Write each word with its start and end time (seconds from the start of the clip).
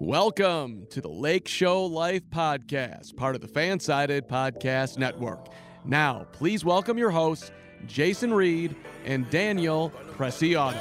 Welcome 0.00 0.86
to 0.90 1.00
the 1.00 1.08
Lake 1.08 1.48
Show 1.48 1.84
Life 1.84 2.22
Podcast, 2.30 3.16
part 3.16 3.34
of 3.34 3.40
the 3.40 3.48
Fansided 3.48 4.28
Podcast 4.28 4.96
Network. 4.96 5.48
Now, 5.84 6.24
please 6.30 6.64
welcome 6.64 6.96
your 6.98 7.10
hosts, 7.10 7.50
Jason 7.84 8.32
Reed 8.32 8.76
and 9.04 9.28
Daniel 9.28 9.90
Preciado. 10.16 10.78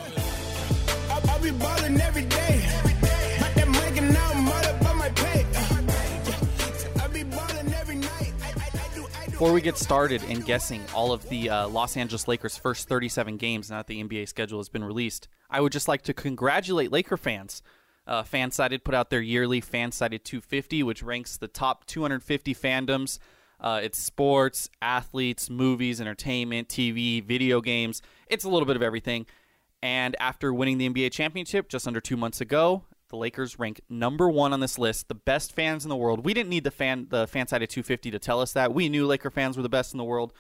I'll 1.27 1.41
be 1.41 1.49
ballin' 1.49 1.99
every 1.99 2.25
day. 2.25 2.63
But 3.39 3.55
that 3.55 3.67
mic 3.67 3.99
and 3.99 4.13
now 4.13 4.29
I'm 4.33 4.47
all 4.47 4.53
up 4.53 4.85
on 4.85 4.97
my 4.97 5.09
pay. 5.09 5.47
I'll 7.01 7.09
be 7.09 7.23
ballin' 7.23 7.73
every 7.73 7.95
night. 7.95 8.33
I, 8.43 8.49
I, 8.49 8.69
I 8.71 8.95
do, 8.95 9.07
I 9.19 9.25
do. 9.25 9.31
Before 9.31 9.51
we 9.51 9.61
get 9.61 9.79
started 9.79 10.21
in 10.25 10.41
guessing 10.41 10.83
all 10.93 11.11
of 11.11 11.27
the 11.29 11.49
uh, 11.49 11.67
Los 11.67 11.97
Angeles 11.97 12.27
Lakers' 12.27 12.55
first 12.55 12.87
37 12.87 13.37
games 13.37 13.71
now 13.71 13.77
that 13.77 13.87
the 13.87 14.03
NBA 14.03 14.27
schedule 14.27 14.59
has 14.59 14.69
been 14.69 14.83
released, 14.83 15.27
I 15.49 15.59
would 15.59 15.71
just 15.71 15.87
like 15.87 16.03
to 16.03 16.13
congratulate 16.13 16.91
Laker 16.91 17.17
fans. 17.17 17.63
Uh, 18.07 18.23
Fansided 18.23 18.83
put 18.83 18.95
out 18.95 19.09
their 19.09 19.21
yearly 19.21 19.61
Fansided 19.61 20.23
250, 20.23 20.81
which 20.83 21.03
ranks 21.03 21.37
the 21.37 21.47
top 21.47 21.85
250 21.85 22.55
fandoms. 22.55 23.19
Uh, 23.59 23.81
it's 23.83 23.97
sports, 23.97 24.69
athletes, 24.81 25.49
movies, 25.49 25.99
entertainment, 25.99 26.69
TV, 26.69 27.23
video 27.23 27.59
games. 27.59 28.01
It's 28.27 28.45
a 28.45 28.49
little 28.49 28.65
bit 28.65 28.75
of 28.75 28.81
everything. 28.81 29.25
And 29.81 30.15
after 30.19 30.53
winning 30.53 30.77
the 30.77 30.89
NBA 30.89 31.11
championship 31.11 31.67
just 31.69 31.87
under 31.87 31.99
two 31.99 32.17
months 32.17 32.39
ago, 32.39 32.83
the 33.09 33.17
Lakers 33.17 33.57
rank 33.57 33.81
number 33.89 34.29
one 34.29 34.53
on 34.53 34.59
this 34.59 34.77
list, 34.77 35.07
the 35.07 35.15
best 35.15 35.53
fans 35.53 35.85
in 35.85 35.89
the 35.89 35.95
world. 35.95 36.25
We 36.25 36.33
didn't 36.33 36.49
need 36.49 36.63
the 36.63 36.71
fan 36.71 37.07
the 37.09 37.25
Fansided 37.25 37.69
250 37.69 38.11
to 38.11 38.19
tell 38.19 38.41
us 38.41 38.53
that. 38.53 38.73
We 38.73 38.89
knew 38.89 39.05
Laker 39.05 39.31
fans 39.31 39.57
were 39.57 39.63
the 39.63 39.69
best 39.69 39.93
in 39.93 39.97
the 39.97 40.03
world. 40.03 40.33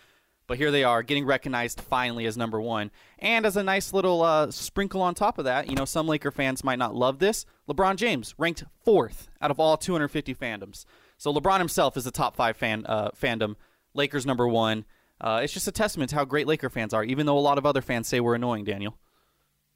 But 0.47 0.57
here 0.57 0.71
they 0.71 0.85
are, 0.85 1.03
getting 1.03 1.25
recognized 1.25 1.81
finally 1.81 2.25
as 2.25 2.37
number 2.37 2.61
one. 2.61 2.89
And 3.19 3.45
as 3.45 3.57
a 3.57 3.63
nice 3.63 3.91
little 3.91 4.21
uh, 4.21 4.49
sprinkle 4.49 5.01
on 5.01 5.13
top 5.13 5.37
of 5.37 5.45
that, 5.45 5.69
you 5.69 5.75
know, 5.75 5.83
some 5.83 6.07
Laker 6.07 6.31
fans 6.31 6.63
might 6.63 6.79
not 6.79 6.95
love 6.95 7.19
this. 7.19 7.45
LeBron 7.69 7.97
James 7.97 8.33
ranked 8.37 8.63
fourth 8.85 9.29
out 9.41 9.51
of 9.51 9.59
all 9.59 9.75
250 9.75 10.33
fandoms. 10.33 10.85
So 11.17 11.33
LeBron 11.33 11.59
himself 11.59 11.97
is 11.97 12.05
the 12.05 12.11
top 12.11 12.37
five 12.37 12.55
fan 12.55 12.85
uh, 12.85 13.09
fandom. 13.09 13.55
Lakers 13.93 14.25
number 14.25 14.47
one. 14.47 14.85
Uh, 15.19 15.41
it's 15.43 15.51
just 15.51 15.67
a 15.67 15.71
testament 15.71 16.11
to 16.11 16.15
how 16.15 16.23
great 16.23 16.47
Laker 16.47 16.69
fans 16.69 16.93
are, 16.93 17.03
even 17.03 17.25
though 17.25 17.37
a 17.37 17.39
lot 17.39 17.57
of 17.57 17.65
other 17.65 17.81
fans 17.81 18.07
say 18.07 18.19
we're 18.19 18.35
annoying. 18.35 18.63
Daniel. 18.63 18.95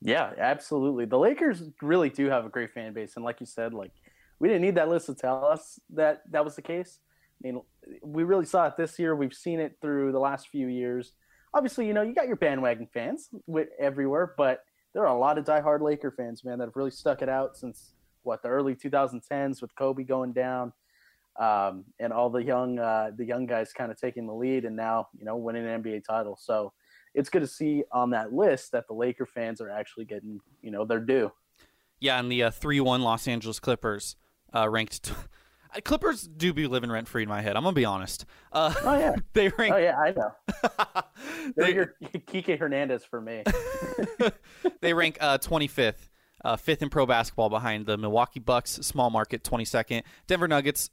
Yeah, 0.01 0.31
absolutely. 0.37 1.05
The 1.05 1.17
Lakers 1.17 1.63
really 1.81 2.09
do 2.09 2.29
have 2.29 2.45
a 2.45 2.49
great 2.49 2.71
fan 2.71 2.93
base, 2.93 3.15
and 3.15 3.25
like 3.25 3.39
you 3.39 3.45
said, 3.45 3.73
like 3.73 3.91
we 4.39 4.47
didn't 4.47 4.61
need 4.61 4.75
that 4.75 4.89
list 4.89 5.07
to 5.07 5.15
tell 5.15 5.45
us 5.45 5.79
that 5.91 6.21
that 6.31 6.45
was 6.45 6.55
the 6.55 6.61
case. 6.61 6.99
I 7.43 7.47
mean, 7.47 7.61
we 8.03 8.23
really 8.23 8.45
saw 8.45 8.67
it 8.67 8.77
this 8.77 8.99
year. 8.99 9.15
We've 9.15 9.33
seen 9.33 9.59
it 9.59 9.77
through 9.81 10.11
the 10.11 10.19
last 10.19 10.49
few 10.49 10.67
years. 10.67 11.13
Obviously, 11.53 11.87
you 11.87 11.93
know, 11.93 12.01
you 12.01 12.13
got 12.13 12.27
your 12.27 12.35
bandwagon 12.35 12.87
fans 12.93 13.29
everywhere, 13.79 14.33
but 14.37 14.63
there 14.93 15.03
are 15.03 15.15
a 15.15 15.19
lot 15.19 15.37
of 15.37 15.45
diehard 15.45 15.81
Laker 15.81 16.11
fans, 16.11 16.43
man, 16.43 16.59
that 16.59 16.65
have 16.65 16.75
really 16.75 16.91
stuck 16.91 17.21
it 17.21 17.29
out 17.29 17.57
since 17.57 17.93
what 18.23 18.43
the 18.43 18.49
early 18.49 18.75
2010s 18.75 19.61
with 19.61 19.75
Kobe 19.75 20.03
going 20.03 20.33
down, 20.33 20.71
um, 21.39 21.85
and 21.99 22.13
all 22.13 22.29
the 22.29 22.43
young 22.43 22.77
uh, 22.77 23.11
the 23.15 23.25
young 23.25 23.45
guys 23.45 23.73
kind 23.73 23.91
of 23.91 23.99
taking 23.99 24.27
the 24.27 24.33
lead, 24.33 24.65
and 24.65 24.75
now 24.75 25.07
you 25.17 25.25
know 25.25 25.37
winning 25.37 25.65
an 25.65 25.81
NBA 25.81 26.03
title. 26.05 26.37
So 26.39 26.73
it's 27.15 27.29
good 27.29 27.41
to 27.41 27.47
see 27.47 27.83
on 27.91 28.11
that 28.11 28.31
list 28.33 28.71
that 28.73 28.87
the 28.87 28.93
Laker 28.93 29.25
fans 29.25 29.59
are 29.61 29.69
actually 29.69 30.05
getting 30.05 30.39
you 30.61 30.71
know 30.71 30.85
their 30.85 30.99
due. 30.99 31.31
Yeah, 31.99 32.19
and 32.19 32.31
the 32.31 32.43
uh, 32.43 32.51
three 32.51 32.79
one 32.79 33.01
Los 33.01 33.27
Angeles 33.27 33.59
Clippers 33.59 34.15
uh, 34.53 34.69
ranked. 34.69 35.03
T- 35.03 35.13
Clippers 35.83 36.27
do 36.27 36.53
be 36.53 36.67
living 36.67 36.91
rent 36.91 37.07
free 37.07 37.23
in 37.23 37.29
my 37.29 37.41
head. 37.41 37.55
I'm 37.55 37.63
gonna 37.63 37.73
be 37.73 37.85
honest. 37.85 38.25
Uh, 38.51 38.73
Oh 38.83 38.97
yeah, 38.97 39.15
they 39.33 39.49
rank. 39.49 39.73
oh 39.73 39.77
yeah, 39.77 39.97
I 39.97 40.11
know. 40.11 40.31
They're 41.55 41.65
they, 41.67 41.73
your 41.73 41.95
Kike 42.03 42.59
Hernandez 42.59 43.05
for 43.05 43.21
me. 43.21 43.43
they 44.81 44.93
rank 44.93 45.17
uh, 45.21 45.37
25th, 45.37 46.09
uh, 46.43 46.55
fifth 46.57 46.81
in 46.81 46.89
pro 46.89 47.05
basketball 47.05 47.49
behind 47.49 47.85
the 47.85 47.97
Milwaukee 47.97 48.39
Bucks, 48.39 48.71
small 48.71 49.09
market, 49.09 49.43
22nd. 49.43 50.03
Denver 50.27 50.47
Nuggets, 50.47 50.89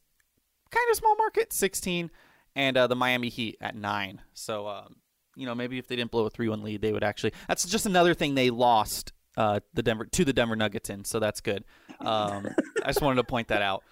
kind 0.70 0.86
of 0.90 0.96
small 0.96 1.16
market, 1.16 1.52
16, 1.52 2.10
and 2.54 2.76
uh, 2.76 2.86
the 2.86 2.96
Miami 2.96 3.28
Heat 3.28 3.56
at 3.60 3.74
nine. 3.74 4.20
So, 4.34 4.68
um, 4.68 4.96
you 5.34 5.46
know, 5.46 5.54
maybe 5.54 5.78
if 5.78 5.86
they 5.88 5.96
didn't 5.96 6.10
blow 6.10 6.26
a 6.26 6.30
three-one 6.30 6.62
lead, 6.62 6.82
they 6.82 6.92
would 6.92 7.04
actually. 7.04 7.32
That's 7.48 7.64
just 7.66 7.86
another 7.86 8.14
thing 8.14 8.34
they 8.34 8.50
lost 8.50 9.12
uh, 9.36 9.60
the 9.74 9.82
Denver 9.82 10.04
to 10.04 10.24
the 10.24 10.32
Denver 10.32 10.56
Nuggets 10.56 10.90
in. 10.90 11.04
So 11.04 11.20
that's 11.20 11.40
good. 11.40 11.64
Um, 12.00 12.48
I 12.84 12.88
just 12.88 13.00
wanted 13.02 13.16
to 13.16 13.24
point 13.24 13.48
that 13.48 13.62
out. 13.62 13.82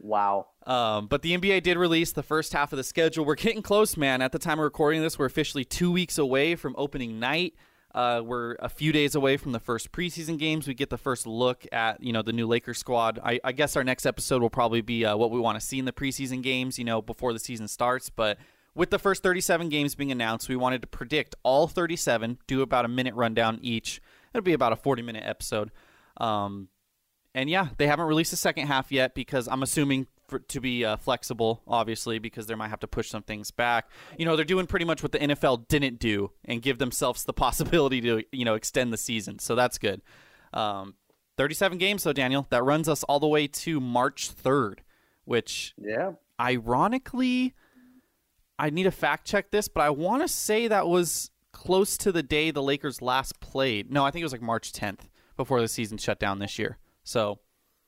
Wow. 0.00 0.48
Um, 0.66 1.06
but 1.06 1.22
the 1.22 1.36
NBA 1.36 1.62
did 1.62 1.76
release 1.76 2.12
the 2.12 2.22
first 2.22 2.52
half 2.52 2.72
of 2.72 2.78
the 2.78 2.84
schedule. 2.84 3.24
We're 3.24 3.34
getting 3.34 3.62
close, 3.62 3.96
man. 3.96 4.22
At 4.22 4.32
the 4.32 4.38
time 4.38 4.58
of 4.58 4.64
recording 4.64 5.02
this, 5.02 5.18
we're 5.18 5.26
officially 5.26 5.64
two 5.64 5.92
weeks 5.92 6.16
away 6.16 6.56
from 6.56 6.74
opening 6.78 7.20
night. 7.20 7.54
Uh, 7.94 8.22
we're 8.24 8.54
a 8.60 8.68
few 8.68 8.92
days 8.92 9.14
away 9.14 9.36
from 9.36 9.52
the 9.52 9.58
first 9.58 9.90
preseason 9.92 10.38
games. 10.38 10.66
We 10.66 10.74
get 10.74 10.90
the 10.90 10.98
first 10.98 11.26
look 11.26 11.66
at 11.72 12.02
you 12.02 12.12
know 12.12 12.22
the 12.22 12.32
new 12.32 12.46
Lakers 12.46 12.78
squad. 12.78 13.18
I, 13.22 13.40
I 13.42 13.52
guess 13.52 13.76
our 13.76 13.84
next 13.84 14.06
episode 14.06 14.42
will 14.42 14.50
probably 14.50 14.80
be 14.80 15.04
uh, 15.04 15.16
what 15.16 15.30
we 15.30 15.40
want 15.40 15.60
to 15.60 15.66
see 15.66 15.78
in 15.78 15.84
the 15.84 15.92
preseason 15.92 16.42
games. 16.42 16.78
You 16.78 16.84
know 16.84 17.02
before 17.02 17.32
the 17.32 17.40
season 17.40 17.66
starts. 17.66 18.08
But 18.08 18.38
with 18.74 18.90
the 18.90 18.98
first 18.98 19.22
37 19.24 19.68
games 19.68 19.96
being 19.96 20.12
announced, 20.12 20.48
we 20.48 20.56
wanted 20.56 20.82
to 20.82 20.88
predict 20.88 21.34
all 21.42 21.66
37. 21.66 22.38
Do 22.46 22.62
about 22.62 22.84
a 22.84 22.88
minute 22.88 23.14
rundown 23.14 23.58
each. 23.60 24.00
It'll 24.32 24.44
be 24.44 24.52
about 24.52 24.72
a 24.72 24.76
40 24.76 25.02
minute 25.02 25.24
episode. 25.26 25.72
Um, 26.18 26.68
and 27.34 27.48
yeah, 27.50 27.68
they 27.78 27.86
haven't 27.86 28.06
released 28.06 28.30
the 28.30 28.36
second 28.36 28.66
half 28.66 28.90
yet 28.90 29.14
because 29.14 29.46
I'm 29.48 29.62
assuming 29.62 30.06
for, 30.28 30.38
to 30.38 30.60
be 30.60 30.84
uh, 30.84 30.96
flexible, 30.96 31.62
obviously, 31.66 32.18
because 32.18 32.46
they 32.46 32.54
might 32.54 32.68
have 32.68 32.80
to 32.80 32.86
push 32.88 33.08
some 33.08 33.22
things 33.22 33.50
back. 33.50 33.88
You 34.18 34.24
know, 34.24 34.36
they're 34.36 34.44
doing 34.44 34.66
pretty 34.66 34.84
much 34.84 35.02
what 35.02 35.12
the 35.12 35.18
NFL 35.18 35.68
didn't 35.68 35.98
do 35.98 36.30
and 36.44 36.62
give 36.62 36.78
themselves 36.78 37.24
the 37.24 37.32
possibility 37.46 38.00
to 38.02 38.22
you 38.32 38.44
know 38.44 38.54
extend 38.54 38.92
the 38.92 38.96
season. 38.98 39.38
So 39.38 39.54
that's 39.54 39.78
good. 39.78 40.02
Um, 40.52 40.94
37 41.36 41.78
games, 41.78 42.02
though, 42.04 42.12
Daniel. 42.12 42.46
That 42.50 42.62
runs 42.64 42.88
us 42.88 43.02
all 43.04 43.18
the 43.20 43.26
way 43.26 43.46
to 43.46 43.80
March 43.80 44.30
3rd, 44.34 44.80
which 45.24 45.74
Yeah. 45.78 46.12
ironically, 46.38 47.54
I 48.58 48.70
need 48.70 48.82
to 48.84 48.90
fact 48.90 49.26
check 49.26 49.50
this, 49.50 49.66
but 49.68 49.80
I 49.80 49.90
want 49.90 50.22
to 50.22 50.28
say 50.28 50.68
that 50.68 50.86
was 50.86 51.30
close 51.52 51.96
to 51.98 52.12
the 52.12 52.22
day 52.22 52.50
the 52.50 52.62
Lakers 52.62 53.00
last 53.00 53.40
played. 53.40 53.90
No, 53.90 54.04
I 54.04 54.10
think 54.10 54.20
it 54.20 54.24
was 54.24 54.32
like 54.32 54.42
March 54.42 54.72
10th 54.72 55.08
before 55.36 55.60
the 55.60 55.68
season 55.68 55.96
shut 55.98 56.20
down 56.20 56.38
this 56.40 56.58
year. 56.58 56.78
So, 57.10 57.40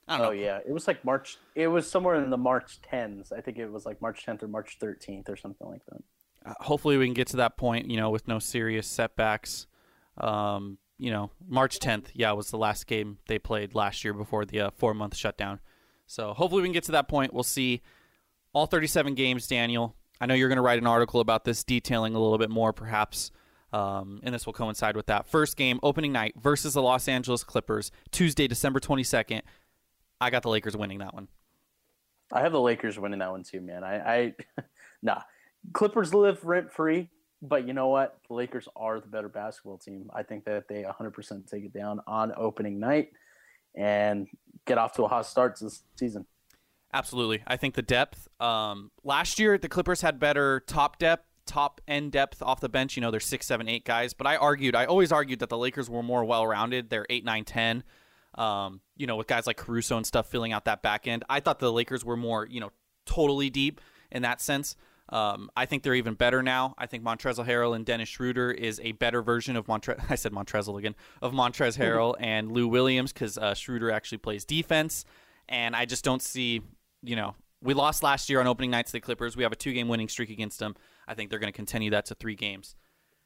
I 0.09 0.19
don't 0.19 0.27
Oh 0.27 0.31
know. 0.31 0.31
yeah. 0.33 0.59
It 0.67 0.73
was 0.73 0.89
like 0.89 1.05
March. 1.05 1.39
It 1.55 1.69
was 1.69 1.89
somewhere 1.89 2.17
in 2.17 2.29
the 2.31 2.37
March 2.37 2.81
10s. 2.91 3.33
I 3.33 3.41
think 3.41 3.57
it 3.57 3.71
was 3.71 3.87
like 3.87 4.03
March 4.03 4.27
10th 4.27 4.43
or 4.43 4.49
March 4.49 4.79
13th 4.81 5.29
or 5.29 5.37
something 5.37 5.69
like 5.69 5.83
that. 5.87 6.03
Uh, 6.45 6.55
hopefully, 6.65 6.97
we 6.97 7.07
can 7.07 7.15
get 7.15 7.29
to 7.29 7.37
that 7.37 7.57
point, 7.57 7.89
you 7.89 7.97
know, 7.97 8.11
with 8.11 8.27
no 8.27 8.41
serious 8.41 8.89
setbacks. 8.89 9.69
Um, 10.19 10.79
you 10.99 11.13
know, 11.13 11.31
March 11.49 11.79
10th, 11.79 12.07
yeah, 12.15 12.33
was 12.33 12.51
the 12.51 12.59
last 12.59 12.89
game 12.89 13.19
they 13.29 13.39
played 13.39 13.77
last 13.77 14.03
year 14.03 14.13
before 14.13 14.45
the 14.45 14.61
uh, 14.63 14.71
four 14.71 14.93
month 14.93 15.17
shutdown. 15.17 15.61
So, 16.09 16.35
hopefully, 16.35 16.63
we 16.63 16.67
can 16.69 16.73
get 16.75 16.85
to 16.85 16.93
that 16.93 17.07
point. 17.07 17.33
We'll 17.33 17.45
see 17.45 17.81
all 18.53 18.67
37 18.67 19.15
games, 19.15 19.47
Daniel. 19.47 19.95
I 20.21 20.27
know 20.27 20.35
you're 20.35 20.49
going 20.49 20.57
to 20.57 20.63
write 20.63 20.81
an 20.81 20.87
article 20.89 21.21
about 21.21 21.45
this, 21.45 21.63
detailing 21.63 22.17
a 22.17 22.19
little 22.21 22.39
bit 22.39 22.51
more, 22.51 22.73
perhaps. 22.73 23.31
Um, 23.73 24.21
and 24.23 24.35
this 24.35 24.45
will 24.45 24.53
coincide 24.53 24.97
with 24.97 25.07
that. 25.07 25.27
First 25.27 25.57
game, 25.57 25.81
opening 25.83 26.13
night 26.13 26.35
versus 26.41 26.75
the 26.75 26.83
Los 26.83 27.09
Angeles 27.09 27.43
Clippers, 27.43 27.91
Tuesday, 28.11 28.47
December 28.47 28.81
22nd. 28.81 29.43
I 30.21 30.31
got 30.31 30.43
the 30.43 30.51
Lakers 30.51 30.77
winning 30.77 30.99
that 30.99 31.15
one. 31.15 31.29
I 32.33 32.41
have 32.41 32.53
the 32.53 32.61
Lakers 32.61 32.99
winning 32.99 33.19
that 33.21 33.31
one 33.31 33.43
too, 33.43 33.61
man. 33.61 33.85
I, 33.85 33.97
I 33.97 34.35
nah. 35.03 35.23
Clippers 35.73 36.13
live 36.13 36.45
rent 36.45 36.73
free, 36.73 37.09
but 37.41 37.67
you 37.67 37.73
know 37.73 37.89
what? 37.89 38.19
The 38.29 38.35
Lakers 38.35 38.69
are 38.75 39.01
the 39.01 39.07
better 39.07 39.29
basketball 39.29 39.79
team. 39.79 40.11
I 40.15 40.23
think 40.23 40.45
that 40.45 40.69
they 40.69 40.83
100% 40.83 41.51
take 41.51 41.65
it 41.65 41.73
down 41.73 42.01
on 42.07 42.33
opening 42.37 42.81
night 42.81 43.13
and 43.75 44.29
get 44.67 44.79
off 44.79 44.93
to 44.95 45.05
a 45.05 45.09
hot 45.09 45.27
start 45.27 45.57
to 45.57 45.65
the 45.65 45.79
season. 45.97 46.27
Absolutely. 46.95 47.43
I 47.47 47.57
think 47.57 47.75
the 47.75 47.83
depth. 47.83 48.29
Um, 48.41 48.91
last 49.03 49.39
year, 49.39 49.57
the 49.57 49.69
Clippers 49.69 50.03
had 50.03 50.19
better 50.19 50.61
top 50.67 50.99
depth, 50.99 51.27
top 51.47 51.81
end 51.89 52.13
depth 52.13 52.43
off 52.43 52.61
the 52.61 52.69
bench. 52.69 52.97
You 52.97 53.01
know, 53.01 53.11
they're 53.11 53.21
six, 53.21 53.47
seven, 53.47 53.69
eight 53.69 53.85
guys. 53.85 54.15
But 54.15 54.27
I 54.27 54.37
argued, 54.37 54.75
I 54.75 54.87
always 54.87 55.13
argued 55.13 55.41
that 55.41 55.49
the 55.49 55.59
Lakers 55.59 55.89
were 55.89 56.03
more 56.03 56.25
well 56.25 56.47
rounded. 56.47 56.91
They're 56.91 57.07
eight, 57.11 57.25
nine, 57.25 57.45
ten. 57.45 57.85
Um, 58.35 58.81
you 58.97 59.07
know, 59.07 59.17
with 59.17 59.27
guys 59.27 59.47
like 59.47 59.59
Caruso 59.59 59.97
and 59.97 60.07
stuff 60.07 60.31
filling 60.31 60.53
out 60.53 60.65
that 60.65 60.83
back 60.83 61.07
end. 61.07 61.25
I 61.29 61.41
thought 61.41 61.59
the 61.59 61.73
Lakers 61.73 62.05
were 62.05 62.17
more, 62.17 62.47
you 62.47 62.61
know, 62.61 62.71
totally 63.05 63.51
deep 63.51 63.81
in 64.11 64.23
that 64.23 64.41
sense. 64.41 64.77
Um, 65.09 65.51
I 65.55 65.67
think 65.67 65.83
they're 65.83 65.95
even 65.95 66.15
better 66.15 66.43
now. 66.43 66.75
I 66.79 66.87
think 66.87 67.05
Montrezl 67.05 67.47
Harrell 67.47 67.77
and 67.77 67.85
Dennis 67.85 68.09
Schroeder 68.09 68.51
is 68.51 68.81
a 68.83 68.93
better 68.93 69.21
version 69.21 69.57
of 69.57 69.69
Montre. 69.69 69.97
I 70.09 70.15
said 70.15 70.33
Montrezl 70.33 70.79
again 70.79 70.95
of 71.21 71.33
Montrez 71.33 71.77
Harrell 71.77 72.15
and 72.19 72.51
Lou 72.51 72.67
Williams 72.67 73.13
because 73.13 73.37
uh, 73.37 73.53
Schroeder 73.53 73.91
actually 73.91 74.19
plays 74.19 74.47
defense, 74.47 75.05
and 75.49 75.77
I 75.77 75.85
just 75.85 76.05
don't 76.05 76.23
see. 76.23 76.63
You 77.03 77.17
know, 77.17 77.35
we 77.63 77.75
lost 77.75 78.03
last 78.03 78.31
year 78.31 78.41
on 78.41 78.47
opening 78.47 78.71
night 78.71 78.87
to 78.87 78.93
the 78.93 79.01
Clippers. 79.01 79.37
We 79.37 79.43
have 79.43 79.53
a 79.53 79.57
two-game 79.57 79.89
winning 79.89 80.09
streak 80.09 80.31
against 80.31 80.59
them. 80.59 80.77
I 81.07 81.15
think 81.15 81.31
they're 81.31 81.39
going 81.39 81.53
to 81.53 81.57
continue 81.57 81.91
that 81.91 82.07
to 82.07 82.15
three 82.15 82.37
games, 82.37 82.75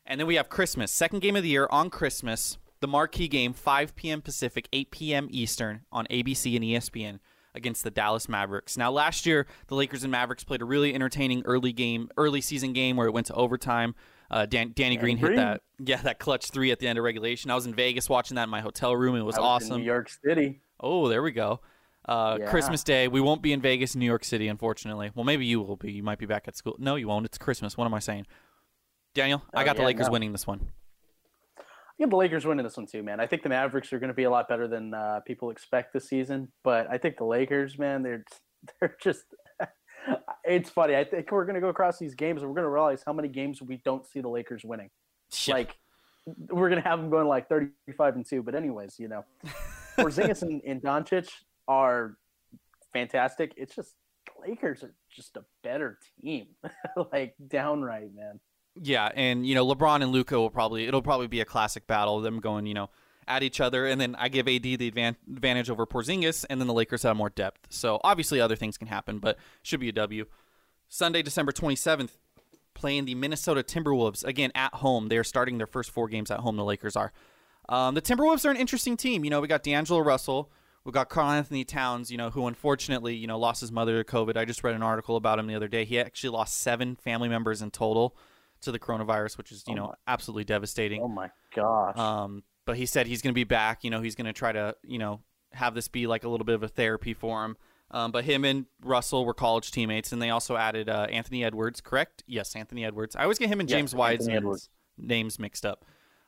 and 0.05 0.20
then 0.20 0.26
we 0.26 0.37
have 0.37 0.49
Christmas, 0.49 0.93
second 0.93 1.20
game 1.20 1.37
of 1.37 1.43
the 1.43 1.49
year 1.49 1.67
on 1.70 1.90
Christmas. 1.90 2.58
The 2.81 2.88
marquee 2.88 3.26
game, 3.26 3.55
5 3.55 3.96
p.m. 3.96 4.20
Pacific, 4.20 4.69
8 4.70 4.90
p.m. 4.90 5.28
Eastern 5.31 5.81
on 5.90 6.06
ABC 6.11 6.55
and 6.56 6.64
ESPN 6.64 7.20
against 7.55 7.82
the 7.82 7.90
Dallas 7.90 8.28
Mavericks. 8.28 8.76
Now, 8.76 8.90
last 8.90 9.26
year, 9.26 9.46
the 9.69 9.75
Lakers 9.75 10.05
and 10.05 10.12
Mavericks 10.12 10.44
played 10.44 10.61
a 10.61 10.64
really 10.64 10.94
entertaining 10.94 11.43
early 11.46 11.73
game, 11.73 12.11
early 12.17 12.43
season 12.43 12.75
game 12.75 12.96
where 12.96 13.06
it 13.06 13.12
went 13.12 13.26
to 13.28 13.34
overtime. 13.34 13.94
Uh, 14.31 14.44
Dan- 14.44 14.72
Danny 14.75 14.96
Green 14.96 15.17
hit 15.17 15.26
Green. 15.26 15.37
that, 15.38 15.62
yeah, 15.79 16.02
that 16.02 16.19
clutch 16.19 16.50
three 16.50 16.70
at 16.70 16.79
the 16.79 16.87
end 16.87 16.99
of 16.99 17.05
regulation. 17.05 17.50
I 17.50 17.55
was 17.55 17.67
in 17.67 17.75
Vegas 17.75 18.08
watching 18.08 18.34
that 18.34 18.44
in 18.44 18.50
my 18.50 18.61
hotel 18.61 18.94
room. 18.94 19.17
It 19.17 19.22
was, 19.22 19.37
was 19.37 19.38
in 19.38 19.44
awesome. 19.44 19.81
New 19.81 19.87
York 19.87 20.11
City. 20.25 20.61
Oh, 20.79 21.08
there 21.08 21.22
we 21.22 21.32
go. 21.32 21.61
Uh, 22.08 22.38
Yeah. 22.41 22.50
Christmas 22.50 22.85
Day, 22.85 23.08
we 23.08 23.20
won't 23.20 23.43
be 23.43 23.53
in 23.53 23.61
Vegas, 23.61 23.97
New 23.97 24.06
York 24.06 24.25
City, 24.25 24.49
unfortunately. 24.49 25.11
Well, 25.14 25.25
maybe 25.25 25.44
you 25.47 25.61
will 25.61 25.76
be. 25.76 25.93
You 25.93 26.03
might 26.03 26.19
be 26.19 26.26
back 26.26 26.47
at 26.47 26.56
school. 26.56 26.76
No, 26.79 26.94
you 26.97 27.08
won't. 27.08 27.26
It's 27.26 27.38
Christmas. 27.38 27.76
What 27.76 27.85
am 27.87 27.94
I 27.94 27.99
saying? 27.99 28.26
Daniel, 29.14 29.43
I 29.55 29.62
Oh, 29.62 29.64
got 29.64 29.76
the 29.76 29.82
Lakers 29.82 30.06
no. 30.06 30.12
winning 30.12 30.32
this 30.32 30.47
one. 30.47 30.69
I 31.58 31.62
think 31.99 32.11
the 32.11 32.17
Lakers 32.17 32.44
winning 32.44 32.62
this 32.64 32.76
one 32.76 32.87
too, 32.87 33.03
man. 33.03 33.20
I 33.20 33.26
think 33.26 33.43
the 33.43 33.49
Mavericks 33.49 33.91
are 33.93 33.99
going 33.99 34.08
to 34.08 34.14
be 34.14 34.25
a 34.25 34.31
lot 34.31 34.49
better 34.49 34.69
than 34.69 34.93
uh, 34.93 35.20
people 35.26 35.49
expect 35.50 35.94
this 35.94 36.06
season, 36.08 36.53
but 36.62 36.87
I 36.91 36.99
think 36.99 37.17
the 37.17 37.25
Lakers, 37.25 37.79
man, 37.79 38.03
they're 38.03 38.25
they're 38.81 38.97
just. 39.03 39.25
it's 40.44 40.69
funny. 40.70 40.94
I 40.94 41.05
think 41.05 41.32
we're 41.32 41.47
going 41.47 41.55
to 41.55 41.61
go 41.61 41.69
across 41.70 41.99
these 41.99 42.14
games 42.14 42.43
and 42.43 42.50
we're 42.50 42.55
going 42.56 42.67
to 42.67 42.70
realize 42.70 43.03
how 43.05 43.12
many 43.14 43.29
games 43.29 43.62
we 43.62 43.79
don't 43.85 44.06
see 44.06 44.20
the 44.20 44.29
Lakers 44.29 44.62
winning. 44.64 44.91
Yeah. 45.47 45.55
Like 45.55 45.76
we're 46.50 46.69
going 46.69 46.82
to 46.82 46.87
have 46.88 47.00
them 47.00 47.08
going 47.08 47.26
like 47.26 47.49
thirty-five 47.49 48.14
and 48.14 48.26
two. 48.26 48.43
But 48.43 48.55
anyways, 48.55 48.97
you 48.99 49.08
know, 49.08 49.25
Porzingis 49.97 50.43
and, 50.43 50.61
and 50.67 50.82
Doncic 50.82 51.31
are 51.69 52.17
fantastic. 52.93 53.53
It's 53.57 53.75
just 53.75 53.95
Lakers 54.47 54.83
are 54.83 54.95
just 55.11 55.37
a 55.37 55.45
better 55.63 55.99
team, 56.23 56.49
like 57.13 57.35
downright, 57.49 58.15
man. 58.15 58.41
Yeah, 58.81 59.11
and 59.15 59.47
you 59.47 59.55
know 59.55 59.67
LeBron 59.67 60.03
and 60.03 60.13
Luka 60.13 60.39
will 60.39 60.51
probably 60.51 60.87
it'll 60.87 61.03
probably 61.03 61.29
be 61.29 61.41
a 61.41 61.45
classic 61.45 61.87
battle. 61.87 62.21
Them 62.21 62.41
going 62.41 62.67
you 62.67 62.75
know 62.75 62.91
at 63.27 63.43
each 63.43 63.61
other, 63.61 63.87
and 63.87 64.01
then 64.01 64.15
I 64.17 64.29
give 64.29 64.47
AD 64.47 64.63
the 64.63 64.91
advan- 64.91 65.17
advantage 65.29 65.71
over 65.71 65.87
Porzingis, 65.87 66.45
and 66.49 66.61
then 66.61 66.69
the 66.69 66.75
Lakers 66.75 67.03
have 67.03 67.17
more 67.17 67.31
depth. 67.31 67.67
So 67.71 68.01
obviously 68.05 68.41
other 68.41 68.57
things 68.57 68.79
can 68.79 68.89
happen, 68.89 69.19
but 69.19 69.39
should 69.63 69.81
be 69.81 69.89
a 69.89 69.93
W. 69.93 70.27
Sunday, 70.89 71.23
December 71.23 71.53
twenty 71.53 71.77
seventh, 71.77 72.19
playing 72.75 73.07
the 73.07 73.15
Minnesota 73.15 73.63
Timberwolves 73.63 74.25
again 74.25 74.53
at 74.55 74.75
home. 74.75 75.09
They're 75.09 75.25
starting 75.25 75.59
their 75.59 75.67
first 75.67 75.91
four 75.91 76.09
games 76.09 76.31
at 76.31 76.41
home. 76.41 76.57
The 76.57 76.65
Lakers 76.65 76.97
are. 76.97 77.13
Um, 77.69 77.95
the 77.95 78.03
Timberwolves 78.03 78.45
are 78.45 78.51
an 78.51 78.57
interesting 78.59 78.97
team. 78.97 79.25
You 79.25 79.31
know, 79.31 79.41
we 79.41 79.49
got 79.49 79.65
D'Angelo 79.65 80.01
Russell, 80.01 80.53
we 80.87 80.93
got 80.93 81.09
Karl-Anthony 81.11 81.65
Towns. 81.65 82.11
You 82.11 82.17
know, 82.17 82.31
who 82.31 82.47
unfortunately 82.47 83.15
you 83.17 83.27
know 83.27 83.38
lost 83.38 83.61
his 83.61 83.73
mother 83.73 84.03
to 84.03 84.11
COVID. 84.11 84.37
I 84.37 84.44
just 84.44 84.65
read 84.65 84.75
an 84.75 84.83
article 84.83 85.17
about 85.17 85.38
him 85.38 85.47
the 85.49 85.55
other 85.56 85.69
day. 85.69 85.85
He 85.85 85.99
actually 86.00 86.31
lost 86.31 86.59
seven 86.61 86.97
family 86.97 87.29
members 87.29 87.61
in 87.61 87.71
total 87.71 88.17
to 88.62 88.73
the 88.73 88.79
coronavirus, 88.79 89.37
which 89.37 89.53
is 89.53 89.65
you 89.67 89.75
Oh 89.75 89.77
know 89.77 89.87
my- 89.88 89.94
absolutely 90.06 90.44
devastating. 90.44 91.03
Oh 91.03 91.09
my 91.09 91.31
gosh. 91.55 91.99
Um, 91.99 92.44
but 92.65 92.77
he 92.77 92.87
said 92.87 93.06
he's 93.06 93.21
going 93.21 93.33
to 93.33 93.38
be 93.38 93.44
back. 93.44 93.85
You 93.85 93.91
know, 93.91 94.00
he's 94.00 94.15
going 94.15 94.27
to 94.27 94.33
try 94.33 94.53
to 94.53 94.77
you 94.85 94.99
know 94.99 95.21
have 95.53 95.75
this 95.75 95.88
be 95.88 96.06
like 96.06 96.25
a 96.25 96.29
little 96.29 96.47
bit 96.47 96.55
of 96.55 96.62
a 96.62 96.69
therapy 96.69 97.12
for 97.15 97.44
him. 97.44 97.56
Um, 97.91 98.11
but 98.11 98.25
him 98.25 98.44
and 98.44 98.67
Russell 98.82 99.25
were 99.25 99.35
college 99.35 99.71
teammates, 99.71 100.12
and 100.12 100.21
they 100.21 100.31
also 100.31 100.56
added 100.56 100.89
uh, 100.89 101.06
Anthony 101.11 101.44
Edwards. 101.44 101.81
Correct? 101.81 102.25
Yes, 102.27 102.56
Anthony 102.56 102.85
Edwards. 102.85 103.15
I 103.15 103.23
always 103.23 103.39
get 103.39 103.49
him 103.49 103.61
and 103.61 103.69
Yes, 103.71 103.77
James 103.77 103.94
Wiseman's 103.94 104.69
names 104.99 105.39
mixed 105.39 105.65
up. 105.65 105.85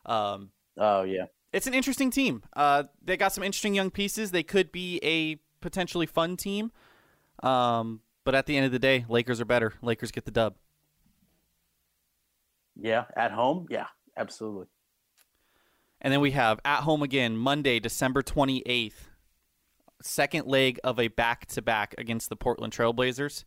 Um, 0.06 0.50
oh 0.76 1.02
yeah. 1.02 1.24
It's 1.52 1.66
an 1.66 1.74
interesting 1.74 2.10
team. 2.10 2.42
Uh, 2.54 2.84
they 3.02 3.16
got 3.16 3.32
some 3.32 3.44
interesting 3.44 3.74
young 3.74 3.90
pieces. 3.90 4.30
They 4.30 4.42
could 4.42 4.70
be 4.70 5.00
a 5.02 5.36
potentially 5.60 6.06
fun 6.06 6.36
team. 6.36 6.72
Um, 7.42 8.00
but 8.24 8.34
at 8.34 8.46
the 8.46 8.56
end 8.56 8.66
of 8.66 8.72
the 8.72 8.78
day, 8.78 9.04
Lakers 9.08 9.40
are 9.40 9.46
better. 9.46 9.72
Lakers 9.82 10.10
get 10.10 10.24
the 10.24 10.30
dub. 10.30 10.54
Yeah, 12.76 13.04
at 13.16 13.32
home. 13.32 13.66
Yeah, 13.70 13.86
absolutely. 14.16 14.66
And 16.00 16.12
then 16.12 16.20
we 16.20 16.30
have 16.32 16.60
at 16.64 16.80
home 16.80 17.02
again 17.02 17.36
Monday, 17.36 17.80
December 17.80 18.22
28th, 18.22 18.92
second 20.02 20.46
leg 20.46 20.78
of 20.84 21.00
a 21.00 21.08
back 21.08 21.46
to 21.46 21.62
back 21.62 21.94
against 21.98 22.28
the 22.28 22.36
Portland 22.36 22.72
Trailblazers. 22.72 23.44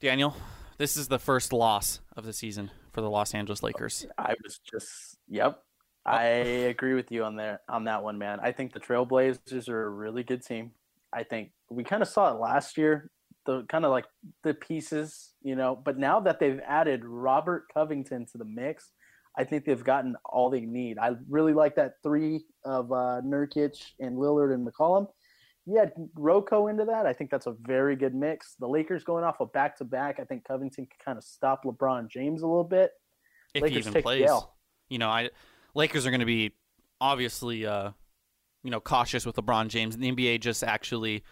Daniel, 0.00 0.34
this 0.78 0.96
is 0.96 1.06
the 1.06 1.18
first 1.18 1.52
loss 1.52 2.00
of 2.16 2.24
the 2.24 2.32
season 2.32 2.72
for 2.92 3.02
the 3.02 3.10
Los 3.10 3.34
Angeles 3.34 3.62
Lakers. 3.62 4.04
I 4.18 4.34
was 4.42 4.58
just. 4.68 5.18
Yep. 5.28 5.62
I 6.04 6.24
agree 6.24 6.94
with 6.94 7.12
you 7.12 7.24
on 7.24 7.36
there 7.36 7.60
on 7.68 7.84
that 7.84 8.02
one, 8.02 8.18
man. 8.18 8.40
I 8.42 8.52
think 8.52 8.72
the 8.72 8.80
Trailblazers 8.80 9.68
are 9.68 9.84
a 9.84 9.90
really 9.90 10.22
good 10.22 10.44
team. 10.44 10.72
I 11.12 11.22
think 11.22 11.50
we 11.70 11.84
kind 11.84 12.02
of 12.02 12.08
saw 12.08 12.34
it 12.34 12.40
last 12.40 12.76
year, 12.76 13.10
the 13.46 13.64
kind 13.68 13.84
of 13.84 13.90
like 13.90 14.06
the 14.42 14.54
pieces, 14.54 15.34
you 15.42 15.54
know. 15.54 15.76
But 15.76 15.98
now 15.98 16.18
that 16.20 16.40
they've 16.40 16.60
added 16.66 17.04
Robert 17.04 17.66
Covington 17.72 18.26
to 18.32 18.38
the 18.38 18.44
mix, 18.44 18.90
I 19.38 19.44
think 19.44 19.64
they've 19.64 19.82
gotten 19.82 20.16
all 20.24 20.50
they 20.50 20.60
need. 20.60 20.98
I 20.98 21.12
really 21.28 21.52
like 21.52 21.76
that 21.76 21.94
three 22.02 22.44
of 22.64 22.90
uh, 22.90 23.20
Nurkic 23.24 23.80
and 24.00 24.16
Lillard 24.16 24.52
and 24.52 24.66
McCollum. 24.66 25.06
Yeah, 25.64 25.86
Roko 26.18 26.68
into 26.68 26.84
that. 26.86 27.06
I 27.06 27.12
think 27.12 27.30
that's 27.30 27.46
a 27.46 27.54
very 27.62 27.94
good 27.94 28.14
mix. 28.14 28.56
The 28.58 28.66
Lakers 28.66 29.04
going 29.04 29.22
off 29.22 29.38
a 29.38 29.46
back 29.46 29.76
to 29.78 29.84
back. 29.84 30.18
I 30.18 30.24
think 30.24 30.44
Covington 30.44 30.86
can 30.86 30.98
kind 31.04 31.16
of 31.16 31.22
stop 31.22 31.62
LeBron 31.64 32.10
James 32.10 32.42
a 32.42 32.46
little 32.46 32.64
bit. 32.64 32.90
If 33.54 33.62
Lakers 33.62 33.74
he 33.74 33.80
even 33.80 33.92
take 33.92 34.02
the 34.02 34.08
plays, 34.08 34.28
L. 34.28 34.56
you 34.88 34.98
know, 34.98 35.08
I 35.08 35.30
Lakers 35.74 36.06
are 36.06 36.10
going 36.10 36.20
to 36.20 36.26
be 36.26 36.52
obviously, 37.00 37.66
uh, 37.66 37.90
you 38.62 38.70
know, 38.70 38.80
cautious 38.80 39.26
with 39.26 39.36
LeBron 39.36 39.68
James. 39.68 39.94
And 39.94 40.02
the 40.02 40.12
NBA 40.12 40.40
just 40.40 40.62
actually, 40.62 41.24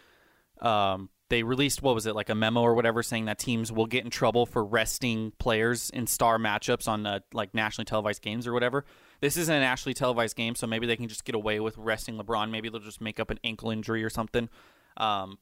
um, 0.61 1.11
they 1.29 1.45
released 1.45 1.81
what 1.81 1.95
was 1.95 2.07
it 2.07 2.15
like 2.15 2.29
a 2.29 2.35
memo 2.35 2.61
or 2.61 2.75
whatever 2.75 3.03
saying 3.03 3.27
that 3.27 3.39
teams 3.39 3.71
will 3.71 3.87
get 3.87 4.05
in 4.05 4.11
trouble 4.11 4.47
for 4.47 4.65
resting 4.65 5.33
players 5.39 5.89
in 5.91 6.07
star 6.07 6.39
matchups 6.39 6.89
on 6.89 7.07
uh, 7.07 7.21
like 7.33 7.55
nationally 7.55 7.85
televised 7.85 8.21
games 8.21 8.47
or 8.47 8.53
whatever. 8.53 8.85
This 9.21 9.37
isn't 9.37 9.55
a 9.55 9.61
nationally 9.61 9.95
televised 9.95 10.37
game, 10.37 10.57
so 10.57 10.67
maybe 10.67 10.87
they 10.87 10.97
can 10.97 11.09
just 11.09 11.25
get 11.25 11.37
away 11.37 11.61
with 11.61 11.79
resting 11.79 12.17
LeBron. 12.17 12.51
Maybe 12.51 12.69
they'll 12.69 12.81
just 12.81 13.01
make 13.01 13.21
up 13.21 13.31
an 13.31 13.39
ankle 13.45 13.71
injury 13.71 14.03
or 14.03 14.11
something. 14.11 14.49
Um, 14.97 15.39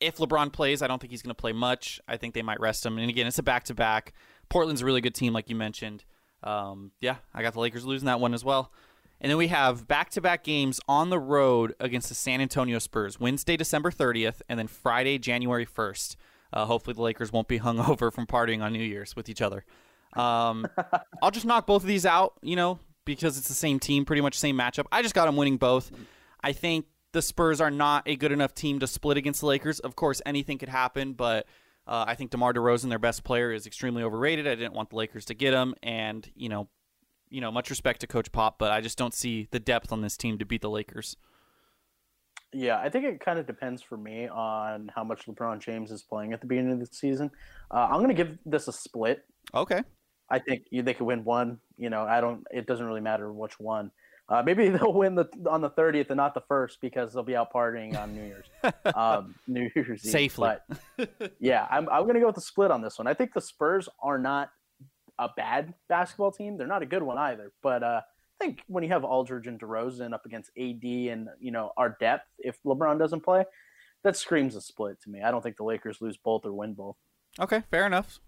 if 0.00 0.16
LeBron 0.16 0.52
plays, 0.52 0.82
I 0.82 0.88
don't 0.88 1.00
think 1.00 1.12
he's 1.12 1.22
going 1.22 1.34
to 1.34 1.40
play 1.40 1.52
much. 1.52 2.00
I 2.08 2.16
think 2.16 2.34
they 2.34 2.42
might 2.42 2.60
rest 2.60 2.84
him. 2.84 2.98
And 2.98 3.08
again, 3.08 3.26
it's 3.26 3.38
a 3.38 3.42
back 3.42 3.64
to 3.64 3.74
back. 3.74 4.12
Portland's 4.48 4.82
a 4.82 4.84
really 4.84 5.00
good 5.00 5.14
team, 5.14 5.32
like 5.32 5.48
you 5.48 5.56
mentioned. 5.56 6.04
Um, 6.46 6.92
yeah, 7.00 7.16
I 7.34 7.42
got 7.42 7.54
the 7.54 7.60
Lakers 7.60 7.84
losing 7.84 8.06
that 8.06 8.20
one 8.20 8.32
as 8.32 8.44
well. 8.44 8.72
And 9.20 9.30
then 9.30 9.38
we 9.38 9.48
have 9.48 9.88
back 9.88 10.10
to 10.10 10.20
back 10.20 10.44
games 10.44 10.80
on 10.86 11.10
the 11.10 11.18
road 11.18 11.74
against 11.80 12.08
the 12.08 12.14
San 12.14 12.40
Antonio 12.40 12.78
Spurs 12.78 13.18
Wednesday, 13.18 13.56
December 13.56 13.90
30th, 13.90 14.42
and 14.48 14.58
then 14.58 14.66
Friday, 14.66 15.18
January 15.18 15.66
1st. 15.66 16.16
Uh, 16.52 16.64
hopefully, 16.66 16.94
the 16.94 17.02
Lakers 17.02 17.32
won't 17.32 17.48
be 17.48 17.56
hung 17.58 17.80
over 17.80 18.10
from 18.10 18.26
partying 18.26 18.62
on 18.62 18.72
New 18.72 18.82
Year's 18.82 19.16
with 19.16 19.28
each 19.28 19.42
other. 19.42 19.64
Um, 20.12 20.66
I'll 21.22 21.30
just 21.30 21.46
knock 21.46 21.66
both 21.66 21.82
of 21.82 21.88
these 21.88 22.06
out, 22.06 22.34
you 22.42 22.56
know, 22.56 22.78
because 23.04 23.38
it's 23.38 23.48
the 23.48 23.54
same 23.54 23.80
team, 23.80 24.04
pretty 24.04 24.22
much 24.22 24.38
same 24.38 24.56
matchup. 24.56 24.86
I 24.92 25.02
just 25.02 25.14
got 25.14 25.26
them 25.26 25.36
winning 25.36 25.56
both. 25.56 25.90
I 26.42 26.52
think 26.52 26.86
the 27.12 27.22
Spurs 27.22 27.60
are 27.60 27.70
not 27.70 28.02
a 28.06 28.16
good 28.16 28.32
enough 28.32 28.54
team 28.54 28.78
to 28.80 28.86
split 28.86 29.16
against 29.16 29.40
the 29.40 29.46
Lakers. 29.46 29.80
Of 29.80 29.96
course, 29.96 30.20
anything 30.26 30.58
could 30.58 30.68
happen, 30.68 31.14
but 31.14 31.46
uh, 31.86 32.04
I 32.06 32.14
think 32.14 32.30
DeMar 32.30 32.52
DeRozan, 32.52 32.88
their 32.88 32.98
best 32.98 33.24
player, 33.24 33.52
is 33.52 33.66
extremely 33.66 34.02
overrated. 34.02 34.46
I 34.46 34.54
didn't 34.54 34.74
want 34.74 34.90
the 34.90 34.96
Lakers 34.96 35.24
to 35.26 35.34
get 35.34 35.54
him, 35.54 35.74
and 35.82 36.28
you 36.34 36.48
know, 36.48 36.68
you 37.28 37.40
know, 37.40 37.50
much 37.50 37.70
respect 37.70 38.00
to 38.00 38.06
Coach 38.06 38.32
Pop, 38.32 38.58
but 38.58 38.72
I 38.72 38.80
just 38.80 38.98
don't 38.98 39.14
see 39.14 39.48
the 39.50 39.60
depth 39.60 39.92
on 39.92 40.00
this 40.00 40.16
team 40.16 40.38
to 40.38 40.44
beat 40.44 40.62
the 40.62 40.70
Lakers. 40.70 41.16
Yeah, 42.52 42.78
I 42.78 42.88
think 42.88 43.04
it 43.04 43.20
kind 43.20 43.38
of 43.38 43.46
depends 43.46 43.82
for 43.82 43.96
me 43.96 44.28
on 44.28 44.90
how 44.94 45.04
much 45.04 45.26
LeBron 45.26 45.60
James 45.60 45.90
is 45.90 46.02
playing 46.02 46.32
at 46.32 46.40
the 46.40 46.46
beginning 46.46 46.72
of 46.72 46.80
the 46.80 46.86
season. 46.86 47.30
Uh, 47.70 47.88
I'm 47.90 47.98
going 48.02 48.08
to 48.08 48.14
give 48.14 48.38
this 48.46 48.68
a 48.68 48.72
split. 48.72 49.24
Okay. 49.54 49.82
I 50.30 50.38
think 50.38 50.62
they 50.72 50.94
could 50.94 51.06
win 51.06 51.24
one. 51.24 51.58
You 51.76 51.90
know, 51.90 52.02
I 52.02 52.20
don't. 52.20 52.44
It 52.50 52.66
doesn't 52.66 52.84
really 52.84 53.00
matter 53.00 53.32
which 53.32 53.60
one. 53.60 53.90
Uh, 54.28 54.42
maybe 54.44 54.68
they'll 54.70 54.92
win 54.92 55.14
the 55.14 55.28
on 55.48 55.60
the 55.60 55.70
30th 55.70 56.10
and 56.10 56.16
not 56.16 56.34
the 56.34 56.42
first 56.48 56.80
because 56.80 57.12
they'll 57.12 57.22
be 57.22 57.36
out 57.36 57.52
partying 57.52 57.96
on 58.00 58.14
New 58.14 58.24
Year's, 58.24 58.46
um, 58.94 59.34
New 59.46 59.70
Year's 59.74 60.04
Eve. 60.04 60.10
Safely. 60.10 60.50
But 60.96 61.36
yeah, 61.40 61.66
I'm 61.70 61.88
I'm 61.88 62.02
going 62.02 62.14
to 62.14 62.20
go 62.20 62.26
with 62.26 62.34
the 62.34 62.40
split 62.40 62.70
on 62.70 62.82
this 62.82 62.98
one. 62.98 63.06
I 63.06 63.14
think 63.14 63.32
the 63.32 63.40
Spurs 63.40 63.88
are 64.02 64.18
not 64.18 64.50
a 65.18 65.28
bad 65.36 65.74
basketball 65.88 66.32
team. 66.32 66.56
They're 66.56 66.66
not 66.66 66.82
a 66.82 66.86
good 66.86 67.02
one 67.02 67.18
either. 67.18 67.52
But 67.62 67.82
uh, 67.82 68.00
I 68.40 68.44
think 68.44 68.62
when 68.66 68.84
you 68.84 68.90
have 68.90 69.04
Aldridge 69.04 69.46
and 69.46 69.58
DeRozan 69.58 70.12
up 70.12 70.26
against 70.26 70.50
AD 70.58 70.84
and 70.84 71.28
you 71.40 71.52
know 71.52 71.72
our 71.76 71.96
depth, 72.00 72.26
if 72.38 72.58
LeBron 72.64 72.98
doesn't 72.98 73.20
play, 73.20 73.44
that 74.04 74.16
screams 74.16 74.56
a 74.56 74.60
split 74.60 75.00
to 75.02 75.10
me. 75.10 75.22
I 75.22 75.30
don't 75.30 75.42
think 75.42 75.56
the 75.56 75.64
Lakers 75.64 76.00
lose 76.00 76.16
both 76.16 76.44
or 76.44 76.52
win 76.52 76.74
both. 76.74 76.96
Okay, 77.38 77.62
fair 77.70 77.86
enough. 77.86 78.18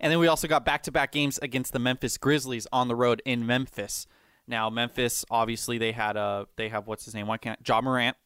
And 0.00 0.10
then 0.10 0.18
we 0.18 0.26
also 0.26 0.48
got 0.48 0.64
back-to-back 0.64 1.12
games 1.12 1.38
against 1.42 1.72
the 1.72 1.78
Memphis 1.78 2.16
Grizzlies 2.16 2.66
on 2.72 2.88
the 2.88 2.96
road 2.96 3.20
in 3.26 3.46
Memphis. 3.46 4.06
Now, 4.46 4.70
Memphis 4.70 5.24
obviously 5.30 5.78
they 5.78 5.92
had 5.92 6.16
a 6.16 6.46
they 6.56 6.70
have 6.70 6.86
what's 6.86 7.04
his 7.04 7.14
name? 7.14 7.26
Why 7.26 7.36
can't 7.36 7.60
Ja 7.66 7.80
Morant? 7.80 8.16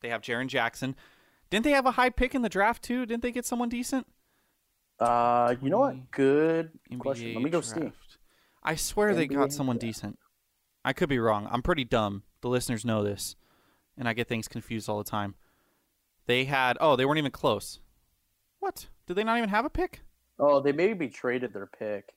They 0.00 0.08
have 0.08 0.22
Jaren 0.22 0.46
Jackson. 0.46 0.94
Didn't 1.50 1.64
they 1.64 1.72
have 1.72 1.86
a 1.86 1.92
high 1.92 2.10
pick 2.10 2.34
in 2.34 2.42
the 2.42 2.48
draft 2.48 2.82
too? 2.82 3.04
Didn't 3.04 3.22
they 3.22 3.32
get 3.32 3.44
someone 3.44 3.68
decent? 3.68 4.06
Uh, 4.98 5.56
you 5.60 5.70
know 5.70 5.80
what? 5.80 6.10
Good 6.12 6.70
NBA 6.90 6.98
question. 7.00 7.34
Let 7.34 7.42
me 7.42 7.50
go 7.50 7.60
see. 7.60 7.80
draft. 7.80 8.18
I 8.62 8.76
swear 8.76 9.14
they 9.14 9.26
got 9.26 9.52
someone 9.52 9.76
draft. 9.76 9.94
decent. 9.94 10.18
I 10.84 10.92
could 10.92 11.08
be 11.08 11.18
wrong. 11.18 11.48
I'm 11.50 11.62
pretty 11.62 11.84
dumb. 11.84 12.22
The 12.40 12.48
listeners 12.48 12.84
know 12.84 13.02
this, 13.02 13.36
and 13.98 14.08
I 14.08 14.12
get 14.12 14.28
things 14.28 14.48
confused 14.48 14.88
all 14.88 14.98
the 14.98 15.10
time. 15.10 15.34
They 16.26 16.44
had 16.44 16.78
oh, 16.80 16.96
they 16.96 17.04
weren't 17.04 17.18
even 17.18 17.32
close. 17.32 17.80
What? 18.60 18.88
Did 19.06 19.16
they 19.16 19.24
not 19.24 19.36
even 19.36 19.50
have 19.50 19.64
a 19.64 19.70
pick? 19.70 20.00
Oh, 20.38 20.60
they 20.60 20.72
maybe 20.72 21.08
traded 21.08 21.52
their 21.52 21.66
pick. 21.66 22.14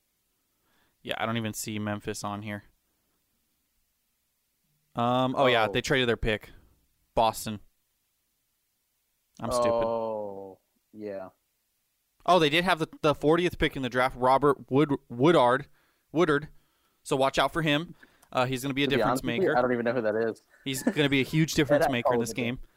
Yeah, 1.04 1.16
I 1.18 1.26
don't 1.26 1.38
even 1.38 1.54
see 1.54 1.78
Memphis 1.80 2.24
on 2.24 2.42
here. 2.42 2.64
Um. 4.96 5.36
Oh, 5.38 5.46
yeah, 5.48 5.68
Oh. 5.70 5.72
they 5.72 5.82
traded 5.82 6.10
their 6.10 6.18
pick. 6.18 6.50
Boston. 7.16 7.60
I'm 9.40 9.52
stupid. 9.52 9.70
Oh, 9.72 10.58
yeah. 10.94 11.30
Oh, 12.26 12.40
they 12.40 12.50
did 12.50 12.64
have 12.64 12.80
the 12.80 12.88
the 13.02 13.14
40th 13.14 13.58
pick 13.60 13.76
in 13.76 13.84
the 13.84 13.90
draft. 13.90 14.16
Robert 14.18 14.70
Wood 14.72 14.94
Woodard, 15.10 15.68
Woodard. 16.12 16.48
So 17.04 17.16
watch 17.16 17.38
out 17.38 17.54
for 17.54 17.62
him. 17.62 17.94
Uh, 18.34 18.46
he's 18.46 18.62
going 18.64 18.72
to 18.72 18.74
be 18.74 18.84
a 18.84 18.88
To 18.88 18.96
difference 18.98 19.22
honest 19.22 19.24
with 19.26 19.36
you, 19.36 19.42
maker. 19.42 19.58
I 19.58 19.62
don't 19.62 19.72
even 19.72 19.86
know 19.86 19.94
who 19.94 20.02
that 20.02 20.16
is. 20.16 20.42
He's 20.66 20.84
going 20.84 21.04
to 21.04 21.10
be 21.10 21.22
a 21.22 21.24
huge 21.24 21.54
difference 21.56 21.88
maker 21.90 22.14
in 22.14 22.20
this 22.20 22.34
game. 22.34 22.60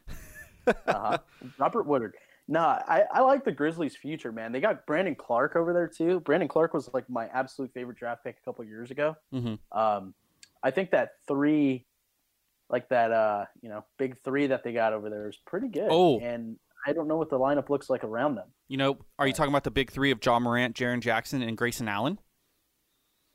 Uh-huh. 0.86 1.16
Robert 1.58 1.86
Woodard. 1.86 2.14
No, 2.52 2.60
I, 2.62 3.04
I 3.12 3.20
like 3.20 3.44
the 3.44 3.52
Grizzlies' 3.52 3.94
future, 3.96 4.32
man. 4.32 4.50
They 4.50 4.60
got 4.60 4.84
Brandon 4.84 5.14
Clarke 5.14 5.54
over 5.54 5.72
there 5.72 5.86
too. 5.86 6.18
Brandon 6.18 6.48
Clarke 6.48 6.74
was 6.74 6.90
like 6.92 7.08
my 7.08 7.26
absolute 7.28 7.72
favorite 7.72 7.96
draft 7.96 8.24
pick 8.24 8.38
a 8.42 8.44
couple 8.44 8.64
years 8.64 8.90
ago. 8.90 9.14
hmm 9.30 9.54
Um, 9.70 10.14
I 10.60 10.72
think 10.72 10.90
that 10.90 11.10
three, 11.28 11.86
like 12.68 12.88
that, 12.88 13.12
uh, 13.12 13.44
you 13.62 13.68
know, 13.68 13.84
big 13.98 14.18
three 14.24 14.48
that 14.48 14.64
they 14.64 14.72
got 14.72 14.92
over 14.92 15.08
there 15.08 15.28
is 15.28 15.38
pretty 15.46 15.68
good. 15.68 15.88
Oh. 15.90 16.18
and 16.18 16.56
I 16.84 16.92
don't 16.92 17.06
know 17.06 17.16
what 17.16 17.30
the 17.30 17.38
lineup 17.38 17.68
looks 17.70 17.88
like 17.88 18.02
around 18.02 18.34
them. 18.34 18.48
You 18.66 18.78
know, 18.78 18.98
are 19.18 19.28
you 19.28 19.32
talking 19.32 19.52
about 19.52 19.64
the 19.64 19.70
big 19.70 19.90
three 19.92 20.10
of 20.10 20.18
Ja 20.24 20.40
Morant, 20.40 20.74
Jaren 20.74 21.00
Jackson, 21.00 21.42
and 21.42 21.56
Grayson 21.56 21.86
Allen? 21.88 22.18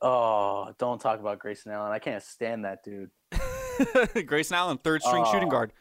Oh, 0.01 0.73
don't 0.77 0.99
talk 0.99 1.19
about 1.19 1.39
Grayson 1.39 1.71
Allen. 1.71 1.91
I 1.91 1.99
can't 1.99 2.21
stand 2.21 2.65
that 2.65 2.83
dude. 2.83 3.11
Grayson 4.27 4.55
Allen, 4.55 4.77
third 4.77 5.01
string 5.03 5.25
shooting 5.31 5.49
guard. 5.49 5.71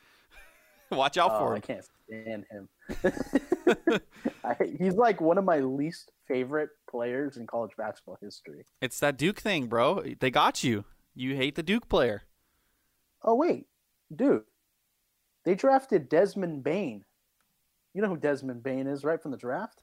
Watch 0.97 1.19
out 1.19 1.31
Oh, 1.33 1.39
for 1.39 1.53
him. 1.53 1.57
I 1.57 1.61
can't 1.61 1.85
stand 2.07 2.45
him. 2.51 2.69
I, 4.45 4.57
he's 4.79 4.95
like 4.95 5.21
one 5.21 5.39
of 5.39 5.45
my 5.45 5.59
least 5.59 6.13
favorite 6.29 6.71
players 6.91 7.37
in 7.37 7.47
college 7.47 7.73
basketball 7.77 8.19
history. 8.21 8.65
It's 8.81 9.01
that 9.01 9.17
Duke 9.17 9.41
thing, 9.41 9.67
bro. 9.67 10.03
They 10.21 10.31
got 10.31 10.63
you. 10.65 10.85
You 11.15 11.37
hate 11.37 11.55
the 11.55 11.63
Duke 11.63 11.89
player. 11.89 12.23
Oh 13.23 13.35
wait, 13.35 13.67
dude, 14.15 14.43
they 15.45 15.55
drafted 15.55 16.09
Desmond 16.09 16.63
Bane. 16.63 17.05
You 17.95 18.03
know 18.03 18.09
who 18.09 18.17
Desmond 18.17 18.63
Bane 18.63 18.87
is, 18.87 19.05
right 19.05 19.23
from 19.23 19.31
the 19.31 19.37
draft? 19.37 19.83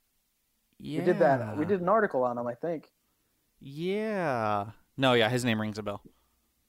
Yeah. 0.80 1.00
We 1.00 1.06
did 1.06 1.20
that. 1.20 1.41
Uh, 1.41 1.56
we 1.58 1.65
did 1.65 1.82
an 1.82 1.89
article 1.89 2.24
on 2.24 2.38
him, 2.38 2.46
I 2.46 2.53
think. 2.53 2.91
Yeah. 3.60 4.72
No, 4.98 5.13
yeah, 5.13 5.30
his 5.30 5.46
name 5.46 5.62
rings 5.62 5.77
a 5.77 5.84
bell. 5.84 6.01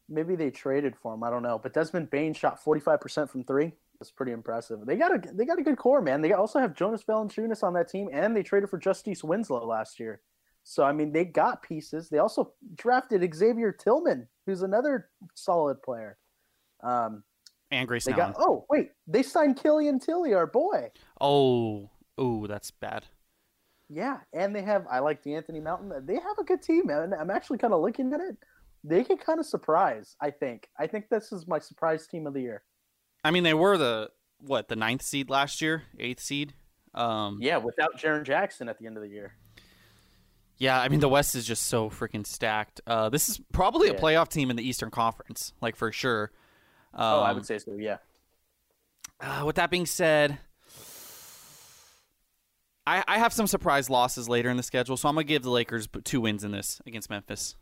Maybe 0.09 0.37
they 0.37 0.51
traded 0.51 0.95
for 0.97 1.15
him. 1.15 1.23
I 1.25 1.31
don't 1.31 1.43
know. 1.43 1.59
But 1.59 1.73
Desmond 1.75 2.11
Bane 2.11 2.35
shot 2.35 2.63
45% 2.63 3.29
from 3.31 3.45
three. 3.45 3.73
That's 3.99 4.11
pretty 4.11 4.33
impressive. 4.33 4.81
They 4.85 4.97
got 4.97 5.15
a 5.15 5.33
they 5.33 5.45
got 5.45 5.59
a 5.59 5.63
good 5.63 5.77
core, 5.77 6.01
man. 6.01 6.23
They 6.23 6.33
also 6.33 6.59
have 6.59 6.75
Jonas 6.75 7.05
Valanciunas 7.05 7.63
on 7.63 7.75
that 7.75 7.89
team, 7.89 8.09
and 8.13 8.37
they 8.37 8.43
traded 8.43 8.69
for 8.69 8.79
Justice 8.79 9.23
Winslow 9.23 9.65
last 9.65 10.01
year. 10.01 10.23
So 10.65 10.85
I 10.85 10.93
mean, 10.93 11.13
they 11.13 11.25
got 11.25 11.63
pieces. 11.63 12.09
They 12.09 12.19
also 12.19 12.53
drafted 12.77 13.29
Xavier 13.35 13.73
Tillman, 13.73 14.29
who's 14.47 14.63
another 14.63 15.09
solid 15.35 15.83
player. 15.83 16.19
Um, 16.83 17.23
And 17.71 17.83
they 17.83 17.87
Grayson 17.87 18.15
got 18.15 18.35
oh 18.39 18.67
wait, 18.69 18.91
they 19.07 19.23
signed 19.23 19.61
Killian 19.63 19.99
Tillie, 19.99 20.35
our 20.35 20.47
boy. 20.47 20.91
Oh, 21.21 21.91
oh, 22.19 22.47
that's 22.47 22.71
bad. 22.71 23.07
Yeah, 23.89 24.19
and 24.33 24.55
they 24.55 24.63
have 24.63 24.87
I 24.91 25.01
like 25.01 25.23
De'Anthony 25.23 25.63
Melton. 25.63 25.93
They 26.07 26.15
have 26.15 26.39
a 26.41 26.45
good 26.45 26.63
team, 26.63 26.87
man. 26.87 27.13
I'm 27.13 27.31
actually 27.31 27.59
kind 27.59 27.75
of 27.75 27.83
looking 27.83 28.13
at 28.13 28.21
it. 28.21 28.37
They 28.85 29.05
can 29.05 29.17
kind 29.17 29.39
of 29.39 29.47
surprise. 29.47 30.17
I 30.21 30.31
think. 30.31 30.69
I 30.79 30.87
think 30.87 31.09
this 31.09 31.31
is 31.31 31.47
my 31.47 31.59
surprise 31.59 32.07
team 32.07 32.27
of 32.27 32.35
the 32.35 32.41
year. 32.41 32.63
I 33.25 33.31
mean, 33.31 33.43
they 33.43 33.55
were 33.55 33.77
the 33.79 34.11
what 34.41 34.69
the 34.69 34.77
ninth 34.77 35.03
seed 35.03 35.31
last 35.31 35.61
year, 35.63 35.85
eighth 35.99 36.21
seed. 36.21 36.55
Um, 36.95 37.39
Yeah, 37.41 37.59
without 37.59 37.97
Jaren 37.99 38.25
Jackson 38.25 38.69
at 38.69 38.79
the 38.79 38.87
end 38.87 38.97
of 38.97 39.03
the 39.03 39.09
year. 39.09 39.35
Yeah, 40.59 40.81
I 40.81 40.89
mean 40.89 41.01
the 41.01 41.09
West 41.09 41.35
is 41.35 41.45
just 41.45 41.65
so 41.65 41.91
freaking 41.91 42.27
stacked. 42.27 42.81
Uh, 42.87 43.09
this 43.09 43.29
is 43.29 43.41
probably 43.53 43.89
a 43.89 43.95
playoff 43.95 44.29
team 44.29 44.51
in 44.51 44.57
the 44.57 44.63
Eastern 44.67 44.91
Conference, 44.91 45.53
like 45.61 45.75
for 45.75 45.91
sure. 45.91 46.31
Um, 46.95 47.03
oh, 47.03 47.21
I 47.21 47.33
would 47.33 47.47
say 47.47 47.59
so. 47.59 47.73
Yeah. 47.75 47.97
uh, 49.21 49.43
with 49.45 49.57
that 49.57 49.71
being 49.71 49.87
said, 49.87 50.39
I, 52.87 53.03
I 53.09 53.19
have 53.19 53.33
some 53.33 53.47
surprise 53.47 53.89
losses 53.89 54.29
later 54.29 54.51
in 54.51 54.57
the 54.57 54.63
schedule, 54.63 54.97
so 54.97 55.09
I'm 55.09 55.15
gonna 55.15 55.25
give 55.25 55.43
the 55.43 55.51
Lakers 55.51 55.89
two 56.05 56.21
wins 56.21 56.45
in 56.45 56.53
this 56.53 56.81
against 56.87 57.11
Memphis. 57.11 57.57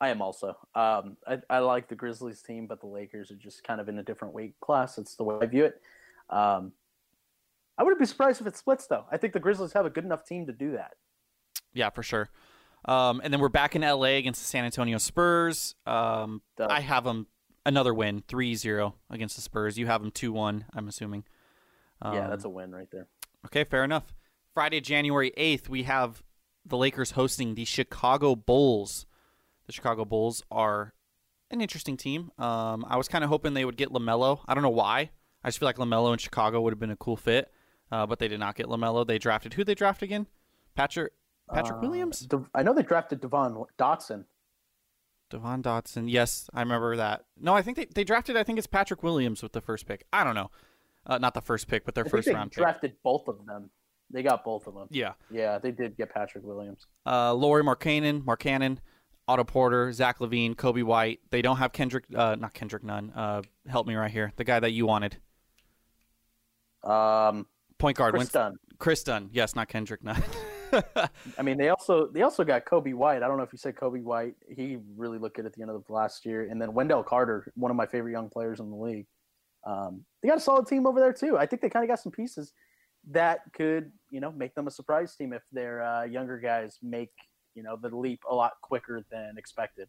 I 0.00 0.10
am 0.10 0.22
also. 0.22 0.56
Um, 0.74 1.16
I, 1.26 1.38
I 1.50 1.58
like 1.58 1.88
the 1.88 1.96
Grizzlies 1.96 2.40
team, 2.42 2.66
but 2.66 2.80
the 2.80 2.86
Lakers 2.86 3.30
are 3.30 3.36
just 3.36 3.64
kind 3.64 3.80
of 3.80 3.88
in 3.88 3.98
a 3.98 4.02
different 4.02 4.32
weight 4.34 4.54
class. 4.60 4.96
That's 4.96 5.16
the 5.16 5.24
way 5.24 5.36
I 5.42 5.46
view 5.46 5.64
it. 5.64 5.80
Um, 6.30 6.72
I 7.76 7.82
wouldn't 7.82 7.98
be 7.98 8.06
surprised 8.06 8.40
if 8.40 8.46
it 8.46 8.56
splits, 8.56 8.86
though. 8.86 9.04
I 9.10 9.16
think 9.16 9.32
the 9.32 9.40
Grizzlies 9.40 9.72
have 9.72 9.86
a 9.86 9.90
good 9.90 10.04
enough 10.04 10.24
team 10.24 10.46
to 10.46 10.52
do 10.52 10.72
that. 10.72 10.92
Yeah, 11.72 11.90
for 11.90 12.02
sure. 12.02 12.28
Um, 12.84 13.20
and 13.24 13.32
then 13.32 13.40
we're 13.40 13.48
back 13.48 13.74
in 13.76 13.82
LA 13.82 14.16
against 14.16 14.40
the 14.40 14.46
San 14.46 14.64
Antonio 14.64 14.98
Spurs. 14.98 15.74
Um, 15.86 16.42
I 16.60 16.80
have 16.80 17.04
them 17.04 17.26
another 17.66 17.92
win, 17.92 18.22
3-0 18.22 18.94
against 19.10 19.36
the 19.36 19.42
Spurs. 19.42 19.78
You 19.78 19.86
have 19.86 20.00
them 20.00 20.10
2-1, 20.12 20.64
I'm 20.74 20.88
assuming. 20.88 21.24
yeah, 22.02 22.24
Um, 22.24 22.30
that's 22.30 22.44
a 22.44 22.48
win 22.48 22.72
right 22.72 22.88
there. 22.90 23.08
Okay, 23.46 23.64
fair 23.64 23.84
enough. 23.84 24.14
Friday, 24.54 24.80
January 24.80 25.32
8th, 25.36 25.68
we 25.68 25.82
have 25.84 26.22
the 26.64 26.76
Lakers 26.76 27.12
hosting 27.12 27.54
the 27.54 27.64
Chicago 27.64 28.34
Bulls. 28.34 29.06
The 29.68 29.72
Chicago 29.72 30.04
Bulls 30.06 30.42
are 30.50 30.94
an 31.50 31.60
interesting 31.60 31.96
team. 31.96 32.32
Um, 32.38 32.84
I 32.88 32.96
was 32.96 33.06
kind 33.06 33.22
of 33.22 33.28
hoping 33.30 33.52
they 33.54 33.64
would 33.66 33.76
get 33.76 33.90
LaMelo. 33.90 34.40
I 34.48 34.54
don't 34.54 34.62
know 34.62 34.70
why. 34.70 35.10
I 35.44 35.48
just 35.48 35.58
feel 35.60 35.66
like 35.68 35.76
LaMelo 35.76 36.12
in 36.12 36.18
Chicago 36.18 36.60
would 36.62 36.72
have 36.72 36.80
been 36.80 36.90
a 36.90 36.96
cool 36.96 37.16
fit, 37.16 37.52
uh, 37.92 38.06
but 38.06 38.18
they 38.18 38.28
did 38.28 38.40
not 38.40 38.56
get 38.56 38.66
LaMelo. 38.66 39.06
They 39.06 39.18
drafted 39.18 39.54
who 39.54 39.62
they 39.64 39.74
draft 39.74 40.02
again? 40.02 40.26
Patrick 40.74 41.12
Patrick 41.52 41.76
Uh, 41.76 41.80
Williams? 41.82 42.20
Dev- 42.20 42.48
I 42.54 42.62
know 42.62 42.72
they 42.74 42.82
drafted 42.82 43.20
Devon 43.20 43.62
Dotson. 43.78 44.24
Devon 45.30 45.62
Dotson. 45.62 46.10
Yes, 46.10 46.48
I 46.54 46.60
remember 46.60 46.96
that. 46.96 47.24
No, 47.38 47.54
I 47.54 47.60
think 47.62 47.76
they, 47.76 47.84
they 47.86 48.04
drafted, 48.04 48.36
I 48.36 48.44
think 48.44 48.56
it's 48.58 48.66
Patrick 48.66 49.02
Williams 49.02 49.42
with 49.42 49.52
the 49.52 49.60
first 49.60 49.86
pick. 49.86 50.04
I 50.12 50.24
don't 50.24 50.34
know. 50.34 50.50
Uh, 51.06 51.18
not 51.18 51.34
the 51.34 51.40
first 51.42 51.68
pick, 51.68 51.84
but 51.84 51.94
their 51.94 52.06
I 52.06 52.08
first 52.08 52.28
round 52.28 52.52
pick. 52.52 52.58
drafted 52.62 52.94
both 53.02 53.28
of 53.28 53.44
them. 53.46 53.70
They 54.10 54.22
got 54.22 54.44
both 54.44 54.66
of 54.66 54.74
them. 54.74 54.88
Yeah. 54.90 55.12
Yeah, 55.30 55.58
they 55.58 55.70
did 55.72 55.96
get 55.98 56.12
Patrick 56.12 56.44
Williams. 56.44 56.86
uh, 57.06 57.34
Lauri 57.34 57.62
Markkanen, 57.62 58.22
Markkanen, 58.24 58.78
Otto 59.28 59.44
Porter, 59.44 59.92
Zach 59.92 60.18
LaVine, 60.20 60.54
Coby 60.56 60.82
White. 60.82 61.20
They 61.30 61.42
don't 61.42 61.58
have 61.58 61.72
Kendrick, 61.72 62.04
uh, 62.14 62.36
not 62.38 62.54
Kendrick 62.54 62.82
Nunn. 62.82 63.12
Uh, 63.14 63.42
help 63.68 63.86
me 63.86 63.94
right 63.94 64.10
here. 64.10 64.32
The 64.36 64.44
guy 64.44 64.58
that 64.58 64.70
you 64.72 64.86
wanted, 64.86 65.18
Um, 66.82 67.46
point 67.78 67.96
guard. 67.96 68.14
Kris 68.14 68.30
Dunn. 68.30 68.56
Kris 68.78 69.02
Dunn. 69.02 69.28
Yes, 69.32 69.54
not 69.54 69.68
Kendrick 69.68 70.02
Nunn. 70.02 70.22
I 71.38 71.42
mean, 71.42 71.58
they 71.58 71.68
also 71.68 72.06
they 72.08 72.22
also 72.22 72.44
got 72.44 72.64
Coby 72.64 72.94
White. 72.94 73.22
I 73.22 73.28
don't 73.28 73.36
know 73.36 73.42
if 73.42 73.52
you 73.52 73.58
said 73.58 73.74
Coby 73.74 74.02
White. 74.02 74.34
He 74.48 74.78
really 74.96 75.18
looked 75.18 75.36
good 75.36 75.46
at 75.46 75.52
the 75.52 75.62
end 75.62 75.70
of 75.70 75.84
the 75.86 75.92
last 75.92 76.24
year. 76.26 76.48
And 76.50 76.60
then 76.60 76.72
Wendell 76.74 77.02
Carter, 77.02 77.52
one 77.54 77.70
of 77.70 77.76
my 77.76 77.86
favorite 77.86 78.12
young 78.12 78.28
players 78.28 78.60
in 78.60 78.70
the 78.70 78.76
league. 78.76 79.06
Um, 79.66 80.04
they 80.22 80.28
got 80.28 80.38
a 80.38 80.40
solid 80.40 80.66
team 80.66 80.86
over 80.86 81.00
there 81.00 81.12
too. 81.12 81.36
I 81.36 81.46
think 81.46 81.62
they 81.62 81.68
kind 81.68 81.84
of 81.84 81.88
got 81.88 82.00
some 82.00 82.12
pieces 82.12 82.52
that 83.10 83.40
could 83.54 83.90
you 84.10 84.20
know 84.20 84.32
make 84.32 84.54
them 84.54 84.66
a 84.66 84.70
surprise 84.70 85.14
team 85.16 85.32
if 85.32 85.42
their 85.52 85.82
uh, 85.82 86.04
younger 86.04 86.38
guys 86.38 86.78
make 86.82 87.10
you 87.58 87.64
know 87.64 87.74
the 87.76 87.94
leap 87.94 88.22
a 88.30 88.34
lot 88.34 88.52
quicker 88.62 89.04
than 89.10 89.36
expected. 89.36 89.88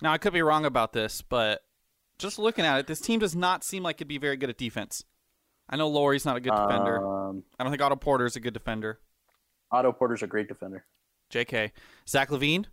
now 0.00 0.12
I 0.12 0.18
could 0.18 0.32
be 0.32 0.40
wrong 0.40 0.64
about 0.64 0.92
this, 0.92 1.20
but 1.20 1.64
just 2.16 2.38
looking 2.38 2.64
at 2.64 2.78
it, 2.78 2.86
this 2.86 3.00
team 3.00 3.18
does 3.18 3.34
not 3.34 3.64
seem 3.64 3.82
like 3.82 3.96
it'd 3.96 4.06
be 4.06 4.18
very 4.18 4.36
good 4.36 4.50
at 4.50 4.56
defense. 4.56 5.04
I 5.68 5.74
know 5.76 5.88
Lauri's 5.88 6.24
not 6.24 6.36
a 6.36 6.40
good 6.40 6.54
defender. 6.54 7.04
Um, 7.04 7.42
I 7.58 7.64
don't 7.64 7.72
think 7.72 7.82
Otto 7.82 7.96
Porter's 7.96 8.36
a 8.36 8.40
good 8.40 8.54
defender. 8.54 9.00
Otto 9.72 9.90
Porter's 9.90 10.22
a 10.22 10.28
great 10.28 10.46
defender. 10.46 10.84
J.K. 11.28 11.72
Zach 12.06 12.30
LaVine, 12.30 12.66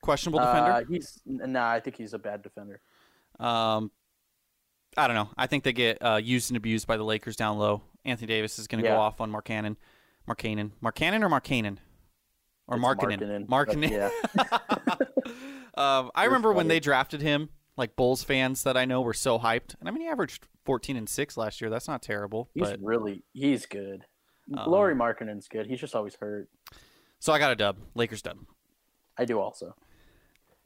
questionable 0.00 0.40
defender. 0.40 0.72
Uh, 0.72 0.82
he's 0.90 1.20
nah. 1.24 1.70
I 1.70 1.78
think 1.78 1.96
he's 1.96 2.12
a 2.12 2.18
bad 2.18 2.42
defender. 2.42 2.80
Um, 3.38 3.92
I 4.96 5.06
don't 5.06 5.14
know. 5.14 5.28
I 5.38 5.46
think 5.46 5.62
they 5.62 5.72
get 5.72 5.98
uh, 6.04 6.16
used 6.16 6.50
and 6.50 6.56
abused 6.56 6.88
by 6.88 6.96
the 6.96 7.04
Lakers 7.04 7.36
down 7.36 7.56
low. 7.58 7.82
Anthony 8.04 8.26
Davis 8.26 8.58
is 8.58 8.66
going 8.66 8.82
to 8.82 8.88
Yeah. 8.90 8.96
go 8.96 9.00
off 9.00 9.20
on 9.20 9.30
Mark 9.30 9.44
Cannon. 9.44 9.76
Mark 10.26 10.38
Cannon. 10.38 10.72
Mark 10.80 10.96
Cannon 10.96 11.22
Or 11.22 11.28
Mark 11.28 11.44
Markkanen? 11.44 11.78
Markkanen, 12.70 13.46
Markkanen. 13.46 14.10
but 14.34 15.12
Yeah. 15.14 15.28
um, 15.98 16.10
I 16.14 16.24
remember 16.24 16.52
when 16.52 16.68
they 16.68 16.80
drafted 16.80 17.20
him, 17.20 17.48
like 17.76 17.96
Bulls 17.96 18.22
fans 18.22 18.62
that 18.64 18.76
I 18.76 18.84
know 18.84 19.00
were 19.00 19.14
so 19.14 19.38
hyped. 19.38 19.74
And 19.80 19.88
I 19.88 19.92
mean, 19.92 20.02
he 20.02 20.08
averaged 20.08 20.46
14 20.64 20.96
and 20.96 21.08
6 21.08 21.36
last 21.36 21.60
year. 21.60 21.70
That's 21.70 21.88
not 21.88 22.02
terrible. 22.02 22.50
He's 22.54 22.70
But 22.70 22.80
really 22.82 23.24
he's 23.32 23.66
good. 23.66 24.04
Um, 24.56 24.70
Lauri 24.70 24.94
Markkanen's 24.94 25.48
good. 25.48 25.66
He's 25.66 25.80
just 25.80 25.94
always 25.94 26.14
hurt. 26.16 26.48
So 27.18 27.32
I 27.32 27.38
got 27.38 27.52
a 27.52 27.56
dub. 27.56 27.78
Lakers 27.94 28.22
dub. 28.22 28.38
I 29.16 29.24
do 29.24 29.38
also. 29.38 29.74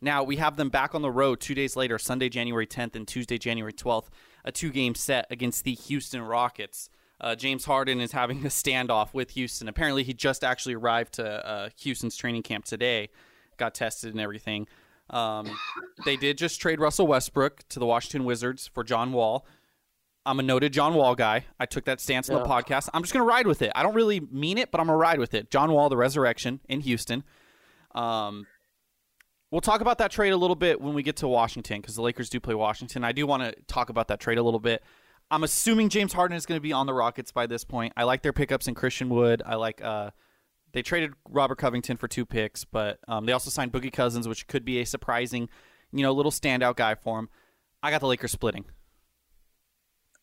Now 0.01 0.23
we 0.23 0.37
have 0.37 0.57
them 0.57 0.69
back 0.69 0.95
on 0.95 1.03
the 1.03 1.11
road 1.11 1.41
two 1.41 1.55
days 1.55 1.77
later, 1.77 1.99
Sunday, 1.99 2.29
January 2.29 2.67
10th 2.67 2.97
and 2.97 3.09
Tuesday, 3.09 3.39
January 3.39 3.73
12th, 3.73 4.07
a 4.45 4.53
two 4.53 4.71
game 4.71 4.95
set 4.95 5.27
against 5.31 5.65
the 5.65 5.75
Houston 5.75 6.23
Rockets. 6.23 6.91
Uh, 7.21 7.35
James 7.35 7.65
Harden 7.65 8.01
is 8.01 8.13
having 8.13 8.45
a 8.45 8.49
standoff 8.49 9.15
with 9.15 9.31
Houston. 9.31 9.69
Apparently, 9.69 10.03
he 10.03 10.13
just 10.13 10.45
actually 10.45 10.75
arrived 10.75 11.15
to 11.15 11.47
uh, 11.47 11.69
Houston's 11.79 12.17
training 12.17 12.43
camp 12.43 12.65
today, 12.65 13.09
got 13.57 13.75
tested 13.75 14.13
and 14.13 14.21
everything. 14.21 14.67
Um, 15.11 15.57
they 16.05 16.17
did 16.17 16.37
just 16.37 16.61
trade 16.61 16.81
Russell 16.81 17.07
Westbrook 17.07 17.69
to 17.69 17.79
the 17.79 17.87
Washington 17.87 18.25
Wizards 18.25 18.69
for 18.73 18.85
John 18.85 19.13
Wall. 19.13 19.47
I'm 20.27 20.41
a 20.41 20.43
noted 20.43 20.73
John 20.73 20.95
Wall 20.95 21.15
guy. 21.15 21.45
I 21.61 21.67
took 21.67 21.85
that 21.85 22.01
stance 22.01 22.29
on 22.29 22.43
the 22.43 22.49
podcast. 22.49 22.89
I'm 22.93 23.03
just 23.03 23.15
going 23.15 23.25
to 23.25 23.29
ride 23.29 23.47
with 23.47 23.63
it. 23.63 23.71
I 23.77 23.85
don't 23.85 23.95
really 23.95 24.19
mean 24.19 24.59
it, 24.59 24.73
but 24.73 24.81
I'm 24.81 24.89
going 24.89 24.97
to 24.97 25.01
ride 25.01 25.21
with 25.21 25.35
it. 25.35 25.53
John 25.53 25.71
Wall, 25.71 25.89
the 25.89 25.97
resurrection 25.97 26.61
in 26.69 26.81
Houston. 26.81 27.23
Um, 27.95 28.47
We'll 29.51 29.61
talk 29.61 29.81
about 29.81 29.99
that 29.99 30.11
trade 30.11 30.31
a 30.31 30.37
little 30.37 30.57
bit 30.57 30.81
when 30.81 30.93
we 30.95 31.03
get 31.03 31.17
to 31.17 31.29
Washington 31.29 31.81
because 31.81 31.95
the 31.95 32.03
Lakers 32.03 32.29
do 32.29 32.41
play 32.41 32.55
Washington. 32.55 33.05
I 33.05 33.13
do 33.13 33.27
want 33.27 33.43
to 33.45 33.55
talk 33.69 33.91
about 33.91 34.09
that 34.09 34.19
trade 34.19 34.39
a 34.39 34.43
little 34.43 34.61
bit. 34.61 34.83
I'm 35.31 35.45
assuming 35.45 35.89
James 35.89 36.13
Harden 36.13 36.37
is 36.37 36.47
going 36.47 36.57
to 36.57 36.63
be 36.63 36.73
on 36.73 36.87
the 36.87 36.95
Rockets 36.95 37.33
by 37.33 37.47
this 37.47 37.65
point. 37.65 37.93
I 37.97 38.05
like 38.05 38.23
their 38.23 38.33
pickups 38.33 38.69
in 38.69 38.75
Christian 38.75 39.09
Wood. 39.09 39.43
I 39.45 39.57
like 39.57 39.83
uh, 39.83 40.11
they 40.73 40.83
traded 40.83 41.15
Robert 41.29 41.57
Covington 41.57 41.97
for 41.97 42.07
two 42.09 42.25
picks, 42.25 42.65
but 42.65 42.99
um, 43.09 43.27
they 43.27 43.33
also 43.33 43.51
signed 43.51 43.73
Boogie 43.73 43.93
Cousins, 43.93 44.29
which 44.29 44.47
could 44.47 44.65
be 44.65 44.81
a 44.81 44.87
surprising 44.87 45.49
you 45.93 46.03
know, 46.03 46.13
little 46.13 46.33
standout 46.33 46.77
guy 46.77 46.95
for 46.95 47.19
him. 47.19 47.29
I 47.83 47.91
got 47.91 48.01
the 48.01 48.07
Lakers 48.07 48.33
splitting. 48.33 48.65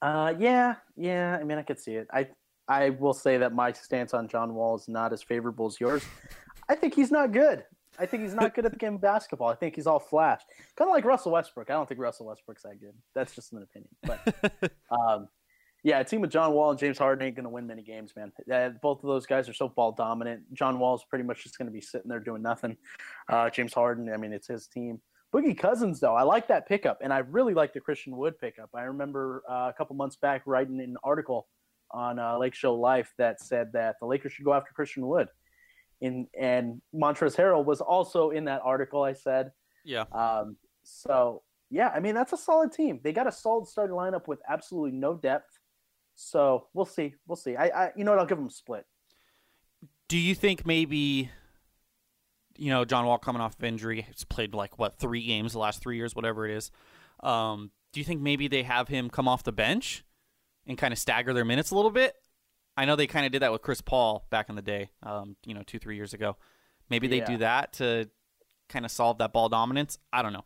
Uh, 0.01 0.33
yeah, 0.37 0.75
yeah. 0.97 1.37
I 1.39 1.43
mean, 1.43 1.57
I 1.57 1.63
could 1.63 1.79
see 1.79 1.93
it. 1.93 2.07
I 2.13 2.27
I 2.67 2.91
will 2.91 3.13
say 3.13 3.37
that 3.37 3.53
my 3.53 3.71
stance 3.71 4.13
on 4.13 4.27
John 4.27 4.53
Wall 4.53 4.75
is 4.75 4.87
not 4.87 5.13
as 5.13 5.23
favorable 5.23 5.67
as 5.67 5.79
yours. 5.79 6.03
I 6.69 6.75
think 6.75 6.93
he's 6.93 7.11
not 7.11 7.31
good. 7.31 7.63
I 7.99 8.05
think 8.05 8.23
he's 8.23 8.33
not 8.33 8.53
good 8.55 8.65
at 8.65 8.71
the 8.71 8.77
game 8.77 8.95
of 8.95 9.01
basketball. 9.01 9.49
I 9.49 9.55
think 9.55 9.75
he's 9.75 9.87
all 9.87 9.99
flash, 9.99 10.41
kind 10.75 10.89
of 10.89 10.93
like 10.93 11.05
Russell 11.05 11.31
Westbrook. 11.31 11.69
I 11.69 11.73
don't 11.73 11.87
think 11.87 11.99
Russell 11.99 12.27
Westbrook's 12.27 12.63
that 12.63 12.79
good. 12.79 12.93
That's 13.13 13.35
just 13.35 13.53
an 13.53 13.63
opinion. 13.63 13.89
But 14.03 14.71
um, 14.91 15.27
yeah, 15.83 15.99
a 15.99 16.03
team 16.03 16.21
with 16.21 16.31
John 16.31 16.53
Wall 16.53 16.71
and 16.71 16.79
James 16.79 16.97
Harden 16.97 17.25
ain't 17.25 17.35
going 17.35 17.43
to 17.43 17.49
win 17.49 17.67
many 17.67 17.83
games, 17.83 18.13
man. 18.15 18.31
Uh, 18.51 18.69
both 18.81 19.03
of 19.03 19.07
those 19.07 19.25
guys 19.25 19.49
are 19.49 19.53
so 19.53 19.67
ball 19.67 19.91
dominant. 19.91 20.41
John 20.53 20.79
Wall's 20.79 21.03
pretty 21.03 21.25
much 21.25 21.43
just 21.43 21.57
going 21.57 21.67
to 21.67 21.73
be 21.73 21.81
sitting 21.81 22.07
there 22.09 22.21
doing 22.21 22.41
nothing. 22.41 22.77
Uh, 23.29 23.49
James 23.49 23.73
Harden, 23.73 24.11
I 24.11 24.17
mean, 24.17 24.31
it's 24.31 24.47
his 24.47 24.67
team. 24.67 25.01
Boogie 25.33 25.57
Cousins, 25.57 25.99
though, 25.99 26.15
I 26.15 26.21
like 26.23 26.47
that 26.47 26.67
pickup, 26.67 26.99
and 27.01 27.11
I 27.11 27.19
really 27.19 27.53
like 27.53 27.73
the 27.73 27.79
Christian 27.79 28.15
Wood 28.15 28.37
pickup. 28.39 28.69
I 28.73 28.83
remember 28.83 29.43
uh, 29.49 29.69
a 29.69 29.73
couple 29.75 29.95
months 29.95 30.15
back 30.15 30.43
writing 30.45 30.79
an 30.79 30.95
article 31.03 31.47
on 31.91 32.19
uh, 32.19 32.37
Lake 32.37 32.53
Show 32.53 32.75
Life 32.75 33.13
that 33.17 33.41
said 33.41 33.73
that 33.73 33.95
the 33.99 34.05
Lakers 34.05 34.33
should 34.33 34.45
go 34.45 34.53
after 34.53 34.71
Christian 34.73 35.05
Wood. 35.05 35.27
In, 36.03 36.27
and 36.37 36.81
Montrezl 36.93 37.37
Harrell 37.37 37.63
was 37.63 37.79
also 37.79 38.31
in 38.31 38.45
that 38.45 38.61
article. 38.63 39.03
I 39.03 39.13
said, 39.13 39.51
Yeah. 39.85 40.03
um, 40.11 40.57
so 40.83 41.43
yeah, 41.69 41.87
I 41.95 42.01
mean 42.01 42.13
that's 42.13 42.33
a 42.33 42.37
solid 42.37 42.73
team. 42.73 42.99
They 43.03 43.13
got 43.13 43.25
a 43.25 43.31
solid 43.31 43.67
starting 43.67 43.95
lineup 43.95 44.27
with 44.27 44.41
absolutely 44.47 44.91
no 44.91 45.15
depth. 45.15 45.59
So 46.15 46.67
we'll 46.73 46.85
see. 46.85 47.15
We'll 47.25 47.37
see. 47.37 47.55
I, 47.55 47.85
I 47.85 47.91
you 47.95 48.03
know 48.03 48.11
what? 48.11 48.19
I'll 48.19 48.25
give 48.25 48.37
them 48.37 48.47
a 48.47 48.51
split. 48.51 48.85
Do 50.09 50.17
you 50.17 50.35
think 50.35 50.65
maybe, 50.65 51.31
you 52.57 52.69
know, 52.69 52.83
John 52.83 53.05
Wall 53.05 53.17
coming 53.17 53.41
off 53.41 53.57
of 53.57 53.63
injury, 53.63 54.01
he's 54.01 54.25
played 54.25 54.53
like 54.53 54.77
what 54.77 54.99
three 54.99 55.25
games 55.25 55.53
the 55.53 55.59
last 55.59 55.81
three 55.81 55.95
years, 55.95 56.15
whatever 56.15 56.45
it 56.45 56.55
is. 56.55 56.69
Um, 57.21 57.71
do 57.93 58.01
you 58.01 58.03
think 58.03 58.21
maybe 58.21 58.49
they 58.49 58.63
have 58.63 58.89
him 58.89 59.09
come 59.09 59.27
off 59.29 59.43
the 59.43 59.53
bench 59.53 60.03
and 60.67 60.77
kind 60.77 60.91
of 60.91 60.99
stagger 60.99 61.33
their 61.33 61.45
minutes 61.45 61.71
a 61.71 61.75
little 61.75 61.91
bit? 61.91 62.13
I 62.75 62.85
know 62.85 62.95
they 62.95 63.07
kind 63.07 63.25
of 63.25 63.31
did 63.31 63.41
that 63.41 63.51
with 63.51 63.61
Chris 63.61 63.81
Paul 63.81 64.25
back 64.29 64.49
in 64.49 64.55
the 64.55 64.61
day, 64.61 64.89
um, 65.03 65.35
you 65.45 65.53
know, 65.53 65.61
two 65.65 65.79
three 65.79 65.95
years 65.95 66.13
ago. 66.13 66.37
Maybe 66.89 67.07
they 67.07 67.17
Yeah. 67.17 67.25
do 67.25 67.37
that 67.37 67.73
to 67.73 68.09
kind 68.69 68.85
of 68.85 68.91
solve 68.91 69.19
that 69.19 69.31
ball 69.33 69.49
dominance. 69.49 69.97
I 70.11 70.21
don't 70.21 70.33
know. 70.33 70.45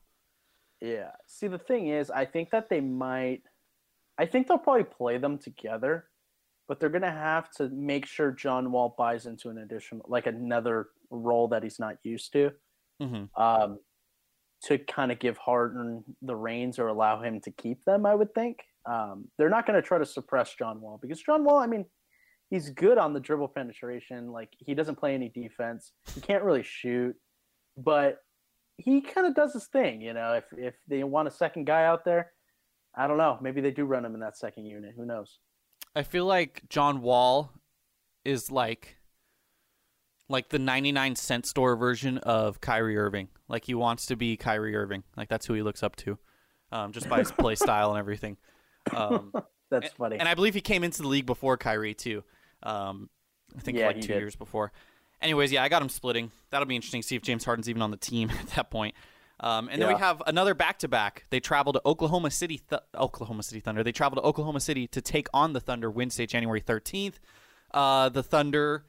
Yeah. 0.82 1.12
See, 1.26 1.48
the 1.48 1.58
thing 1.58 1.88
is, 1.88 2.12
I 2.12 2.26
think 2.26 2.50
that 2.52 2.70
they 2.70 2.82
might. 2.82 3.44
I 4.18 4.26
think 4.26 4.48
they'll 4.48 4.58
probably 4.58 4.84
play 4.84 5.18
them 5.20 5.38
together, 5.38 6.10
but 6.68 6.80
they're 6.80 6.90
gonna 6.90 7.12
have 7.12 7.50
to 7.52 7.70
make 7.70 8.06
sure 8.06 8.32
John 8.32 8.72
Wall 8.72 8.96
buys 8.98 9.26
into 9.26 9.50
an 9.50 9.60
additional, 9.60 10.06
like 10.10 10.26
another 10.28 10.90
role 11.10 11.48
that 11.50 11.64
he's 11.64 11.80
not 11.80 11.98
used 12.04 12.34
to. 12.34 12.52
hmm 13.00 13.26
um, 13.36 13.80
to 14.64 14.80
kind 14.80 15.12
of 15.12 15.20
give 15.20 15.38
Harden 15.38 16.04
the 16.24 16.36
reins 16.36 16.80
or 16.80 16.88
allow 16.88 17.22
him 17.22 17.40
to 17.42 17.52
keep 17.52 17.86
them. 17.86 18.08
I 18.08 18.16
would 18.16 18.34
think 18.34 18.58
um, 18.88 19.28
they're 19.38 19.50
not 19.52 19.68
going 19.68 19.80
to 19.80 19.88
try 19.88 20.00
to 20.00 20.06
suppress 20.06 20.56
John 20.56 20.82
Wall 20.82 20.98
because 21.00 21.22
John 21.22 21.44
Wall, 21.44 21.60
I 21.60 21.68
mean, 21.68 21.86
he's 22.50 22.70
good 22.70 22.98
on 22.98 23.14
the 23.14 23.20
dribble 23.20 23.50
penetration. 23.50 24.32
Like 24.32 24.50
he 24.58 24.74
doesn't 24.74 24.96
play 24.96 25.14
any 25.14 25.30
defense. 25.30 25.92
He 26.14 26.22
can't 26.22 26.44
really 26.44 26.64
shoot, 26.64 27.16
but 27.78 28.20
he 28.78 29.02
kind 29.02 29.28
of 29.28 29.36
does 29.36 29.54
his 29.54 29.68
thing. 29.68 30.02
You 30.02 30.14
know, 30.14 30.34
if 30.34 30.46
if 30.58 30.76
they 30.88 31.04
want 31.04 31.28
a 31.28 31.32
second 31.32 31.66
guy 31.66 31.86
out 31.86 32.06
there, 32.06 32.32
I 32.96 33.08
don't 33.08 33.18
know. 33.18 33.38
Maybe 33.42 33.62
they 33.62 33.72
do 33.72 33.86
run 33.86 34.06
him 34.06 34.14
in 34.14 34.20
that 34.22 34.38
second 34.38 34.66
unit. 34.66 34.94
Who 34.96 35.06
knows? 35.06 35.40
I 35.96 36.04
feel 36.04 36.26
like 36.26 36.64
John 36.70 37.02
Wall 37.02 37.52
is 38.24 38.52
like 38.52 38.98
like 40.30 40.50
the 40.50 40.60
99 40.60 41.16
cent 41.16 41.46
store 41.46 41.76
version 41.76 42.18
of 42.20 42.60
Kyrie 42.60 42.98
Irving. 42.98 43.30
Like 43.48 43.66
he 43.66 43.74
wants 43.74 44.08
to 44.08 44.16
be 44.16 44.36
Kyrie 44.36 44.76
Irving. 44.76 45.04
Like 45.16 45.30
that's 45.30 45.46
who 45.46 45.54
he 45.54 45.62
looks 45.62 45.84
up 45.84 45.96
to, 45.98 46.18
um, 46.72 46.92
just 46.92 47.08
by 47.08 47.20
his 47.20 47.32
play 47.32 47.56
style 47.66 47.92
and 47.92 48.00
everything. 48.00 48.38
Um, 48.94 49.34
That's 49.70 49.92
funny. 49.94 50.18
and 50.18 50.30
I 50.30 50.34
believe 50.34 50.54
he 50.54 50.62
came 50.62 50.84
into 50.84 51.02
the 51.02 51.08
league 51.08 51.26
before 51.26 51.58
Kyrie 51.58 51.94
too. 51.94 52.24
Um, 52.64 53.10
I 53.56 53.62
think 53.62 53.78
Yeah, 53.78 53.88
like 53.88 53.98
two 54.02 54.08
did. 54.14 54.20
years 54.20 54.36
before. 54.36 54.72
Anyways, 55.22 55.52
yeah, 55.52 55.64
I 55.64 55.70
got 55.70 55.82
him 55.82 55.90
splitting. 55.90 56.32
That'll 56.52 56.68
be 56.68 56.76
interesting 56.76 57.02
to 57.02 57.08
see 57.08 57.16
if 57.16 57.22
James 57.24 57.44
Harden's 57.44 57.70
even 57.70 57.82
on 57.82 57.92
the 57.92 57.98
team 57.98 58.30
at 58.40 58.48
that 58.50 58.70
point. 58.70 58.96
Um, 59.40 59.70
and 59.72 59.80
then 59.80 59.88
we 59.90 59.96
have 60.00 60.22
another 60.26 60.56
back-to-back. 60.56 61.26
They 61.30 61.40
travel 61.40 61.72
to 61.74 61.82
Oklahoma 61.86 62.32
City, 62.32 62.60
Th- 62.70 62.82
Oklahoma 62.96 63.44
City 63.44 63.60
Thunder. 63.60 63.84
They 63.84 63.92
travel 63.92 64.16
to 64.16 64.22
Oklahoma 64.28 64.60
City 64.60 64.88
to 64.88 65.00
take 65.02 65.28
on 65.34 65.54
the 65.54 65.60
Thunder 65.60 65.92
Wednesday, 65.92 66.26
January 66.26 66.60
13th. 66.60 67.16
Uh, 67.72 68.10
the 68.10 68.24
Thunder, 68.24 68.86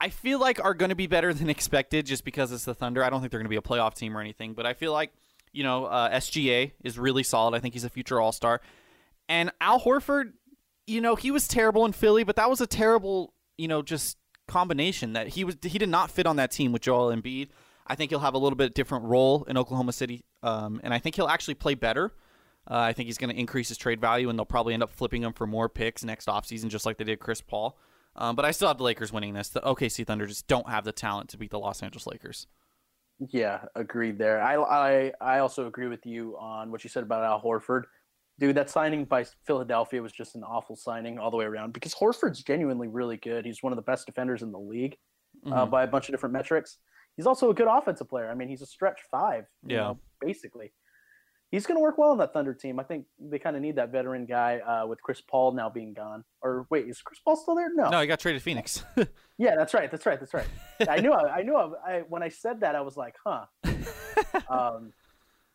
I 0.00 0.08
feel 0.08 0.38
like 0.40 0.62
are 0.64 0.72
going 0.72 0.88
to 0.88 0.94
be 0.94 1.06
better 1.06 1.34
than 1.34 1.50
expected 1.50 2.06
just 2.06 2.24
because 2.24 2.50
it's 2.50 2.64
the 2.64 2.74
Thunder. 2.74 3.04
I 3.04 3.10
don't 3.10 3.20
think 3.20 3.30
they're 3.30 3.40
going 3.40 3.46
to 3.46 3.50
be 3.50 3.56
a 3.56 3.60
playoff 3.62 3.94
team 3.94 4.16
or 4.16 4.20
anything, 4.22 4.54
but 4.54 4.64
I 4.64 4.72
feel 4.72 4.92
like 4.92 5.12
you 5.52 5.62
know 5.62 5.84
uh, 5.84 6.10
SGA 6.12 6.72
is 6.82 6.98
really 6.98 7.22
solid. 7.22 7.54
I 7.54 7.60
think 7.60 7.74
he's 7.74 7.84
a 7.84 7.90
future 7.90 8.18
All 8.20 8.32
Star. 8.32 8.62
And 9.28 9.50
Al 9.60 9.80
Horford, 9.80 10.32
you 10.86 11.00
know, 11.00 11.16
he 11.16 11.30
was 11.30 11.48
terrible 11.48 11.84
in 11.84 11.92
Philly, 11.92 12.24
but 12.24 12.36
that 12.36 12.50
was 12.50 12.60
a 12.60 12.66
terrible, 12.66 13.32
you 13.56 13.68
know, 13.68 13.82
just 13.82 14.18
combination 14.46 15.14
that 15.14 15.28
he 15.28 15.44
was 15.44 15.56
he 15.62 15.78
did 15.78 15.88
not 15.88 16.10
fit 16.10 16.26
on 16.26 16.36
that 16.36 16.50
team 16.50 16.72
with 16.72 16.82
Joel 16.82 17.14
Embiid. 17.14 17.48
I 17.86 17.94
think 17.94 18.10
he'll 18.10 18.20
have 18.20 18.34
a 18.34 18.38
little 18.38 18.56
bit 18.56 18.74
different 18.74 19.04
role 19.04 19.44
in 19.44 19.58
Oklahoma 19.58 19.92
City, 19.92 20.24
um, 20.42 20.80
and 20.82 20.94
I 20.94 20.98
think 20.98 21.16
he'll 21.16 21.28
actually 21.28 21.54
play 21.54 21.74
better. 21.74 22.12
Uh, 22.70 22.78
I 22.78 22.92
think 22.94 23.06
he's 23.08 23.18
going 23.18 23.30
to 23.30 23.38
increase 23.38 23.68
his 23.68 23.76
trade 23.76 24.00
value, 24.00 24.30
and 24.30 24.38
they'll 24.38 24.46
probably 24.46 24.72
end 24.72 24.82
up 24.82 24.90
flipping 24.90 25.22
him 25.22 25.34
for 25.34 25.46
more 25.46 25.68
picks 25.68 26.02
next 26.02 26.28
offseason, 26.28 26.68
just 26.68 26.86
like 26.86 26.96
they 26.96 27.04
did 27.04 27.20
Chris 27.20 27.42
Paul. 27.42 27.78
Um, 28.16 28.36
but 28.36 28.46
I 28.46 28.52
still 28.52 28.68
have 28.68 28.78
the 28.78 28.84
Lakers 28.84 29.12
winning 29.12 29.34
this. 29.34 29.50
The 29.50 29.60
OKC 29.60 30.06
Thunder 30.06 30.26
just 30.26 30.46
don't 30.46 30.68
have 30.68 30.84
the 30.84 30.92
talent 30.92 31.28
to 31.30 31.36
beat 31.36 31.50
the 31.50 31.58
Los 31.58 31.82
Angeles 31.82 32.06
Lakers. 32.06 32.46
Yeah, 33.30 33.64
agreed 33.74 34.18
there. 34.18 34.42
I, 34.42 34.56
I 34.56 35.12
I 35.20 35.38
also 35.38 35.66
agree 35.66 35.86
with 35.86 36.04
you 36.04 36.36
on 36.38 36.70
what 36.70 36.84
you 36.84 36.90
said 36.90 37.02
about 37.04 37.22
Al 37.22 37.40
Horford. 37.40 37.84
Dude, 38.38 38.56
that 38.56 38.68
signing 38.68 39.04
by 39.04 39.24
Philadelphia 39.46 40.02
was 40.02 40.12
just 40.12 40.34
an 40.34 40.42
awful 40.42 40.74
signing 40.76 41.18
all 41.18 41.30
the 41.30 41.36
way 41.36 41.44
around 41.44 41.72
because 41.72 41.94
Horford's 41.94 42.42
genuinely 42.42 42.88
really 42.88 43.16
good. 43.16 43.44
He's 43.46 43.62
one 43.62 43.72
of 43.72 43.76
the 43.76 43.82
best 43.82 44.06
defenders 44.06 44.42
in 44.42 44.50
the 44.50 44.58
league 44.58 44.96
uh, 45.46 45.66
Mhm. 45.66 45.70
by 45.70 45.84
a 45.84 45.86
bunch 45.86 46.08
of 46.08 46.12
different 46.12 46.32
metrics. 46.32 46.78
He's 47.16 47.26
also 47.26 47.50
a 47.50 47.54
good 47.54 47.68
offensive 47.68 48.08
player. 48.08 48.28
I 48.28 48.34
mean, 48.34 48.48
he's 48.48 48.62
a 48.62 48.66
stretch 48.66 49.00
five, 49.10 49.44
you 49.64 49.76
Yeah. 49.76 49.82
know, 49.82 49.98
basically. 50.20 50.72
He's 51.52 51.64
going 51.66 51.76
to 51.76 51.82
work 51.82 51.96
well 51.98 52.10
on 52.10 52.18
that 52.18 52.32
Thunder 52.32 52.52
team. 52.52 52.80
I 52.80 52.82
think 52.82 53.06
they 53.20 53.38
kind 53.38 53.54
of 53.54 53.62
need 53.62 53.76
that 53.76 53.90
veteran 53.92 54.26
guy 54.26 54.58
uh, 54.58 54.86
with 54.88 55.00
Chris 55.00 55.20
Paul 55.20 55.52
now 55.52 55.70
being 55.70 55.94
gone. 55.94 56.24
Or 56.42 56.66
wait, 56.70 56.88
is 56.88 57.00
Chris 57.02 57.20
Paul 57.24 57.36
still 57.36 57.54
there? 57.54 57.72
No. 57.72 57.90
No, 57.90 58.00
he 58.00 58.08
got 58.08 58.18
traded 58.18 58.40
to 58.40 58.44
Phoenix. 58.44 58.82
Yeah, 59.36 59.56
that's 59.56 59.74
right. 59.74 59.90
That's 59.90 60.06
right. 60.06 60.18
That's 60.20 60.32
right. 60.32 60.46
I 60.88 61.00
knew. 61.00 61.12
I, 61.12 61.38
I 61.38 61.42
knew. 61.42 61.56
I, 61.56 61.68
I 61.96 62.00
when 62.08 62.22
I 62.22 62.28
said 62.28 62.60
that, 62.60 62.76
I 62.76 62.82
was 62.82 62.96
like, 62.96 63.16
huh. 63.26 63.46
um, 64.48 64.92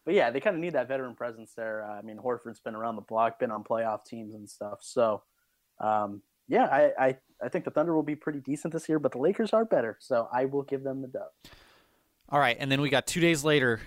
but 0.09 0.15
yeah, 0.15 0.31
they 0.31 0.39
kind 0.39 0.55
of 0.55 0.59
need 0.59 0.73
that 0.73 0.87
veteran 0.87 1.13
presence 1.13 1.53
there. 1.55 1.83
Uh, 1.87 1.99
I 1.99 2.01
mean, 2.01 2.17
Horford's 2.17 2.59
been 2.59 2.73
around 2.73 2.95
the 2.95 3.03
block, 3.03 3.37
been 3.37 3.51
on 3.51 3.63
playoff 3.63 4.03
teams 4.05 4.33
and 4.33 4.49
stuff. 4.49 4.79
So, 4.81 5.21
um, 5.79 6.23
yeah, 6.47 6.63
I, 6.65 6.91
I 6.99 7.17
I 7.43 7.49
think 7.49 7.63
the 7.63 7.69
Thunder 7.69 7.93
will 7.93 8.01
be 8.01 8.15
pretty 8.15 8.39
decent 8.39 8.73
this 8.73 8.89
year, 8.89 8.97
but 8.97 9.11
the 9.11 9.19
Lakers 9.19 9.53
are 9.53 9.65
better. 9.65 9.97
So 9.99 10.27
I 10.33 10.45
will 10.45 10.63
give 10.63 10.83
them 10.83 11.03
the 11.03 11.09
dub. 11.09 11.27
All 12.27 12.39
right, 12.39 12.57
and 12.59 12.71
then 12.71 12.81
we 12.81 12.89
got 12.89 13.05
two 13.05 13.19
days 13.19 13.43
later, 13.43 13.81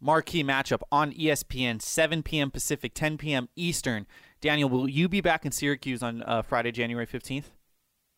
marquee 0.00 0.42
matchup 0.42 0.80
on 0.90 1.12
ESPN, 1.12 1.82
7 1.82 2.22
p.m. 2.22 2.50
Pacific, 2.50 2.94
10 2.94 3.18
p.m. 3.18 3.50
Eastern. 3.54 4.06
Daniel, 4.40 4.70
will 4.70 4.88
you 4.88 5.10
be 5.10 5.20
back 5.20 5.44
in 5.44 5.52
Syracuse 5.52 6.02
on 6.02 6.22
uh, 6.22 6.40
Friday, 6.40 6.72
January 6.72 7.06
15th? 7.06 7.50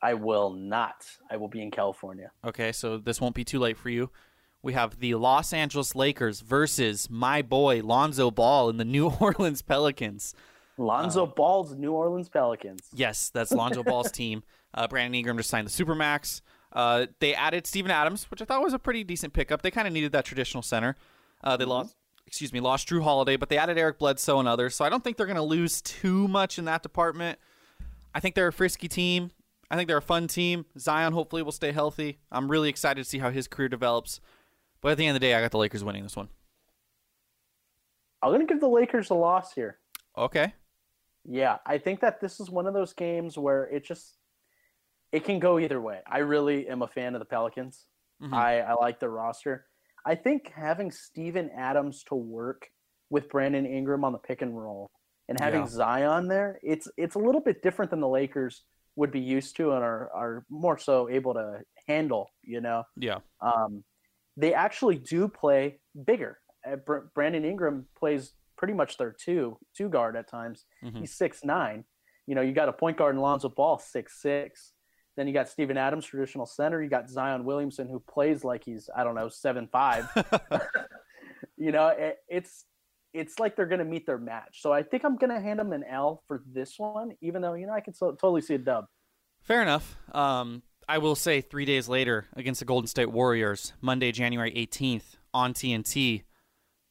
I 0.00 0.14
will 0.14 0.50
not. 0.50 1.06
I 1.28 1.38
will 1.38 1.48
be 1.48 1.60
in 1.60 1.72
California. 1.72 2.30
Okay, 2.44 2.70
so 2.70 2.98
this 2.98 3.20
won't 3.20 3.34
be 3.34 3.42
too 3.42 3.58
late 3.58 3.76
for 3.76 3.90
you. 3.90 4.10
We 4.62 4.72
have 4.72 4.98
the 4.98 5.14
Los 5.14 5.52
Angeles 5.52 5.94
Lakers 5.94 6.40
versus 6.40 7.08
my 7.08 7.42
boy 7.42 7.80
Lonzo 7.82 8.30
Ball 8.30 8.68
and 8.68 8.80
the 8.80 8.84
New 8.84 9.08
Orleans 9.20 9.62
Pelicans. 9.62 10.34
Lonzo 10.76 11.26
Ball's 11.26 11.74
New 11.74 11.92
Orleans 11.92 12.28
Pelicans. 12.28 12.80
Yes, 12.94 13.30
that's 13.30 13.52
Lonzo 13.52 13.82
Ball's 13.82 14.12
team. 14.12 14.42
Uh, 14.74 14.86
Brandon 14.86 15.14
Ingram 15.14 15.38
just 15.38 15.48
signed 15.48 15.66
the 15.66 15.70
Supermax. 15.70 16.42
Uh, 16.74 17.06
they 17.20 17.34
added 17.34 17.66
Steven 17.66 17.90
Adams, 17.90 18.30
which 18.30 18.42
I 18.42 18.44
thought 18.44 18.62
was 18.62 18.74
a 18.74 18.78
pretty 18.78 19.02
decent 19.02 19.32
pickup. 19.32 19.62
They 19.62 19.70
kind 19.70 19.88
of 19.88 19.94
needed 19.94 20.12
that 20.12 20.26
traditional 20.26 20.62
center. 20.62 20.94
Uh, 21.42 21.56
they 21.56 21.64
lost, 21.64 21.96
excuse 22.26 22.52
me, 22.52 22.60
lost 22.60 22.86
Jrue 22.86 23.02
Holiday, 23.02 23.36
but 23.36 23.48
they 23.48 23.56
added 23.56 23.78
Eric 23.78 23.98
Bledsoe 23.98 24.38
and 24.38 24.46
others. 24.46 24.76
So 24.76 24.84
I 24.84 24.90
don't 24.90 25.02
think 25.02 25.16
they're 25.16 25.24
going 25.26 25.36
to 25.36 25.42
lose 25.42 25.80
too 25.80 26.28
much 26.28 26.58
in 26.58 26.66
that 26.66 26.82
department. 26.82 27.38
I 28.14 28.20
think 28.20 28.34
they're 28.34 28.48
a 28.48 28.52
frisky 28.52 28.88
team. 28.88 29.30
I 29.70 29.76
think 29.76 29.88
they're 29.88 29.96
a 29.96 30.02
fun 30.02 30.28
team. 30.28 30.66
Zion 30.78 31.14
hopefully 31.14 31.42
will 31.42 31.50
stay 31.50 31.72
healthy. 31.72 32.18
I'm 32.30 32.50
really 32.50 32.68
excited 32.68 33.02
to 33.02 33.08
see 33.08 33.18
how 33.18 33.30
his 33.30 33.48
career 33.48 33.70
develops. 33.70 34.20
But 34.80 34.92
at 34.92 34.98
the 34.98 35.06
end 35.06 35.16
of 35.16 35.20
the 35.20 35.26
day, 35.26 35.34
I 35.34 35.40
got 35.40 35.50
the 35.50 35.58
Lakers 35.58 35.82
winning 35.84 36.02
this 36.02 36.16
one. 36.16 36.28
I'm 38.22 38.30
going 38.30 38.40
to 38.40 38.46
give 38.46 38.60
the 38.60 38.68
Lakers 38.68 39.10
a 39.10 39.14
loss 39.14 39.52
here. 39.52 39.78
Okay. 40.16 40.52
Yeah, 41.24 41.58
I 41.66 41.78
think 41.78 42.00
that 42.00 42.20
this 42.20 42.40
is 42.40 42.50
one 42.50 42.66
of 42.66 42.74
those 42.74 42.92
games 42.92 43.36
where 43.36 43.64
it 43.64 43.84
just 43.84 44.14
it 45.12 45.24
can 45.24 45.38
go 45.38 45.58
either 45.58 45.80
way. 45.80 46.00
I 46.06 46.18
really 46.18 46.68
am 46.68 46.82
a 46.82 46.86
fan 46.88 47.14
of 47.14 47.18
the 47.20 47.24
Pelicans. 47.24 47.86
Mhm. 48.22 48.32
I, 48.34 48.60
I 48.60 48.74
like 48.74 48.98
their 49.00 49.10
roster. 49.10 49.66
I 50.04 50.14
think 50.14 50.50
having 50.54 50.90
Steven 50.90 51.50
Adams 51.50 52.02
to 52.04 52.14
work 52.14 52.68
with 53.10 53.28
Brandon 53.28 53.66
Ingram 53.66 54.04
on 54.04 54.12
the 54.12 54.18
pick 54.18 54.42
and 54.42 54.56
roll 54.56 54.90
and 55.28 55.38
having 55.40 55.60
Yeah. 55.60 55.66
Zion 55.68 56.28
there, 56.28 56.58
it's 56.62 56.88
it's 56.96 57.14
a 57.14 57.18
little 57.18 57.40
bit 57.40 57.62
different 57.62 57.90
than 57.90 58.00
the 58.00 58.08
Lakers 58.08 58.64
would 58.96 59.10
be 59.12 59.20
used 59.20 59.56
to 59.56 59.72
and 59.72 59.84
are 59.84 60.10
are 60.12 60.46
more 60.50 60.78
so 60.78 61.08
able 61.08 61.34
to 61.34 61.62
handle, 61.86 62.30
you 62.42 62.60
know. 62.60 62.84
Yeah. 62.96 63.18
Um, 63.40 63.84
they 64.38 64.54
actually 64.54 64.96
do 64.96 65.28
play 65.28 65.80
bigger. 66.06 66.38
uh, 66.66 66.76
Brandon 67.14 67.44
Ingram 67.44 67.86
plays 67.98 68.32
pretty 68.56 68.74
much 68.74 68.96
their 68.96 69.12
two 69.12 69.58
two 69.76 69.88
guard 69.88 70.16
at 70.16 70.28
times. 70.28 70.64
Mhm. 70.82 71.00
He's 71.00 71.14
six 71.14 71.44
nine. 71.44 71.84
You 72.26 72.34
know, 72.34 72.42
you 72.42 72.52
got 72.52 72.68
a 72.68 72.72
point 72.72 72.96
guard 72.96 73.14
in 73.14 73.20
Lonzo 73.20 73.48
Ball, 73.48 73.78
six 73.78 74.20
six. 74.20 74.72
Then 75.16 75.26
you 75.26 75.32
got 75.32 75.48
Steven 75.48 75.76
Adams, 75.76 76.04
traditional 76.04 76.46
center. 76.46 76.82
You 76.82 76.88
got 76.88 77.08
Zion 77.10 77.44
Williamson, 77.44 77.88
who 77.88 78.00
plays 78.00 78.44
like 78.44 78.64
he's 78.64 78.88
I 78.94 79.02
don't 79.04 79.14
know 79.14 79.28
seven 79.28 79.68
five. 79.72 80.08
you 81.56 81.72
know, 81.72 81.88
it, 81.88 82.18
it's 82.28 82.64
it's 83.14 83.38
like 83.38 83.56
they're 83.56 83.66
going 83.66 83.78
to 83.80 83.84
meet 83.84 84.06
their 84.06 84.18
match. 84.18 84.60
So 84.60 84.72
I 84.72 84.82
think 84.82 85.04
I'm 85.04 85.16
going 85.16 85.30
to 85.30 85.40
hand 85.40 85.58
them 85.58 85.72
an 85.72 85.82
L 85.84 86.22
for 86.28 86.42
this 86.52 86.74
one, 86.78 87.12
even 87.20 87.42
though 87.42 87.54
you 87.54 87.66
know 87.66 87.72
I 87.72 87.80
can 87.80 87.94
so, 87.94 88.10
totally 88.12 88.42
see 88.42 88.54
a 88.54 88.58
dub. 88.58 88.86
Fair 89.42 89.62
enough. 89.62 89.96
Um, 90.12 90.62
I 90.88 90.98
will 90.98 91.14
say 91.14 91.40
three 91.40 91.66
days 91.66 91.88
later 91.88 92.26
against 92.34 92.60
the 92.60 92.64
Golden 92.64 92.88
State 92.88 93.10
Warriors, 93.10 93.74
Monday, 93.80 94.10
January 94.10 94.50
18th 94.52 95.16
on 95.34 95.52
TNT, 95.52 96.22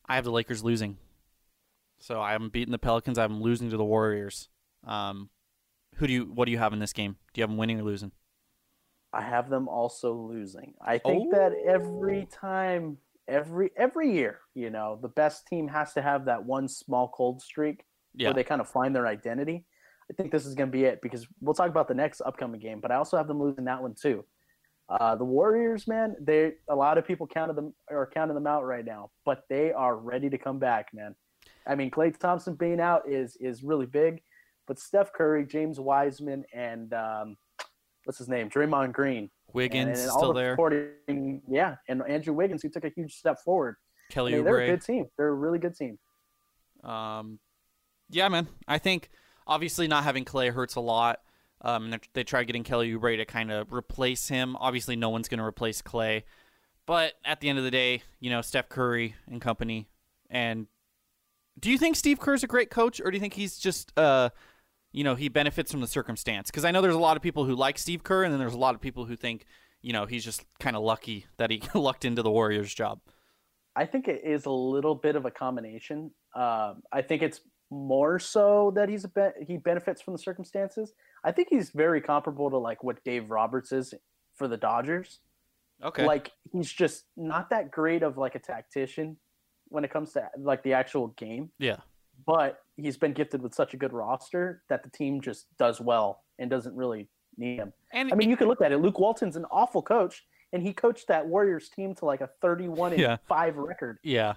I 0.06 0.16
have 0.16 0.24
the 0.24 0.32
Lakers 0.32 0.64
losing. 0.64 0.98
So 2.00 2.22
I'm 2.22 2.50
beating 2.50 2.72
the 2.72 2.78
Pelicans. 2.78 3.18
I'm 3.18 3.42
losing 3.42 3.72
to 3.72 3.78
the 3.78 3.84
Warriors. 3.84 4.50
Um, 4.86 5.30
who 5.96 6.06
do 6.06 6.14
you? 6.14 6.26
What 6.26 6.46
do 6.46 6.52
you 6.52 6.60
have 6.60 6.74
in 6.74 6.80
this 6.80 6.94
game? 6.94 7.16
Do 7.34 7.40
you 7.40 7.44
have 7.44 7.50
them 7.50 7.58
winning 7.58 7.80
or 7.80 7.84
losing? 7.84 8.12
I 9.12 9.22
have 9.22 9.50
them 9.50 9.68
also 9.68 10.14
losing. 10.14 10.76
I 10.80 11.00
think 11.00 11.34
that 11.34 11.54
every 11.66 12.28
time, 12.32 12.98
every 13.28 13.72
every 13.76 14.14
year, 14.14 14.42
you 14.54 14.70
know, 14.70 15.00
the 15.02 15.08
best 15.08 15.48
team 15.48 15.68
has 15.70 15.94
to 15.94 16.04
have 16.04 16.26
that 16.26 16.46
one 16.46 16.68
small 16.68 17.08
cold 17.10 17.42
streak 17.42 17.84
Yeah. 18.14 18.28
where 18.28 18.36
they 18.36 18.44
kind 18.44 18.62
of 18.62 18.70
find 18.70 18.96
their 18.96 19.08
identity. 19.08 19.66
I 20.10 20.14
think 20.14 20.32
this 20.32 20.46
is 20.46 20.56
going 20.56 20.70
to 20.70 20.72
be 20.72 20.86
it 20.86 21.02
because 21.02 21.28
we'll 21.42 21.54
talk 21.54 21.70
about 21.70 21.88
the 21.88 21.94
next 21.94 22.22
upcoming 22.22 22.60
game, 22.60 22.80
but 22.80 22.92
I 22.92 22.96
also 22.96 23.18
have 23.18 23.28
them 23.28 23.42
losing 23.42 23.66
that 23.66 23.82
one 23.82 23.94
too. 23.94 24.24
Uh, 24.90 25.16
the 25.16 25.26
Warriors, 25.26 25.86
man, 25.86 26.16
they 26.22 26.54
a 26.70 26.76
lot 26.76 26.98
of 26.98 27.06
people 27.06 27.28
counted 27.28 27.58
them 27.58 27.74
or 27.90 28.10
counting 28.14 28.36
them 28.36 28.48
out 28.48 28.64
right 28.66 28.86
now, 28.86 29.12
but 29.26 29.44
they 29.50 29.74
are 29.74 29.98
ready 29.98 30.30
to 30.30 30.38
come 30.38 30.60
back, 30.60 30.94
man. 30.94 31.14
I 31.66 31.76
mean, 31.76 31.92
Klay 31.92 32.18
Thompson 32.18 32.56
being 32.56 32.80
out 32.80 33.10
is 33.10 33.36
is 33.42 33.64
really 33.64 33.86
big, 33.86 34.22
but 34.66 34.80
Steph 34.80 35.12
Curry, 35.12 35.46
James 35.46 35.78
Wiseman, 35.78 36.46
and 36.54 36.94
um, 36.94 37.36
what's 38.06 38.18
his 38.18 38.30
name, 38.30 38.50
Draymond 38.50 38.94
Green, 38.94 39.30
Wiggins 39.52 40.00
and, 40.00 40.00
and 40.00 40.10
all 40.10 40.18
still 40.20 40.34
the 40.34 40.40
there. 40.40 40.52
supporting- 40.54 41.42
yeah, 41.50 41.76
and 41.90 42.02
Andrew 42.08 42.34
Wiggins, 42.34 42.64
who 42.64 42.70
took 42.70 42.86
a 42.86 42.90
huge 42.96 43.14
step 43.16 43.40
forward. 43.44 43.76
I 44.34 44.38
mean, 44.38 44.46
they're 44.46 44.54
a 44.62 44.68
good 44.68 44.82
team. 44.86 45.08
They're 45.18 45.28
a 45.28 45.34
really 45.34 45.60
good 45.60 45.76
team. 45.76 46.00
Um, 46.90 47.40
yeah, 48.10 48.30
man. 48.30 48.48
I 48.70 48.78
think 48.78 49.10
obviously 49.48 49.88
not 49.88 50.04
having 50.04 50.26
Klay 50.26 50.54
hurts 50.54 50.76
a 50.76 50.82
lot. 50.82 51.22
Um, 51.62 51.86
and 51.92 52.00
they- 52.14 52.24
try 52.24 52.44
getting 52.44 52.64
Kelly 52.64 52.92
Oubre 52.92 53.18
to 53.18 53.26
kind 53.26 53.52
of 53.52 53.74
replace 53.74 54.28
him. 54.28 54.56
Obviously, 54.58 54.96
no 54.96 55.10
one's 55.10 55.28
going 55.28 55.40
to 55.40 55.44
replace 55.44 55.82
Klay. 55.82 56.24
But 56.86 57.14
at 57.26 57.40
the 57.42 57.50
end 57.50 57.58
of 57.58 57.64
the 57.64 57.72
day, 57.72 58.04
you 58.20 58.30
know, 58.30 58.42
Steph 58.42 58.70
Curry 58.70 59.16
and 59.26 59.42
company. 59.42 59.90
And 60.30 60.68
do 61.60 61.72
you 61.72 61.78
think 61.78 61.96
Steve 61.96 62.20
Kerr's 62.20 62.44
a 62.44 62.48
great 62.48 62.70
coach, 62.70 63.02
or 63.02 63.10
do 63.10 63.16
you 63.16 63.20
think 63.20 63.34
he's 63.34 63.58
just, 63.58 63.92
uh, 63.98 64.30
you 64.92 65.04
know, 65.04 65.16
he 65.16 65.30
benefits 65.30 65.72
from 65.72 65.82
the 65.82 65.88
circumstance? 65.88 66.50
Because 66.52 66.64
I 66.64 66.72
know 66.72 66.82
there's 66.82 66.96
a 66.96 67.00
lot 67.00 67.18
of 67.18 67.24
people 67.24 67.46
who 67.46 67.56
like 67.56 67.78
Steve 67.78 68.04
Kerr, 68.04 68.24
and 68.24 68.32
then 68.32 68.40
there's 68.40 68.54
a 68.54 68.60
lot 68.60 68.76
of 68.76 68.82
people 68.82 69.06
who 69.06 69.16
think, 69.16 69.46
you 69.82 69.94
know, 69.94 70.06
he's 70.06 70.24
just 70.24 70.46
kind 70.60 70.76
of 70.76 70.84
lucky 70.84 71.26
that 71.38 71.50
he 71.50 71.62
lucked 71.74 72.06
into 72.06 72.22
the 72.22 72.32
Warriors 72.32 72.74
job. 72.74 73.00
I 73.76 73.86
think 73.86 74.08
it 74.08 74.22
is 74.24 74.46
a 74.46 74.52
little 74.52 74.96
bit 74.96 75.16
of 75.16 75.26
a 75.26 75.32
combination. 75.32 76.12
Um, 76.36 76.84
I 76.92 77.02
think 77.02 77.22
it's 77.22 77.42
more 77.70 78.20
so 78.20 78.72
that 78.76 78.90
he's 78.90 79.04
a 79.04 79.10
be- 79.10 79.46
he 79.46 79.58
benefits 79.58 80.02
from 80.02 80.14
the 80.14 80.20
circumstances. 80.20 80.94
I 81.24 81.32
think 81.32 81.50
he's 81.50 81.72
very 81.72 82.02
comparable 82.02 82.50
to 82.50 82.58
like 82.58 82.84
what 82.84 83.04
Dave 83.04 83.30
Roberts 83.30 83.72
is 83.72 83.94
for 84.36 84.48
the 84.48 84.58
Dodgers. 84.58 85.20
Okay. 85.84 86.06
Like 86.06 86.32
he's 86.52 86.72
just 86.72 87.06
not 87.16 87.50
that 87.50 87.72
great 87.72 88.04
of 88.04 88.18
like 88.18 88.36
a 88.36 88.40
tactician 88.40 89.18
when 89.70 89.84
it 89.84 89.92
comes 89.92 90.14
to 90.14 90.30
like 90.40 90.64
the 90.64 90.74
actual 90.74 91.08
game, 91.10 91.50
yeah. 91.60 91.78
but 92.26 92.64
he's 92.78 92.98
been 92.98 93.14
gifted 93.14 93.42
with 93.42 93.54
such 93.54 93.74
a 93.74 93.78
good 93.78 93.94
roster 93.94 94.64
that 94.70 94.82
the 94.84 94.90
team 94.90 95.20
just 95.22 95.46
does 95.58 95.82
well 95.82 96.24
and 96.40 96.50
doesn't 96.50 96.76
really 96.76 97.08
need 97.38 97.58
him. 97.58 97.74
And 97.92 98.12
I 98.12 98.16
mean, 98.16 98.30
you 98.30 98.38
can 98.38 98.48
look 98.48 98.62
at 98.62 98.72
it. 98.72 98.78
Luke 98.78 98.98
Walton's 98.98 99.36
an 99.36 99.46
awful 99.52 99.82
coach, 99.82 100.26
and 100.54 100.64
he 100.64 100.74
coached 100.74 101.08
that 101.10 101.28
Warriors 101.28 101.70
team 101.70 101.94
to 101.96 102.06
like 102.06 102.22
a 102.22 102.30
31 102.42 102.94
and 102.94 103.02
Yeah. 103.02 103.18
5 103.28 103.58
record. 103.58 104.00
Yeah, 104.04 104.36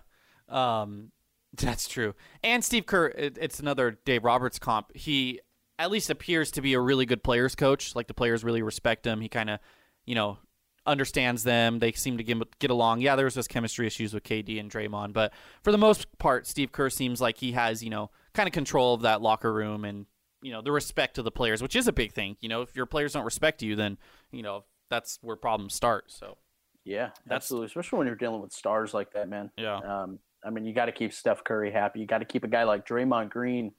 um, 0.48 1.12
that's 1.54 1.88
true. 1.88 2.14
And 2.42 2.64
Steve 2.64 2.86
Kerr, 2.86 3.06
it, 3.08 3.38
it's 3.40 3.58
another 3.60 3.98
Dave 4.04 4.24
Roberts 4.24 4.58
comp. 4.58 4.94
He 4.96 5.40
at 5.78 5.90
least 5.90 6.10
appears 6.10 6.50
to 6.52 6.60
be 6.62 6.74
a 6.74 6.80
really 6.80 7.06
good 7.06 7.22
players 7.22 7.54
coach. 7.54 7.94
Like 7.96 8.06
the 8.06 8.14
players 8.14 8.44
really 8.44 8.62
respect 8.62 9.06
him. 9.06 9.20
He 9.20 9.28
kind 9.28 9.50
of, 9.50 9.60
you 10.04 10.14
know, 10.14 10.38
understands 10.86 11.42
them. 11.42 11.78
They 11.78 11.92
seem 11.92 12.18
to 12.18 12.24
get 12.24 12.58
get 12.58 12.70
along. 12.70 13.00
Yeah, 13.00 13.16
there 13.16 13.24
was 13.24 13.34
just 13.34 13.48
chemistry 13.48 13.86
issues 13.86 14.14
with 14.14 14.22
KD 14.22 14.58
and 14.60 14.70
Draymond, 14.70 15.12
but 15.12 15.32
for 15.62 15.72
the 15.72 15.78
most 15.78 16.06
part, 16.18 16.46
Steve 16.46 16.72
Kerr 16.72 16.90
seems 16.90 17.20
like 17.20 17.38
he 17.38 17.52
has, 17.52 17.82
you 17.82 17.90
know, 17.90 18.10
kind 18.34 18.46
of 18.46 18.52
control 18.52 18.94
of 18.94 19.02
that 19.02 19.20
locker 19.22 19.52
room 19.52 19.84
and 19.84 20.06
you 20.42 20.52
know 20.52 20.62
the 20.62 20.72
respect 20.72 21.18
of 21.18 21.24
the 21.24 21.30
players, 21.30 21.60
which 21.62 21.76
is 21.76 21.86
a 21.88 21.92
big 21.92 22.12
thing. 22.12 22.36
You 22.40 22.48
know, 22.48 22.62
if 22.62 22.74
your 22.76 22.86
players 22.86 23.12
don't 23.12 23.24
respect 23.24 23.62
you, 23.62 23.76
then 23.76 23.98
you 24.32 24.42
know 24.42 24.64
that's 24.88 25.18
where 25.22 25.36
problems 25.36 25.74
start. 25.74 26.10
So 26.10 26.38
Yeah, 26.84 27.08
That's- 27.26 27.44
absolutely. 27.44 27.66
Especially 27.66 27.98
when 27.98 28.06
you're 28.06 28.16
dealing 28.16 28.40
with 28.40 28.52
stars 28.52 28.92
like 28.94 29.12
that, 29.12 29.28
man. 29.28 29.50
yeah, 29.58 29.76
Um, 29.76 30.18
I 30.44 30.50
mean, 30.50 30.64
you 30.64 30.74
got 30.74 30.86
to 30.86 30.92
keep 30.92 31.12
Steph 31.12 31.44
Curry 31.44 31.70
happy. 31.70 32.00
You 32.00 32.06
got 32.06 32.18
to 32.18 32.24
keep 32.24 32.44
a 32.44 32.48
guy 32.48 32.64
like 32.64 32.86
Draymond 32.86 33.30
Green 33.30 33.72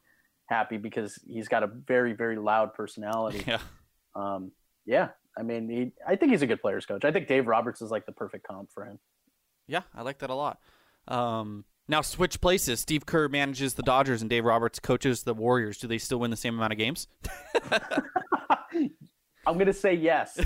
happy 0.48 0.78
because 0.78 1.20
he's 1.28 1.48
got 1.48 1.64
a 1.64 1.68
very, 1.68 2.14
very 2.14 2.38
loud 2.38 2.74
personality. 2.74 3.44
yeah. 3.48 3.60
Um, 4.16 4.52
yeah, 4.86 5.10
I 5.38 5.44
mean, 5.44 5.70
he, 5.70 5.92
I 6.08 6.16
think 6.16 6.32
he's 6.32 6.42
a 6.42 6.48
good 6.48 6.62
players 6.62 6.86
coach. 6.86 7.06
I 7.06 7.12
think 7.12 7.28
Dave 7.28 7.48
Roberts 7.48 7.82
is 7.82 7.92
like 7.92 8.06
the 8.06 8.12
perfect 8.12 8.46
comp 8.48 8.70
for 8.72 8.86
him. 8.86 9.00
Yeah, 9.68 9.82
I 9.96 10.02
like 10.02 10.20
that 10.20 10.30
a 10.30 10.36
lot. 10.36 10.60
Um, 11.08 11.66
now 11.88 12.02
switch 12.02 12.42
places. 12.42 12.80
Steve 12.80 13.06
Kerr 13.06 13.28
manages 13.28 13.76
the 13.76 13.84
Dodgers 13.84 14.22
and 14.22 14.30
Dave 14.30 14.46
Roberts 14.46 14.80
coaches 14.80 15.24
the 15.24 15.34
Warriors. 15.34 15.78
Do 15.78 15.88
they 15.88 15.98
still 15.98 16.20
win 16.20 16.32
the 16.32 16.38
same 16.38 16.56
amount 16.56 16.74
of 16.74 16.80
games? 16.80 17.08
I'm 19.46 19.58
gonna 19.58 19.74
say 19.74 19.94
yes. 19.94 20.40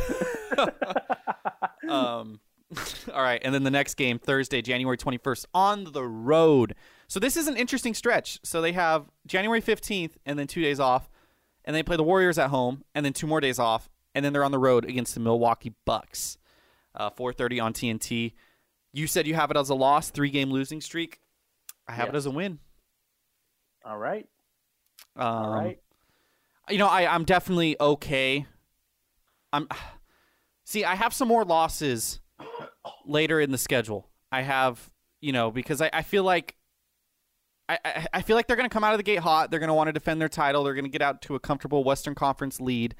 um, 1.90 2.40
all 3.14 3.22
right, 3.22 3.42
and 3.44 3.54
then 3.54 3.64
the 3.64 3.72
next 3.72 3.96
game 3.96 4.20
Thursday, 4.20 4.62
January 4.62 4.98
21st, 4.98 5.46
on 5.54 5.84
the 5.92 6.04
road. 6.04 6.76
So 7.08 7.20
this 7.20 7.38
is 7.38 7.48
an 7.48 7.58
interesting 7.58 7.94
stretch. 7.94 8.40
So 8.44 8.62
they 8.62 8.72
have 8.72 9.06
January 9.28 9.62
15th 9.62 10.14
and 10.26 10.38
then 10.40 10.48
two 10.48 10.62
days 10.62 10.80
off, 10.80 11.10
and 11.64 11.76
they 11.76 11.84
play 11.84 11.98
the 11.98 12.04
Warriors 12.04 12.38
at 12.38 12.50
home, 12.50 12.84
and 12.94 13.06
then 13.06 13.14
two 13.14 13.28
more 13.28 13.40
days 13.42 13.60
off, 13.60 13.90
and 14.14 14.24
then 14.26 14.34
they're 14.34 14.44
on 14.44 14.52
the 14.52 14.60
road 14.60 14.86
against 14.86 15.14
the 15.14 15.20
Milwaukee 15.20 15.74
Bucks. 15.86 16.38
Uh, 16.94 17.10
4:30 17.10 17.62
on 17.62 17.74
TNT. 17.74 18.34
You 18.94 19.08
said 19.08 19.28
you 19.28 19.36
have 19.36 19.52
it 19.52 19.58
as 19.58 19.70
a 19.70 19.76
loss, 19.76 20.10
three 20.10 20.30
game 20.30 20.50
losing 20.52 20.80
streak. 20.80 21.20
I 21.88 21.92
have 21.92 22.10
it 22.10 22.16
as 22.16 22.26
a 22.26 22.32
win. 22.32 22.60
All 23.84 23.98
right, 23.98 24.28
Um, 25.16 25.28
all 25.28 25.54
right. 25.54 25.80
You 26.70 26.80
know, 26.80 26.88
I, 26.88 27.06
I'm 27.14 27.26
definitely 27.26 27.76
okay. 27.80 28.46
I'm 29.54 29.68
see, 30.64 30.84
I 30.84 30.96
have 30.96 31.14
some 31.14 31.28
more 31.28 31.44
losses 31.44 32.20
later 33.06 33.40
in 33.40 33.52
the 33.52 33.58
schedule. 33.58 34.10
I 34.32 34.42
have, 34.42 34.90
you 35.22 35.32
know, 35.32 35.52
because 35.52 35.82
I, 35.82 35.90
I 35.94 36.02
feel 36.02 36.24
like 36.24 36.56
I, 37.68 38.08
I, 38.14 38.22
feel 38.22 38.36
like 38.36 38.46
they're 38.48 38.58
gonna 38.58 38.70
come 38.70 38.84
out 38.84 38.94
of 38.94 39.00
the 39.00 39.04
gate 39.04 39.20
hot. 39.20 39.50
They're 39.50 39.60
gonna 39.60 39.74
want 39.74 39.88
to 39.88 39.94
defend 39.94 40.22
their 40.22 40.30
title. 40.30 40.64
They're 40.64 40.76
gonna 40.76 40.88
get 40.88 41.02
out 41.02 41.22
to 41.24 41.36
a 41.36 41.40
comfortable 41.40 41.84
Western 41.84 42.16
Conference 42.16 42.60
lead. 42.60 42.96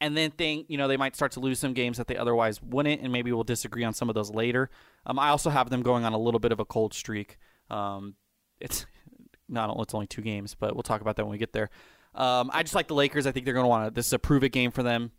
And 0.00 0.16
then 0.16 0.30
think, 0.30 0.66
you 0.68 0.78
know, 0.78 0.86
they 0.86 0.96
might 0.96 1.16
start 1.16 1.32
to 1.32 1.40
lose 1.40 1.58
some 1.58 1.74
games 1.74 1.98
that 1.98 2.06
they 2.06 2.16
otherwise 2.16 2.62
wouldn't, 2.62 3.02
and 3.02 3.12
maybe 3.12 3.32
we'll 3.32 3.42
disagree 3.42 3.82
on 3.82 3.92
some 3.92 4.08
of 4.08 4.14
those 4.14 4.30
later. 4.30 4.70
Um, 5.04 5.18
I 5.18 5.30
also 5.30 5.50
have 5.50 5.70
them 5.70 5.82
going 5.82 6.04
on 6.04 6.12
a 6.12 6.18
little 6.18 6.38
bit 6.38 6.52
of 6.52 6.60
a 6.60 6.64
cold 6.64 6.94
streak. 6.94 7.36
Um, 7.68 8.14
it's 8.60 8.86
not 9.48 9.76
it's 9.80 9.94
only 9.94 10.06
two 10.06 10.22
games, 10.22 10.54
but 10.54 10.74
we'll 10.74 10.84
talk 10.84 11.00
about 11.00 11.16
that 11.16 11.24
when 11.24 11.32
we 11.32 11.38
get 11.38 11.52
there. 11.52 11.68
Um, 12.14 12.50
I 12.52 12.62
just 12.62 12.74
like 12.74 12.88
the 12.88 12.94
Lakers. 12.94 13.26
I 13.26 13.32
think 13.32 13.44
they're 13.44 13.54
going 13.54 13.64
to 13.64 13.68
want 13.68 13.86
to. 13.86 13.90
This 13.90 14.06
is 14.06 14.12
a 14.12 14.18
prove 14.18 14.44
it 14.44 14.50
game 14.50 14.70
for 14.70 14.82
them, 14.82 15.12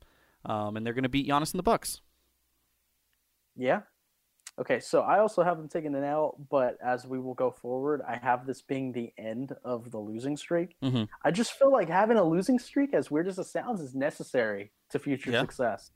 um, 0.46 0.78
and 0.78 0.86
they're 0.86 0.94
going 0.94 1.04
to 1.04 1.10
beat 1.10 1.28
Giannis 1.28 1.52
and 1.52 1.60
the 1.60 1.64
Bucks. 1.64 2.02
Yeah. 3.56 3.82
Okay, 4.60 4.80
so 4.82 5.02
I 5.02 5.20
also 5.20 5.42
have 5.42 5.58
them 5.58 5.70
taking 5.70 5.96
an 5.96 6.04
L, 6.04 6.36
but 6.50 6.78
as 6.84 7.08
we 7.08 7.18
will 7.18 7.34
go 7.34 7.50
forward, 7.50 8.02
I 8.06 8.18
have 8.18 8.46
this 8.46 8.62
being 8.62 8.92
the 8.92 9.14
end 9.18 9.56
of 9.64 9.90
the 9.90 9.98
losing 9.98 10.36
streak. 10.36 10.76
Mhm. 10.82 11.08
I 11.24 11.32
just 11.32 11.54
feel 11.54 11.72
like 11.72 11.88
having 11.88 12.18
a 12.18 12.24
losing 12.24 12.60
streak, 12.60 12.94
as 12.94 13.10
weird 13.10 13.30
as 13.30 13.40
it 13.40 13.46
sounds, 13.46 13.80
is 13.80 13.96
necessary 13.96 14.72
to 14.90 15.00
future 15.00 15.32
Yeah. 15.32 15.42
success. 15.42 15.92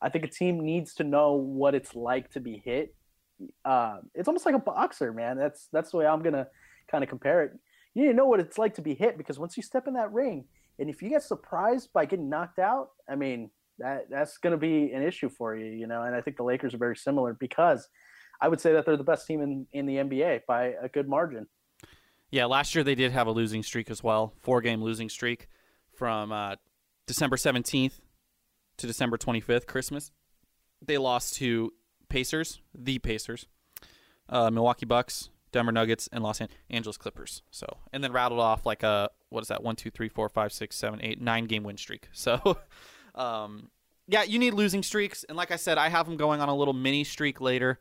I 0.00 0.10
think 0.10 0.24
a 0.24 0.28
team 0.28 0.60
needs 0.60 0.94
to 0.94 1.04
know 1.04 1.32
what 1.34 1.74
it's 1.74 1.96
like 1.96 2.30
to 2.30 2.40
be 2.40 2.58
hit. 2.58 2.94
Uh, 3.64 4.00
it's 4.14 4.28
almost 4.28 4.46
like 4.46 4.54
a 4.54 4.60
boxer, 4.60 5.12
man. 5.12 5.36
That's 5.36 5.66
that's 5.68 5.90
the 5.90 5.96
way 5.96 6.06
I'm 6.06 6.22
gonna 6.22 6.48
kind 6.88 7.02
of 7.02 7.10
compare 7.10 7.42
it. 7.42 7.58
You 7.94 8.02
need 8.02 8.08
to 8.10 8.14
know 8.14 8.26
what 8.26 8.38
it's 8.38 8.58
like 8.58 8.74
to 8.74 8.82
be 8.82 8.94
hit 8.94 9.18
because 9.18 9.40
once 9.40 9.56
you 9.56 9.62
step 9.64 9.88
in 9.88 9.94
that 9.94 10.12
ring, 10.12 10.46
and 10.78 10.88
if 10.88 11.02
you 11.02 11.08
get 11.08 11.24
surprised 11.24 11.92
by 11.92 12.04
getting 12.04 12.28
knocked 12.28 12.60
out, 12.60 12.90
I 13.08 13.16
mean, 13.16 13.50
that 13.78 14.10
that's 14.10 14.38
going 14.38 14.52
to 14.52 14.58
be 14.58 14.92
an 14.92 15.02
issue 15.02 15.28
for 15.28 15.56
you, 15.56 15.66
you 15.66 15.86
know. 15.86 16.02
And 16.02 16.14
I 16.14 16.20
think 16.20 16.36
the 16.36 16.44
Lakers 16.44 16.74
are 16.74 16.78
very 16.78 16.96
similar 16.96 17.34
because 17.34 17.88
I 18.40 18.48
would 18.48 18.60
say 18.60 18.72
that 18.72 18.86
they're 18.86 18.96
the 18.96 19.04
best 19.04 19.26
team 19.26 19.40
in, 19.42 19.66
in 19.72 19.86
the 19.86 19.96
NBA 19.96 20.42
by 20.46 20.74
a 20.80 20.88
good 20.88 21.08
margin. 21.08 21.46
Yeah, 22.30 22.44
last 22.44 22.74
year 22.74 22.84
they 22.84 22.94
did 22.94 23.12
have 23.12 23.26
a 23.26 23.30
losing 23.30 23.62
streak 23.62 23.90
as 23.90 24.02
well, 24.02 24.34
four 24.40 24.60
game 24.60 24.82
losing 24.82 25.08
streak 25.08 25.48
from 25.94 26.30
uh, 26.30 26.56
December 27.06 27.36
17th 27.36 28.00
to 28.76 28.86
December 28.86 29.16
25th, 29.16 29.66
Christmas. 29.66 30.12
They 30.84 30.98
lost 30.98 31.36
to 31.36 31.72
Pacers, 32.08 32.60
the 32.74 32.98
Pacers, 32.98 33.46
uh, 34.28 34.50
Milwaukee 34.50 34.86
Bucks, 34.86 35.30
Denver 35.52 35.72
Nuggets, 35.72 36.08
and 36.12 36.22
Los 36.22 36.40
Angeles 36.70 36.96
Clippers. 36.96 37.42
So, 37.50 37.66
and 37.92 38.04
then 38.04 38.12
rattled 38.12 38.40
off 38.40 38.66
like 38.66 38.82
a 38.82 39.10
what 39.30 39.42
is 39.42 39.48
that? 39.48 39.62
One, 39.62 39.76
two, 39.76 39.90
three, 39.90 40.08
four, 40.08 40.28
five, 40.28 40.52
six, 40.52 40.76
seven, 40.76 41.00
eight, 41.02 41.20
nine 41.20 41.46
game 41.46 41.62
win 41.62 41.76
streak. 41.76 42.08
So, 42.12 42.58
um, 43.18 43.70
yeah, 44.06 44.22
you 44.22 44.38
need 44.38 44.54
losing 44.54 44.82
streaks, 44.82 45.24
and 45.28 45.36
like 45.36 45.50
I 45.50 45.56
said, 45.56 45.76
I 45.76 45.88
have 45.88 46.06
them 46.06 46.16
going 46.16 46.40
on 46.40 46.48
a 46.48 46.54
little 46.54 46.74
mini 46.74 47.04
streak 47.04 47.40
later. 47.40 47.78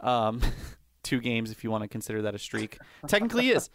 Um, 0.00 0.42
two 1.02 1.20
games 1.20 1.50
if 1.50 1.64
you 1.64 1.70
want 1.70 1.82
to 1.82 1.88
consider 1.88 2.22
that 2.22 2.34
a 2.34 2.38
streak. 2.38 2.78
Technically 3.06 3.48
is. 3.48 3.70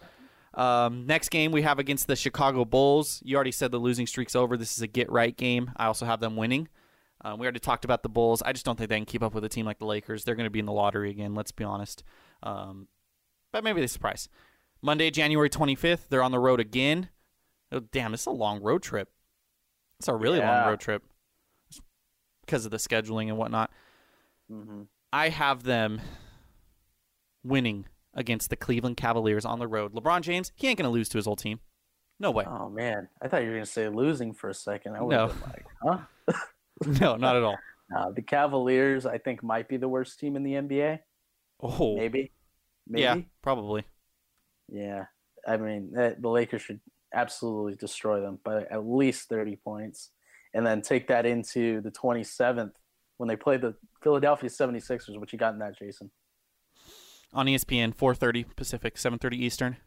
Um, 0.54 1.06
next 1.06 1.30
game 1.30 1.52
we 1.52 1.64
have 1.64 1.80
against 1.80 2.08
the 2.08 2.16
Chicago 2.16 2.64
Bulls. 2.64 3.22
You 3.26 3.36
already 3.36 3.52
said 3.52 3.72
the 3.72 3.78
losing 3.78 4.08
streak's 4.08 4.36
over. 4.36 4.56
This 4.56 4.76
is 4.76 4.82
a 4.82 4.88
get 4.88 5.12
right 5.12 5.36
game. 5.36 5.72
I 5.76 5.88
also 5.88 6.06
have 6.06 6.20
them 6.20 6.36
winning. 6.36 6.70
Um, 7.24 7.40
we 7.40 7.46
already 7.46 7.60
talked 7.60 7.86
about 7.86 8.04
the 8.04 8.10
Bulls. 8.10 8.42
I 8.44 8.54
just 8.54 8.66
don't 8.66 8.78
think 8.78 8.90
they 8.90 8.98
can 8.98 9.06
keep 9.06 9.24
up 9.24 9.34
with 9.34 9.44
a 9.44 9.50
team 9.50 9.66
like 9.66 9.80
the 9.80 9.86
Lakers. 9.86 10.24
They're 10.24 10.36
going 10.36 10.46
to 10.46 10.52
be 10.52 10.60
in 10.60 10.66
the 10.66 10.72
lottery 10.72 11.10
again. 11.10 11.34
Let's 11.34 11.52
be 11.52 11.64
honest. 11.64 12.04
Um, 12.44 12.88
but 13.52 13.64
maybe 13.64 13.82
they 13.82 13.88
surprise. 13.88 14.30
Monday, 14.82 15.10
January 15.10 15.50
25th, 15.50 16.10
they're 16.10 16.22
on 16.22 16.32
the 16.32 16.40
road 16.40 16.60
again. 16.60 17.10
Oh, 17.72 17.80
damn, 17.80 18.12
this 18.12 18.22
is 18.22 18.28
a 18.28 18.32
long 18.32 18.62
road 18.62 18.84
trip. 18.84 19.10
It's 20.00 20.08
a 20.08 20.14
really 20.16 20.40
long 20.40 20.68
road 20.68 20.80
trip 20.80 21.04
because 22.46 22.66
of 22.66 22.72
the 22.72 22.78
scheduling 22.78 23.28
and 23.30 23.38
whatnot. 23.38 23.72
hmm 24.50 24.84
I 25.14 25.30
have 25.30 25.64
them 25.64 26.02
winning 27.44 27.86
against 28.14 28.50
the 28.50 28.56
Cleveland 28.58 28.98
Cavaliers 28.98 29.46
on 29.46 29.60
the 29.60 29.68
road. 29.68 29.94
LeBron 29.94 30.22
James, 30.22 30.52
he 30.56 30.68
ain't 30.68 30.78
going 30.78 30.90
to 30.90 30.94
lose 30.94 31.08
to 31.10 31.18
his 31.18 31.26
old 31.28 31.40
team. 31.40 31.60
No 32.20 32.32
way. 32.32 32.46
Oh 32.48 32.70
man, 32.70 33.10
I 33.22 33.28
thought 33.28 33.42
you 33.44 33.50
were 33.50 33.56
gonna 33.56 33.66
say 33.66 33.90
losing 33.90 34.34
for 34.34 34.50
a 34.50 34.54
second. 34.54 34.96
I 34.96 35.02
would 35.02 35.12
No. 35.12 35.28
have 35.28 35.40
been 35.40 35.50
like, 35.50 35.66
huh? 36.28 36.38
No, 37.02 37.16
not 37.18 37.36
at 37.36 37.44
all. 37.44 37.58
Uh, 37.96 38.10
the 38.16 38.22
Cavaliers, 38.24 39.06
I 39.06 39.20
think, 39.20 39.44
might 39.44 39.68
be 39.70 39.78
the 39.78 39.88
worst 39.88 40.20
team 40.20 40.36
in 40.36 40.42
the 40.42 40.54
NBA. 40.54 40.98
Oh, 41.62 41.96
Maybe. 41.96 42.32
Maybe. 42.88 43.04
yeah, 43.04 43.18
probably. 43.44 43.84
Yeah. 44.70 45.06
I 45.48 45.58
mean, 45.58 45.92
the 45.94 46.16
Lakers 46.24 46.64
should 46.64 46.82
absolutely 47.16 47.76
destroy 47.76 48.22
them 48.22 48.40
by 48.44 48.64
at 48.70 48.86
least 48.86 49.30
30 49.30 49.56
points 49.58 50.12
and 50.54 50.66
then 50.66 50.82
take 50.82 51.08
that 51.08 51.26
into 51.26 51.82
the 51.82 51.92
27th 51.92 52.72
when 53.18 53.28
they 53.28 53.36
play 53.36 53.58
the 53.58 53.76
Philadelphia 54.04 54.50
76ers, 54.50 55.20
which 55.20 55.34
you 55.34 55.40
got 55.40 55.54
in 55.54 55.60
that, 55.60 55.78
Jason. 55.78 56.12
On 57.34 57.48
ESPN, 57.48 57.94
4:30 57.94 58.56
Pacific, 58.56 58.96
7:30 58.96 59.38
Eastern. 59.38 59.78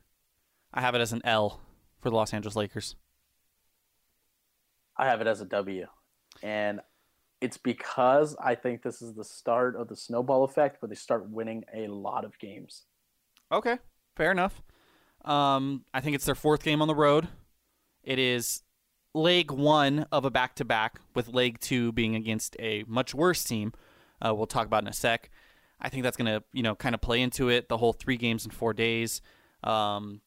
I 0.73 0.81
have 0.81 0.95
it 0.95 1.01
as 1.01 1.13
an 1.13 1.23
L 1.25 1.61
for 2.01 2.11
the 2.11 2.17
Los 2.17 2.35
Angeles 2.35 2.57
Lakers. 2.57 2.97
I 4.97 5.07
have 5.07 5.21
it 5.21 5.27
as 5.27 5.41
a 5.41 5.47
W. 5.47 5.87
And 6.43 6.81
it's 7.41 7.57
because 7.57 8.37
I 8.43 8.55
think 8.55 8.83
this 8.83 9.01
is 9.01 9.15
the 9.15 9.25
start 9.25 9.77
of 9.77 9.89
the 9.89 9.97
snowball 9.97 10.45
effect 10.45 10.83
where 10.83 10.89
they 10.89 10.95
start 10.95 11.31
winning 11.31 11.65
a 11.73 11.87
lot 11.87 12.25
of 12.25 12.39
games. 12.39 12.85
Okay, 13.51 13.79
fair 14.17 14.31
enough. 14.31 14.61
Um, 15.25 15.85
I 15.93 16.01
think 16.01 16.15
it's 16.15 16.25
their 16.25 16.35
fourth 16.35 16.63
game 16.63 16.81
on 16.81 16.89
the 16.89 16.95
road. 16.95 17.29
It 18.03 18.19
is 18.19 18.63
leg 19.15 19.51
one 19.51 20.07
of 20.13 20.25
a 20.25 20.31
back 20.31 20.55
to 20.57 20.65
back, 20.65 21.01
with 21.15 21.29
leg 21.29 21.61
two 21.61 21.93
being 21.93 22.15
against 22.15 22.57
a 22.59 22.85
much 22.87 23.15
worse 23.15 23.45
team. 23.45 23.73
Uh, 24.25 24.35
we'll 24.35 24.47
talk 24.47 24.67
about 24.67 24.83
in 24.83 24.89
a 24.89 24.93
sec. 24.93 25.31
I 25.81 25.89
think 25.89 26.03
that's 26.03 26.17
going 26.17 26.27
to 26.27 26.43
you 26.53 26.63
know 26.63 26.75
kind 26.75 26.95
of 26.95 27.01
play 27.01 27.21
into 27.21 27.49
it. 27.49 27.69
The 27.69 27.77
whole 27.77 27.93
three 27.93 28.17
games 28.17 28.45
in 28.45 28.51
four 28.51 28.73
days. 28.73 29.21
Um, 29.63 30.21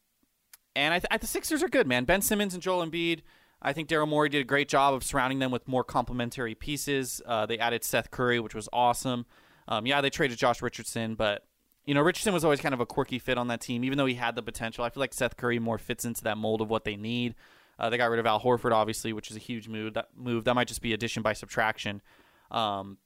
and 0.74 0.94
I, 0.94 0.98
th- 0.98 1.20
the 1.20 1.26
Sixers 1.26 1.62
are 1.62 1.68
good, 1.68 1.86
man. 1.86 2.04
Ben 2.04 2.22
Simmons 2.22 2.54
and 2.54 2.62
Joel 2.62 2.86
Embiid. 2.86 3.20
I 3.60 3.72
think 3.72 3.88
Daryl 3.88 4.08
Morey 4.08 4.28
did 4.28 4.40
a 4.40 4.44
great 4.44 4.68
job 4.68 4.94
of 4.94 5.04
surrounding 5.04 5.38
them 5.38 5.50
with 5.50 5.68
more 5.68 5.84
complementary 5.84 6.54
pieces. 6.54 7.22
Uh, 7.24 7.46
they 7.46 7.58
added 7.58 7.84
Seth 7.84 8.10
Curry, 8.10 8.40
which 8.40 8.54
was 8.54 8.68
awesome. 8.72 9.26
Um, 9.68 9.86
yeah, 9.86 10.00
they 10.00 10.10
traded 10.10 10.38
Josh 10.38 10.60
Richardson, 10.62 11.14
but 11.14 11.44
you 11.84 11.94
know 11.94 12.02
Richardson 12.02 12.32
was 12.32 12.44
always 12.44 12.60
kind 12.60 12.74
of 12.74 12.80
a 12.80 12.86
quirky 12.86 13.18
fit 13.18 13.38
on 13.38 13.48
that 13.48 13.60
team, 13.60 13.84
even 13.84 13.98
though 13.98 14.06
he 14.06 14.14
had 14.14 14.36
the 14.36 14.42
potential. 14.42 14.84
I 14.84 14.90
feel 14.90 15.00
like 15.00 15.14
Seth 15.14 15.36
Curry 15.36 15.58
more 15.58 15.78
fits 15.78 16.04
into 16.04 16.22
that 16.24 16.38
mold 16.38 16.60
of 16.60 16.70
what 16.70 16.84
they 16.84 16.96
need. 16.96 17.34
Uh, 17.78 17.90
they 17.90 17.96
got 17.96 18.10
rid 18.10 18.20
of 18.20 18.26
Al 18.26 18.40
Horford, 18.40 18.72
obviously, 18.72 19.12
which 19.12 19.30
is 19.30 19.36
a 19.36 19.40
huge 19.40 19.68
move. 19.68 19.94
That 19.94 20.08
move 20.16 20.44
that 20.44 20.54
might 20.54 20.68
just 20.68 20.82
be 20.82 20.92
addition 20.92 21.22
by 21.22 21.32
subtraction. 21.32 22.02
Um, 22.50 22.98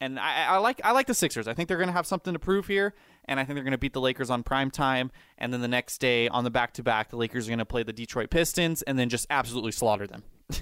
and 0.00 0.18
I, 0.18 0.46
I 0.46 0.56
like 0.58 0.80
I 0.84 0.92
like 0.92 1.06
the 1.06 1.14
Sixers. 1.14 1.48
I 1.48 1.54
think 1.54 1.68
they're 1.68 1.78
going 1.78 1.88
to 1.88 1.94
have 1.94 2.06
something 2.06 2.32
to 2.32 2.38
prove 2.38 2.66
here, 2.66 2.94
and 3.24 3.40
I 3.40 3.44
think 3.44 3.54
they're 3.54 3.64
going 3.64 3.72
to 3.72 3.78
beat 3.78 3.92
the 3.92 4.00
Lakers 4.00 4.30
on 4.30 4.42
prime 4.42 4.70
time. 4.70 5.10
And 5.38 5.52
then 5.52 5.60
the 5.60 5.68
next 5.68 5.98
day 5.98 6.28
on 6.28 6.44
the 6.44 6.50
back 6.50 6.74
to 6.74 6.82
back, 6.82 7.10
the 7.10 7.16
Lakers 7.16 7.46
are 7.46 7.50
going 7.50 7.58
to 7.58 7.64
play 7.64 7.82
the 7.82 7.92
Detroit 7.92 8.30
Pistons, 8.30 8.82
and 8.82 8.98
then 8.98 9.08
just 9.08 9.26
absolutely 9.30 9.72
slaughter 9.72 10.06
them. 10.06 10.22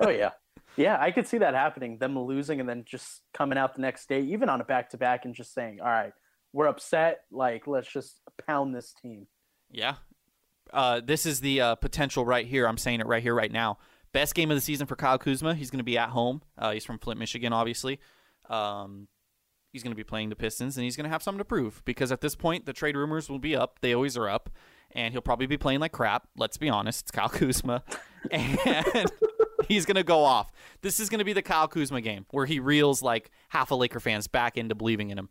Oh 0.00 0.10
yeah, 0.10 0.32
yeah. 0.76 0.98
I 1.00 1.12
could 1.12 1.26
see 1.26 1.38
that 1.38 1.54
happening. 1.54 1.96
Them 1.96 2.18
losing 2.18 2.60
and 2.60 2.68
then 2.68 2.84
just 2.84 3.22
coming 3.32 3.56
out 3.56 3.74
the 3.74 3.80
next 3.80 4.06
day, 4.06 4.20
even 4.20 4.50
on 4.50 4.60
a 4.60 4.64
back 4.64 4.90
to 4.90 4.98
back, 4.98 5.24
and 5.24 5.34
just 5.34 5.54
saying, 5.54 5.80
"All 5.80 5.86
right, 5.86 6.12
we're 6.58 6.66
upset. 6.66 7.20
Like, 7.30 7.68
let's 7.68 7.90
just 7.90 8.20
pound 8.46 8.74
this 8.74 8.92
team." 9.00 9.28
Yeah. 9.70 9.94
Uh, 10.72 11.00
this 11.02 11.24
is 11.24 11.40
the 11.40 11.60
uh, 11.60 11.74
potential 11.76 12.26
right 12.26 12.46
here. 12.46 12.66
I'm 12.66 12.76
saying 12.76 13.00
it 13.00 13.06
right 13.06 13.22
here, 13.22 13.34
right 13.34 13.52
now. 13.52 13.78
Best 14.12 14.34
game 14.34 14.50
of 14.50 14.56
the 14.56 14.60
season 14.60 14.86
for 14.86 14.96
Kyle 14.96 15.18
Kuzma. 15.18 15.54
He's 15.54 15.70
going 15.70 15.78
to 15.78 15.84
be 15.84 15.96
at 15.96 16.10
home. 16.10 16.42
Uh, 16.58 16.72
he's 16.72 16.84
from 16.84 16.98
Flint, 16.98 17.20
Michigan, 17.20 17.52
obviously. 17.52 18.00
Um, 18.50 19.06
he's 19.72 19.82
going 19.82 19.92
to 19.92 19.96
be 19.96 20.04
playing 20.04 20.30
the 20.30 20.36
Pistons, 20.36 20.76
and 20.76 20.84
he's 20.84 20.96
going 20.96 21.04
to 21.04 21.10
have 21.10 21.22
something 21.22 21.38
to 21.38 21.44
prove 21.44 21.82
because 21.84 22.10
at 22.10 22.20
this 22.20 22.34
point, 22.34 22.66
the 22.66 22.72
trade 22.72 22.96
rumors 22.96 23.30
will 23.30 23.38
be 23.38 23.54
up. 23.54 23.78
They 23.80 23.94
always 23.94 24.16
are 24.16 24.28
up. 24.28 24.50
And 24.92 25.12
he'll 25.12 25.22
probably 25.22 25.46
be 25.46 25.58
playing 25.58 25.80
like 25.80 25.92
crap. 25.92 26.26
Let's 26.36 26.56
be 26.56 26.68
honest. 26.68 27.02
It's 27.02 27.10
Kyle 27.10 27.28
Kuzma. 27.28 27.84
And 28.32 29.12
he's 29.68 29.86
going 29.86 29.94
to 29.94 30.02
go 30.02 30.24
off. 30.24 30.50
This 30.82 30.98
is 30.98 31.08
going 31.08 31.20
to 31.20 31.24
be 31.24 31.32
the 31.32 31.40
Kyle 31.40 31.68
Kuzma 31.68 32.00
game 32.00 32.26
where 32.30 32.46
he 32.46 32.58
reels 32.58 33.00
like 33.00 33.30
half 33.50 33.70
a 33.70 33.76
Laker 33.76 34.00
fans 34.00 34.26
back 34.26 34.56
into 34.58 34.74
believing 34.74 35.10
in 35.10 35.18
him. 35.18 35.28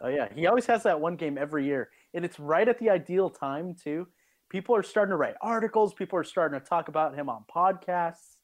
Oh 0.00 0.08
yeah, 0.08 0.28
he 0.34 0.46
always 0.46 0.66
has 0.66 0.82
that 0.84 1.00
one 1.00 1.16
game 1.16 1.36
every 1.38 1.64
year, 1.64 1.90
and 2.14 2.24
it's 2.24 2.38
right 2.38 2.66
at 2.68 2.78
the 2.78 2.90
ideal 2.90 3.30
time 3.30 3.74
too. 3.74 4.06
People 4.48 4.74
are 4.74 4.82
starting 4.82 5.10
to 5.10 5.16
write 5.16 5.34
articles. 5.40 5.94
People 5.94 6.18
are 6.18 6.24
starting 6.24 6.58
to 6.58 6.64
talk 6.64 6.88
about 6.88 7.14
him 7.14 7.28
on 7.28 7.44
podcasts, 7.54 8.36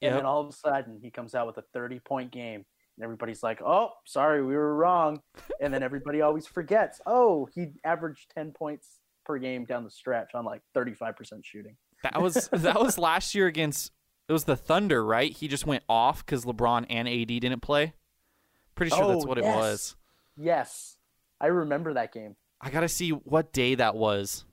and 0.00 0.14
then 0.14 0.26
all 0.26 0.40
of 0.40 0.48
a 0.48 0.52
sudden 0.52 0.98
he 1.02 1.10
comes 1.10 1.34
out 1.34 1.46
with 1.46 1.58
a 1.58 1.64
thirty-point 1.72 2.30
game, 2.32 2.64
and 2.96 3.04
everybody's 3.04 3.42
like, 3.42 3.60
"Oh, 3.62 3.90
sorry, 4.06 4.44
we 4.44 4.54
were 4.54 4.74
wrong," 4.74 5.20
and 5.60 5.72
then 5.72 5.82
everybody 5.82 6.20
always 6.20 6.46
forgets, 6.46 7.00
"Oh, 7.06 7.48
he 7.54 7.68
averaged 7.84 8.32
ten 8.34 8.52
points 8.52 9.00
per 9.24 9.38
game 9.38 9.64
down 9.64 9.84
the 9.84 9.90
stretch 9.90 10.34
on 10.34 10.44
like 10.44 10.62
thirty-five 10.74 11.16
percent 11.16 11.44
shooting." 11.44 11.76
That 12.02 12.20
was 12.20 12.48
that 12.52 12.80
was 12.80 12.98
last 12.98 13.34
year 13.34 13.46
against 13.46 13.92
it 14.28 14.32
was 14.32 14.44
the 14.44 14.56
Thunder, 14.56 15.04
right? 15.04 15.32
He 15.32 15.48
just 15.48 15.66
went 15.66 15.84
off 15.88 16.24
because 16.24 16.44
LeBron 16.44 16.86
and 16.88 17.08
AD 17.08 17.26
didn't 17.26 17.60
play. 17.60 17.92
Pretty 18.74 18.90
sure 18.94 19.06
that's 19.06 19.24
Oh, 19.24 19.28
what 19.28 19.38
it 19.38 19.44
was. 19.44 19.96
Yes, 20.36 20.96
I 21.40 21.46
remember 21.48 21.94
that 21.94 22.12
game. 22.12 22.36
I 22.60 22.70
gotta 22.70 22.88
see 22.88 23.10
what 23.10 23.52
day 23.52 23.74
that 23.74 23.96
was. 23.96 24.44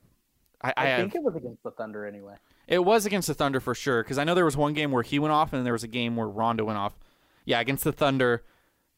I, 0.62 0.74
I, 0.76 0.94
I, 0.94 0.98
think 0.98 1.16
it 1.16 1.24
was 1.24 1.36
against 1.36 1.64
the 1.64 1.72
Thunder 1.72 2.06
anyway. 2.06 2.36
it 2.68 2.84
was 2.84 3.06
against 3.06 3.28
the 3.30 3.34
Thunder 3.34 3.60
for 3.62 3.74
sure 3.74 4.04
because 4.04 4.18
I 4.18 4.26
know 4.26 4.36
there 4.36 4.44
was 4.44 4.58
one 4.58 4.74
game 4.74 4.92
where 4.92 5.04
he 5.04 5.18
went 5.18 5.32
off 5.32 5.54
and 5.54 5.66
there 5.66 5.74
was 5.74 5.86
a 5.86 5.88
game 5.88 6.16
where 6.18 6.28
Rondo 6.28 6.66
went 6.66 6.78
off. 6.78 7.00
Yeah, 7.46 7.62
against 7.62 7.84
the 7.86 7.94
Thunder, 7.94 8.44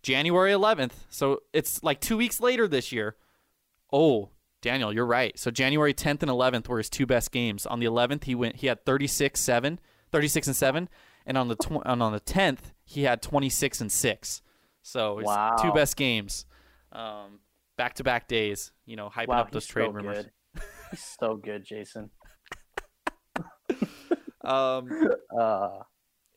January 0.01 0.51
11th. 0.51 0.93
So 1.09 1.43
it's 1.53 1.83
like 1.83 2.01
two 2.01 2.17
weeks 2.17 2.39
later 2.39 2.67
this 2.67 2.91
year. 2.91 3.15
Oh, 3.93 4.29
Daniel, 4.61 4.91
you're 4.91 5.05
right. 5.05 5.37
So 5.37 5.51
January 5.51 5.93
10th 5.93 6.21
and 6.23 6.31
11th 6.31 6.67
were 6.67 6.77
his 6.79 6.89
two 6.89 7.05
best 7.05 7.31
games. 7.31 7.65
On 7.65 7.79
the 7.79 7.85
11th, 7.85 8.23
he 8.23 8.35
went 8.35 8.57
he 8.57 8.67
had 8.67 8.83
36 8.85 9.39
7, 9.39 9.79
36 10.11 10.47
and 10.47 10.55
7, 10.55 10.89
and 11.25 11.37
on 11.37 11.47
the 11.47 11.55
tw- 11.55 11.83
and 11.85 12.01
on 12.01 12.11
the 12.13 12.19
10th, 12.19 12.73
he 12.83 13.03
had 13.03 13.21
26 13.21 13.81
and 13.81 13.91
6. 13.91 14.41
So 14.81 15.17
his 15.17 15.27
Wow. 15.27 15.55
two 15.61 15.71
best 15.71 15.95
games. 15.95 16.45
Um 16.91 17.39
back-to-back 17.77 18.27
days, 18.27 18.71
you 18.85 18.95
know, 18.95 19.09
hyping 19.09 19.27
Wow, 19.29 19.41
up 19.41 19.51
those 19.51 19.65
trade 19.65 19.85
so 19.87 19.91
rumors. 19.91 20.25
good. 20.55 20.61
He's 20.91 21.15
so 21.19 21.35
good, 21.35 21.63
Jason. 21.65 22.09
Um 24.43 24.89
Uh, 25.39 25.79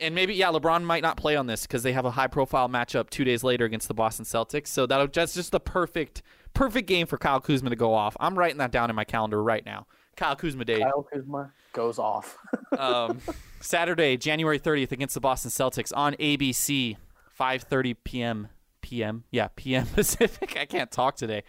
and 0.01 0.15
maybe 0.15 0.35
yeah, 0.35 0.49
LeBron 0.49 0.83
might 0.83 1.03
not 1.03 1.17
play 1.17 1.37
on 1.37 1.47
this 1.47 1.63
because 1.63 1.83
they 1.83 1.93
have 1.93 2.05
a 2.05 2.11
high 2.11 2.27
profile 2.27 2.69
matchup 2.69 3.09
two 3.11 3.25
days 3.25 3.43
later 3.45 3.65
against 3.65 3.89
the 3.89 3.95
Boston 3.95 4.25
Celtics. 4.25 4.67
So 4.69 4.87
that'll 4.87 5.07
that's 5.09 5.35
just 5.35 5.53
the 5.53 5.61
perfect 5.61 6.23
perfect 6.53 6.87
game 6.89 7.07
for 7.07 7.17
Kyle 7.17 7.41
Kuzma 7.41 7.71
to 7.71 7.77
go 7.77 7.95
off. 7.95 8.17
I'm 8.21 8.39
writing 8.39 8.59
that 8.59 8.73
down 8.73 8.91
in 8.91 8.97
my 8.97 9.05
calendar 9.05 9.43
right 9.43 9.65
now. 9.65 9.87
Kyle 10.17 10.37
Kuzma 10.37 10.65
Day, 10.65 10.81
Kyle 10.81 11.07
Kuzma 11.13 11.53
goes 11.73 11.99
off. 11.99 12.37
um, 12.79 13.21
Saturday, 13.61 14.17
January 14.17 14.61
30th 14.61 14.93
against 14.93 15.15
the 15.15 15.21
Boston 15.21 15.51
Celtics 15.51 15.93
on 15.97 16.15
ABC, 16.15 16.97
5:30 17.39 17.97
p.m. 18.05 18.49
p.m. 18.95 19.25
Yeah, 19.33 19.49
p.m. 19.57 19.87
Pacific. 19.95 20.57
I 20.57 20.67
can't 20.67 20.91
talk 20.91 21.17
today. 21.17 21.43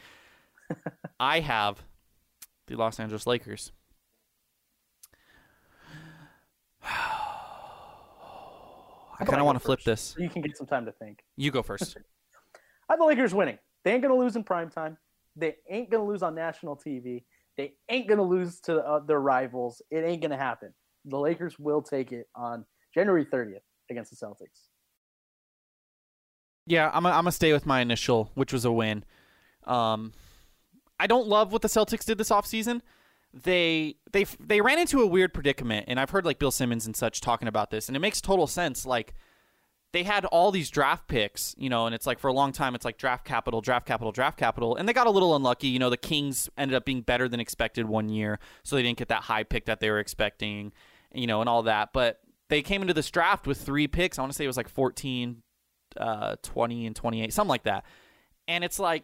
I 1.20 1.42
have 1.42 1.84
the 2.68 2.76
Los 2.76 3.00
Angeles 3.00 3.28
Lakers. 3.28 3.72
I 9.18 9.24
kind 9.24 9.40
of 9.40 9.46
want 9.46 9.58
to 9.58 9.64
flip 9.64 9.84
this. 9.84 10.16
you 10.18 10.28
can 10.28 10.42
get 10.42 10.58
some 10.58 10.68
time 10.68 10.86
to 10.86 10.92
think. 10.92 11.24
You 11.38 11.52
go 11.52 11.62
first. 11.62 11.96
I 12.90 12.94
have 12.94 13.00
the 13.00 13.06
Lakers 13.06 13.34
winning. 13.34 13.60
They 13.84 13.94
ain't 13.94 14.02
gonna 14.02 14.16
lose 14.16 14.36
in 14.36 14.44
prime 14.44 14.72
time. 14.72 14.98
They 15.36 15.58
ain't 15.70 15.92
gonna 15.92 16.06
lose 16.06 16.24
on 16.24 16.34
national 16.34 16.76
TV. 16.76 17.24
They 17.58 17.76
ain't 17.90 18.08
gonna 18.10 18.24
lose 18.24 18.60
to 18.62 18.80
uh, 18.80 19.00
their 19.00 19.22
rivals. 19.22 19.82
It 19.92 20.00
ain't 20.00 20.22
gonna 20.22 20.38
happen. 20.38 20.74
The 21.06 21.20
Lakers 21.20 21.60
will 21.60 21.84
take 21.84 22.12
it 22.12 22.28
on 22.36 22.66
January 22.94 23.26
30th 23.26 23.60
against 23.90 24.10
the 24.10 24.18
Celtics. 24.18 24.70
Yeah, 26.68 26.90
I'm 26.94 27.04
gonna 27.04 27.32
stay 27.32 27.54
with 27.54 27.66
my 27.66 27.82
initial, 27.82 28.32
which 28.34 28.52
was 28.52 28.66
a 28.66 28.72
win. 28.72 29.04
Um, 29.66 30.14
I 31.00 31.08
don't 31.08 31.28
love 31.28 31.52
what 31.52 31.62
the 31.62 31.68
Celtics 31.68 32.06
did 32.06 32.18
this 32.18 32.30
offseason. 32.30 32.82
They 33.34 33.96
they 34.12 34.26
they 34.40 34.62
ran 34.62 34.80
into 34.80 35.02
a 35.02 35.08
weird 35.08 35.34
predicament, 35.34 35.86
and 35.88 36.00
I've 36.00 36.10
heard 36.10 36.26
like 36.26 36.40
Bill 36.40 36.52
Simmons 36.52 36.86
and 36.86 36.96
such 36.96 37.22
talking 37.22 37.48
about 37.48 37.70
this, 37.70 37.88
and 37.88 37.96
it 37.96 38.00
makes 38.00 38.22
total 38.22 38.48
sense. 38.48 38.86
Like 38.86 39.14
they 39.92 40.04
had 40.04 40.26
all 40.26 40.52
these 40.52 40.70
draft 40.70 41.08
picks, 41.08 41.54
you 41.58 41.70
know, 41.70 41.86
and 41.86 41.94
it's 41.94 42.08
like 42.08 42.20
for 42.20 42.28
a 42.28 42.34
long 42.34 42.52
time, 42.52 42.76
it's 42.76 42.84
like 42.84 42.98
draft 42.98 43.26
capital, 43.26 43.62
draft 43.62 43.86
capital, 43.86 44.12
draft 44.12 44.38
capital, 44.38 44.76
and 44.76 44.90
they 44.90 44.94
got 44.94 45.08
a 45.08 45.12
little 45.12 45.36
unlucky. 45.36 45.68
You 45.68 45.80
know, 45.80 45.90
the 45.90 45.98
Kings 45.98 46.50
ended 46.58 46.76
up 46.76 46.86
being 46.86 47.02
better 47.02 47.30
than 47.30 47.40
expected 47.40 47.86
one 47.88 48.10
year, 48.10 48.40
so 48.64 48.76
they 48.76 48.84
didn't 48.84 48.98
get 48.98 49.10
that 49.10 49.24
high 49.24 49.44
pick 49.44 49.66
that 49.66 49.82
they 49.82 49.90
were 49.90 50.00
expecting, 50.00 50.74
you 51.14 51.28
know, 51.28 51.42
and 51.42 51.50
all 51.50 51.64
that. 51.64 51.94
But 51.94 52.22
they 52.50 52.62
came 52.62 52.82
into 52.82 52.94
this 52.94 53.12
draft 53.12 53.48
with 53.48 53.62
three 53.62 53.88
picks. 53.88 54.18
I 54.18 54.22
want 54.22 54.32
to 54.32 54.36
say 54.38 54.44
it 54.44 54.48
was 54.48 54.58
like 54.58 54.70
14, 54.70 55.42
uh, 55.98 56.36
20, 56.42 56.88
and 56.88 56.96
28, 56.96 57.34
something 57.34 57.50
like 57.50 57.64
that. 57.64 57.86
And 58.48 58.64
it's 58.64 58.80
like, 58.80 59.04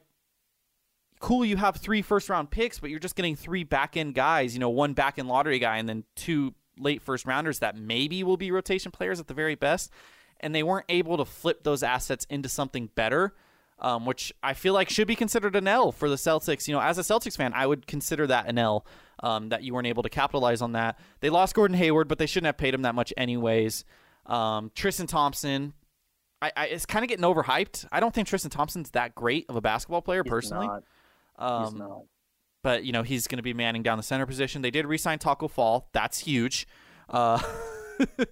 cool, 1.20 1.46
you 1.46 1.56
have 1.56 1.78
three 1.78 2.02
first 2.02 2.30
round 2.30 2.52
picks, 2.52 2.80
but 2.80 2.90
you're 2.90 3.00
just 3.00 3.16
getting 3.16 3.36
three 3.36 3.64
back 3.64 3.96
end 3.96 4.14
guys, 4.14 4.54
you 4.54 4.60
know, 4.60 4.70
one 4.70 4.94
back 4.94 5.18
end 5.18 5.30
lottery 5.30 5.60
guy 5.60 5.78
and 5.78 5.88
then 5.88 6.04
two 6.16 6.54
late 6.78 7.02
first 7.02 7.26
rounders 7.26 7.60
that 7.60 7.78
maybe 7.78 8.24
will 8.24 8.38
be 8.38 8.52
rotation 8.52 8.92
players 8.92 9.20
at 9.20 9.28
the 9.28 9.34
very 9.34 9.56
best. 9.56 9.92
And 10.40 10.54
they 10.54 10.64
weren't 10.64 10.88
able 10.90 11.18
to 11.18 11.26
flip 11.26 11.64
those 11.64 11.84
assets 11.84 12.26
into 12.30 12.50
something 12.50 12.90
better. 12.96 13.34
Um, 13.80 14.06
which 14.06 14.32
I 14.44 14.54
feel 14.54 14.76
like 14.76 14.92
should 14.92 15.08
be 15.08 15.16
considered 15.16 15.56
an 15.56 15.68
L 15.68 15.92
for 15.92 16.08
the 16.08 16.16
Celtics. 16.16 16.68
You 16.68 16.76
know, 16.76 16.82
as 16.82 17.00
a 17.00 17.02
Celtics 17.02 17.36
fan, 17.36 17.52
I 17.56 17.66
would 17.66 17.88
consider 17.88 18.28
that 18.28 18.46
an 18.46 18.60
L 18.60 18.86
um, 19.24 19.50
that 19.50 19.64
you 19.64 19.74
weren't 19.74 19.88
able 19.88 20.04
to 20.04 20.10
capitalize 20.10 20.62
on 20.62 20.74
that. 20.74 21.00
They 21.20 21.32
lost 21.32 21.56
Gordon 21.56 21.76
Hayward, 21.78 22.08
but 22.08 22.20
they 22.20 22.28
shouldn't 22.28 22.46
have 22.46 22.58
paid 22.58 22.76
him 22.76 22.84
that 22.84 22.94
much 22.94 23.12
anyways. 23.18 23.84
Um, 24.28 24.70
Tristan 24.76 25.08
Thompson, 25.08 25.74
I, 26.42 26.52
I 26.56 26.66
it's 26.68 26.86
kind 26.86 27.04
of 27.04 27.10
getting 27.10 27.26
overhyped. 27.26 27.86
I 27.92 28.00
don't 28.00 28.14
think 28.14 28.28
Tristan 28.28 28.50
Thompson's 28.52 28.92
that 28.92 29.14
great 29.16 29.46
of 29.50 29.56
a 29.56 29.62
basketball 29.62 30.02
player 30.02 30.24
He's 30.24 30.30
personally. 30.32 30.68
not. 30.68 30.84
He's 31.40 31.74
Um, 31.74 31.78
not. 31.78 32.02
but 32.64 32.84
you 32.84 32.92
know 32.92 33.04
he's 33.04 33.28
going 33.28 33.38
to 33.38 33.44
be 33.44 33.54
manning 33.54 33.84
down 33.84 33.98
the 33.98 34.04
center 34.04 34.26
position. 34.26 34.62
They 34.62 34.72
did 34.72 34.86
re-sign 34.86 35.20
Taco 35.20 35.48
Fall. 35.48 35.88
That's 35.94 36.20
huge. 36.20 36.68
Uh, 37.10 37.42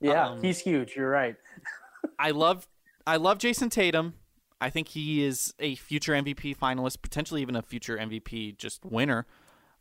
Yeah, 0.00 0.28
um, 0.28 0.42
he's 0.42 0.60
huge. 0.60 0.94
You're 0.94 1.10
right. 1.10 1.34
I 2.20 2.30
love 2.30 2.68
I 3.06 3.16
love 3.16 3.38
Jayson 3.38 3.68
Tatum. 3.68 4.14
I 4.60 4.70
think 4.70 4.86
he 4.88 5.24
is 5.24 5.52
a 5.58 5.74
future 5.74 6.12
MVP 6.12 6.56
finalist, 6.56 7.02
potentially 7.02 7.42
even 7.42 7.56
a 7.56 7.62
future 7.62 7.96
MVP 7.96 8.56
just 8.58 8.84
winner. 8.84 9.26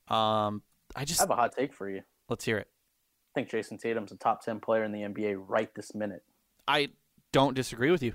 Um, 0.07 0.63
I 0.95 1.01
I 1.01 1.05
just 1.05 1.19
have 1.19 1.29
a 1.29 1.35
hot 1.35 1.55
take 1.55 1.71
for 1.73 1.87
you. 1.89 2.01
let's 2.29 2.45
hear 2.45 2.57
it. 2.57 2.67
I 3.35 3.39
think 3.39 3.49
Jayson 3.51 3.77
Tatum's 3.79 4.11
a 4.11 4.15
top 4.15 4.43
ten 4.43 4.59
player 4.59 4.83
in 4.83 4.91
the 4.91 5.01
NBA 5.01 5.35
right 5.47 5.69
this 5.75 5.93
minute. 5.93 6.23
I 6.67 6.89
don't 7.31 7.53
disagree 7.53 7.91
with 7.91 8.03
you. 8.03 8.13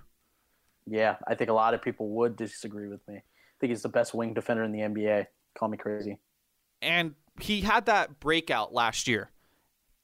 Yeah, 0.87 1.16
I 1.29 1.35
think 1.35 1.51
a 1.51 1.53
lot 1.53 1.75
of 1.75 1.83
people 1.83 2.09
would 2.11 2.37
disagree 2.37 2.88
with 2.88 3.07
me. 3.07 3.16
I 3.16 3.22
think 3.61 3.70
he's 3.70 3.83
the 3.83 3.88
best 3.88 4.14
wing 4.14 4.35
defender 4.35 4.64
in 4.64 4.72
the 4.72 4.81
NBA. 4.81 5.27
Call 5.57 5.68
me 5.68 5.77
crazy. 5.79 6.18
and 6.81 7.14
he 7.40 7.61
had 7.62 7.87
that 7.87 8.18
breakout 8.20 8.75
last 8.75 9.07
year, 9.09 9.31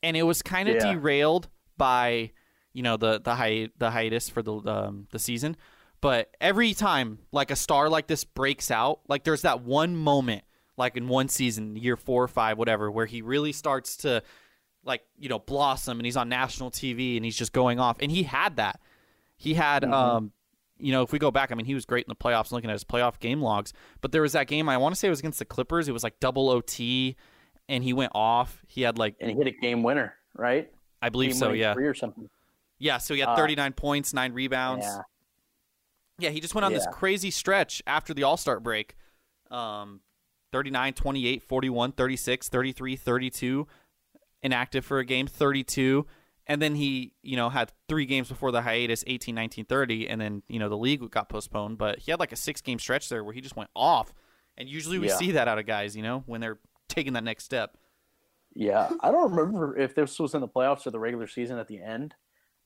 and 0.03 0.17
it 0.17 0.23
was 0.23 0.41
kind 0.43 0.69
of 0.69 0.77
Yeah. 0.77 0.93
derailed 0.93 1.49
by 1.77 2.31
you 2.73 2.83
know 2.83 2.97
the 2.97 3.19
the 3.21 3.35
hi- 3.35 3.69
the 3.79 3.91
hiatus 3.91 4.29
for 4.29 4.43
the 4.43 4.55
um, 4.55 5.07
the 5.11 5.19
season. 5.19 5.57
But 6.01 6.31
every 6.41 6.75
time 6.75 7.19
like 7.33 7.51
a 7.51 7.57
star 7.57 7.89
like 7.89 8.07
this 8.07 8.23
breaks 8.25 8.71
out, 8.71 9.01
like 9.09 9.25
there's 9.25 9.43
that 9.43 9.63
one 9.63 9.97
moment, 9.97 10.45
like 10.77 10.97
in 10.97 11.09
one 11.09 11.29
season, 11.29 11.75
year 11.77 11.97
four 11.97 12.23
or 12.23 12.29
five, 12.29 12.57
whatever, 12.57 12.89
where 12.91 13.07
he 13.07 13.21
really 13.21 13.53
starts 13.53 13.97
to 13.99 14.23
like 14.85 15.03
you 15.19 15.29
know 15.29 15.41
blossom, 15.41 15.99
and 15.99 16.07
he's 16.07 16.17
on 16.17 16.29
national 16.29 16.71
TV, 16.71 17.17
and 17.17 17.25
he's 17.25 17.37
just 17.37 17.53
going 17.53 17.81
off. 17.81 17.97
And 18.01 18.13
he 18.13 18.23
had 18.23 18.57
that. 18.57 18.81
He 19.39 19.55
had 19.55 19.85
um 19.85 20.33
you 20.79 20.93
know, 20.93 21.03
if 21.03 21.13
we 21.13 21.19
go 21.19 21.31
back, 21.31 21.51
I 21.51 21.55
mean, 21.55 21.67
he 21.67 21.75
was 21.75 21.85
great 21.85 22.05
in 22.05 22.09
the 22.09 22.17
playoffs, 22.17 22.53
looking 22.53 22.71
at 22.71 22.75
his 22.75 22.85
playoff 22.85 23.19
game 23.19 23.43
logs. 23.43 23.73
But 24.01 24.13
there 24.13 24.23
was 24.23 24.33
that 24.33 24.47
game, 24.47 24.69
I 24.69 24.77
want 24.77 24.95
to 24.95 24.99
say 24.99 25.09
it 25.09 25.11
was 25.11 25.19
against 25.19 25.39
the 25.39 25.45
Clippers. 25.45 25.89
It 25.89 25.93
was 25.93 26.05
like 26.05 26.21
double 26.21 26.49
OT, 26.49 27.17
and 27.69 27.83
he 27.83 27.93
went 27.93 28.13
off. 28.15 28.63
He 28.69 28.83
had 28.83 28.99
like, 28.99 29.17
And 29.21 29.31
he 29.31 29.37
hit 29.37 29.47
a 29.47 29.51
game 29.51 29.83
winner, 29.83 30.15
right? 30.37 30.71
I 31.03 31.09
believe 31.09 31.35
so, 31.35 31.47
Game-winning 31.47 31.61
yeah. 31.61 31.75
three 31.75 31.87
or 31.87 31.95
something. 31.95 32.29
Yeah, 32.79 32.99
so 32.99 33.15
he 33.15 33.21
had 33.21 33.31
Uh, 33.31 33.37
39 33.37 33.73
points, 33.73 34.15
nine 34.15 34.33
rebounds. 34.33 34.85
Yeah, 34.85 35.01
Yeah, 36.21 36.31
he 36.31 36.41
just 36.41 36.55
went 36.55 36.65
on 36.65 36.73
this 36.73 36.87
crazy 36.93 37.31
stretch 37.31 37.83
after 37.87 38.15
the 38.15 38.23
All 38.23 38.37
Star 38.37 38.61
break. 38.61 38.97
Um, 39.51 40.01
39, 40.53 40.93
28, 40.95 41.43
41, 41.43 41.93
36, 41.93 42.49
33, 42.49 42.97
32, 42.97 43.67
inactive 44.43 44.85
for 44.85 44.99
a 44.99 45.05
game, 45.05 45.27
32. 45.27 46.07
And 46.49 46.63
then 46.63 46.75
he, 46.75 47.13
you 47.23 47.37
know, 47.37 47.51
had 47.51 47.71
three 47.89 48.07
games 48.07 48.29
before 48.29 48.51
the 48.51 48.63
hiatus, 48.63 49.05
18, 49.07 49.35
19, 49.35 49.67
30. 49.67 50.09
And 50.09 50.19
then, 50.21 50.43
you 50.49 50.59
know, 50.59 50.69
the 50.71 50.79
league 50.79 51.11
got 51.11 51.29
postponed. 51.29 51.77
But 51.77 51.99
he 51.99 52.11
had 52.11 52.19
like 52.21 52.33
a 52.33 52.37
six 52.37 52.61
game 52.63 52.79
stretch 52.79 53.09
there 53.11 53.23
where 53.23 53.35
he 53.35 53.41
just 53.43 53.55
went 53.57 53.69
off. 53.77 54.15
And 54.57 54.69
usually 54.69 54.99
we 54.99 55.09
Yeah. 55.09 55.17
see 55.17 55.33
that 55.33 55.47
out 55.47 55.59
of 55.59 55.67
guys, 55.67 55.95
you 55.95 56.03
know, 56.03 56.23
when 56.27 56.41
they're 56.41 56.59
taking 56.89 57.13
that 57.13 57.25
next 57.25 57.45
step. 57.45 57.77
yeah. 58.55 58.89
I 59.01 59.11
don't 59.11 59.31
remember 59.31 59.77
if 59.79 59.95
this 59.95 60.19
was 60.19 60.35
in 60.35 60.41
the 60.41 60.49
playoffs 60.49 60.87
or 60.87 60.91
the 60.91 60.99
regular 60.99 61.27
season 61.27 61.59
at 61.59 61.69
the 61.69 61.81
end. 61.83 62.15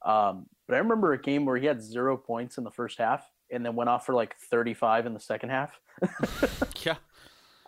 Um, 0.05 0.47
but 0.69 0.75
I 0.75 0.79
remember 0.79 1.13
a 1.13 1.21
game 1.21 1.45
where 1.45 1.57
he 1.57 1.67
had 1.67 1.83
zero 1.83 2.17
points 2.17 2.57
in 2.59 2.65
the 2.65 2.71
first 2.71 2.99
half 2.99 3.29
and 3.51 3.67
then 3.67 3.75
went 3.77 3.91
off 3.91 4.07
for 4.07 4.15
like 4.15 4.37
35 4.51 5.07
in 5.07 5.13
the 5.15 5.21
second 5.21 5.51
half. 5.51 5.79
Yeah. 6.85 6.97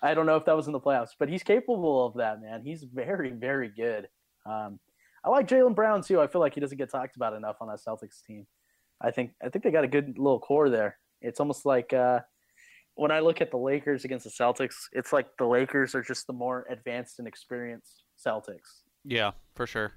I 0.02 0.12
don't 0.14 0.26
know 0.26 0.36
if 0.36 0.44
that 0.46 0.56
was 0.56 0.66
in 0.66 0.72
the 0.72 0.80
playoffs, 0.80 1.10
but 1.18 1.28
he's 1.28 1.42
capable 1.42 2.06
of 2.06 2.14
that, 2.14 2.40
man. 2.42 2.62
He's 2.62 2.82
very, 2.84 3.30
very 3.30 3.68
good. 3.68 4.08
Um, 4.44 4.78
I 5.24 5.30
like 5.30 5.48
Jaylen 5.48 5.74
Brown 5.74 6.02
too. 6.02 6.20
I 6.20 6.26
feel 6.26 6.40
like 6.40 6.54
he 6.54 6.60
doesn't 6.60 6.76
get 6.76 6.90
talked 6.90 7.16
about 7.16 7.32
enough 7.34 7.56
on 7.60 7.68
that 7.68 7.80
Celtics 7.86 8.22
team. 8.26 8.46
I 9.00 9.10
think 9.10 9.32
I 9.42 9.48
think 9.48 9.64
they 9.64 9.70
got 9.70 9.84
a 9.84 9.88
good 9.88 10.18
little 10.18 10.38
core 10.38 10.68
there. 10.68 10.98
It's 11.22 11.40
almost 11.40 11.64
like 11.64 11.92
uh, 11.92 12.20
when 12.94 13.10
I 13.10 13.20
look 13.20 13.40
at 13.40 13.50
the 13.50 13.56
Lakers 13.56 14.04
against 14.04 14.24
the 14.24 14.30
Celtics, 14.30 14.74
it's 14.92 15.12
like 15.12 15.26
the 15.38 15.46
Lakers 15.46 15.94
are 15.94 16.02
just 16.02 16.26
the 16.26 16.32
more 16.32 16.66
advanced 16.70 17.18
and 17.18 17.26
experienced 17.26 18.04
Celtics. 18.24 18.82
Yeah, 19.04 19.32
for 19.54 19.66
sure. 19.66 19.92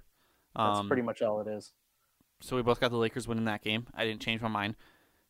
That's 0.56 0.80
Um, 0.80 0.88
pretty 0.88 1.04
much 1.04 1.22
all 1.22 1.42
it 1.42 1.48
is. 1.48 1.74
So 2.40 2.56
we 2.56 2.62
both 2.62 2.80
got 2.80 2.92
the 2.92 2.98
Lakers 2.98 3.28
winning 3.28 3.46
that 3.46 3.64
game. 3.64 3.88
I 3.94 4.06
didn't 4.06 4.22
change 4.22 4.42
my 4.42 4.48
mind. 4.48 4.76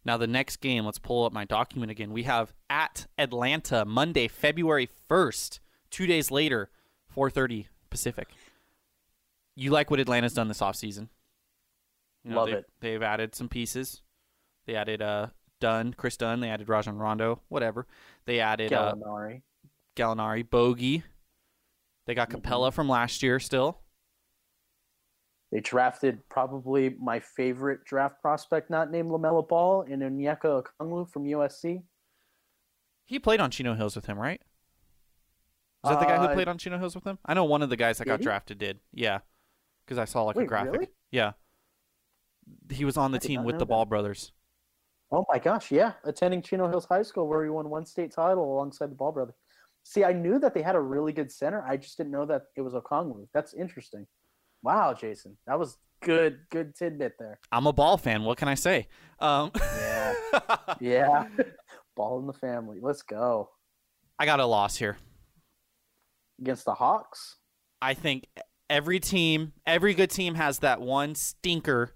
Now 0.05 0.17
the 0.17 0.27
next 0.27 0.57
game, 0.57 0.85
let's 0.85 0.99
pull 0.99 1.25
up 1.25 1.33
my 1.33 1.43
document 1.45 1.91
again. 1.91 2.11
We 2.11 2.23
have 2.23 2.53
at 2.69 3.07
Atlanta 3.17 3.83
Monday, 3.83 4.27
February 4.27 4.87
first. 5.07 5.59
Two 5.89 6.05
days 6.05 6.31
later, 6.31 6.69
four 7.07 7.29
thirty 7.29 7.67
Pacific. 7.89 8.29
You 9.59 9.71
like 9.71 9.89
what 9.89 9.99
Atlanta's 9.99 10.35
done 10.35 10.47
this 10.47 10.59
offseason? 10.59 11.07
You 12.23 12.35
Love 12.35 12.45
they've, 12.45 12.55
it. 12.57 12.65
They've 12.79 13.01
added 13.01 13.33
some 13.33 13.49
pieces. 13.49 14.03
They 14.67 14.75
added 14.75 15.01
uh 15.01 15.27
Dunn, 15.59 15.93
Kris 15.93 16.15
Dunn. 16.15 16.41
They 16.41 16.49
added 16.49 16.69
Rajon 16.69 16.95
Rondo, 16.97 17.41
whatever. 17.49 17.87
They 18.25 18.39
added 18.39 18.71
uh, 18.71 18.93
Gallinari. 18.93 19.41
Gallinari, 19.95 20.47
Bogi. 20.47 21.01
They 22.05 22.13
got 22.13 22.29
Mm-hmm. 22.29 22.47
Capela 22.47 22.71
from 22.71 22.87
last 22.87 23.23
year 23.23 23.39
still. 23.39 23.79
They 25.51 25.59
drafted 25.61 26.19
probably 26.29 26.95
my 26.99 27.19
favorite 27.19 27.83
draft 27.85 28.21
prospect, 28.21 28.69
not 28.69 28.91
named 28.91 29.09
LaMelo 29.09 29.47
Ball, 29.47 29.83
in 29.83 30.01
Onyeka 30.01 30.61
Okongwu 30.79 31.09
from 31.09 31.23
USC. 31.23 31.81
He 33.05 33.17
played 33.17 33.39
on 33.39 33.49
Chino 33.49 33.73
Hills 33.73 33.95
with 33.95 34.05
him, 34.05 34.19
right? 34.19 34.41
Is 35.85 35.89
that 35.89 35.99
the 36.01 36.05
guy 36.05 36.17
who 36.17 36.25
Uh, 36.25 36.33
played 36.33 36.49
on 36.49 36.57
Chino 36.57 36.77
Hills 36.77 36.93
with 36.95 37.05
him? 37.05 37.17
I 37.25 37.33
know 37.33 37.45
one 37.45 37.61
of 37.63 37.69
the 37.69 37.77
guys 37.77 37.97
that 37.97 38.05
got 38.05 38.19
he? 38.19 38.23
drafted 38.25 38.57
did. 38.57 38.81
Yeah, 38.91 39.19
because 39.87 39.97
I 39.97 40.05
saw 40.05 40.23
like 40.23 40.35
a 40.35 40.45
graphic. 40.45 40.73
really? 40.73 40.87
Yeah, 41.11 41.31
he 42.69 42.83
was 42.85 42.97
on 42.97 43.11
the 43.11 43.17
I 43.17 43.19
team 43.19 43.43
with 43.45 43.55
the 43.55 43.59
that. 43.59 43.65
Ball 43.67 43.85
brothers. 43.85 44.33
Oh 45.11 45.25
my 45.31 45.39
gosh, 45.39 45.71
yeah, 45.71 45.93
attending 46.03 46.41
Chino 46.41 46.67
Hills 46.67 46.85
High 46.85 47.03
School 47.03 47.27
where 47.27 47.43
he 47.43 47.49
won 47.49 47.69
one 47.69 47.85
state 47.85 48.11
title 48.11 48.43
alongside 48.53 48.91
the 48.91 48.95
Ball 48.95 49.13
brothers. 49.13 49.35
See, 49.83 50.03
I 50.03 50.11
knew 50.11 50.37
that 50.39 50.53
they 50.53 50.61
had 50.61 50.75
a 50.75 50.81
really 50.81 51.13
good 51.13 51.31
center. 51.31 51.63
I 51.65 51.77
just 51.77 51.95
didn't 51.97 52.11
know 52.11 52.25
that 52.25 52.47
it 52.57 52.61
was 52.61 52.73
Okongwu. 52.73 53.27
That's 53.33 53.53
interesting. 53.53 54.05
Wow, 54.61 54.93
Jason, 54.93 55.37
that 55.47 55.57
was 55.57 55.77
good. 56.01 56.39
Good 56.49 56.75
tidbit 56.75 57.13
there. 57.17 57.39
I'm 57.53 57.67
a 57.67 57.73
Ball 57.73 57.97
fan. 57.97 58.23
What 58.23 58.37
can 58.37 58.49
I 58.49 58.55
say? 58.55 58.87
Um, 59.19 59.51
Yeah, 59.55 60.13
yeah. 60.81 61.27
Ball 61.95 62.19
in 62.19 62.27
the 62.27 62.33
family. 62.33 62.79
Let's 62.81 63.01
go 63.01 63.49
I 64.19 64.25
got 64.25 64.39
a 64.39 64.45
loss 64.45 64.75
here. 64.75 64.97
against 66.39 66.65
the 66.65 66.73
Hawks. 66.73 67.37
I 67.81 67.93
think 67.93 68.27
every 68.69 68.99
team, 68.99 69.53
every 69.65 69.93
good 69.93 70.09
team 70.09 70.35
has 70.35 70.59
that 70.59 70.81
one 70.81 71.15
stinker 71.15 71.93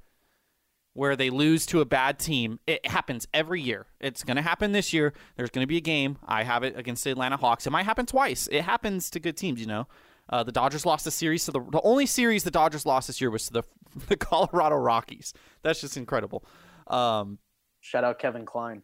where 0.93 1.15
they 1.15 1.29
lose 1.29 1.65
to 1.67 1.79
a 1.79 1.85
bad 1.85 2.19
team. 2.19 2.59
It 2.67 2.85
happens 2.85 3.27
every 3.33 3.61
year. 3.61 3.87
It's 3.99 4.23
going 4.23 4.35
to 4.35 4.41
happen 4.41 4.71
this 4.73 4.91
year. 4.91 5.13
There's 5.37 5.49
going 5.49 5.63
to 5.63 5.67
be 5.67 5.77
a 5.77 5.81
game. 5.81 6.17
I 6.25 6.43
have 6.43 6.63
it 6.63 6.77
against 6.77 7.03
the 7.03 7.11
Atlanta 7.11 7.37
Hawks. 7.37 7.65
It 7.65 7.69
might 7.71 7.85
happen 7.85 8.05
twice. 8.05 8.47
It 8.51 8.63
happens 8.63 9.09
to 9.11 9.19
good 9.19 9.37
teams, 9.37 9.59
you 9.59 9.67
know. 9.67 9.87
Uh, 10.29 10.43
the 10.43 10.51
Dodgers 10.51 10.85
lost 10.85 11.05
a 11.07 11.11
series 11.11 11.45
to 11.45 11.51
the 11.51 11.59
the 11.59 11.81
only 11.81 12.05
series 12.05 12.43
the 12.43 12.51
Dodgers 12.51 12.85
lost 12.85 13.07
this 13.07 13.19
year 13.19 13.29
was 13.29 13.47
to 13.47 13.53
the 13.53 13.63
the 14.07 14.15
Colorado 14.15 14.75
Rockies. 14.75 15.33
That's 15.61 15.81
just 15.81 15.97
incredible. 15.97 16.45
Um, 16.87 17.39
Shout 17.81 18.03
out 18.03 18.19
Kevin 18.19 18.45
Klein. 18.45 18.83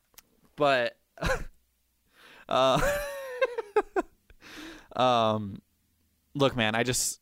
but 0.56 0.98
uh, 2.50 2.82
um, 4.96 5.62
look, 6.34 6.56
man, 6.56 6.76
I 6.76 6.84
just 6.84 7.22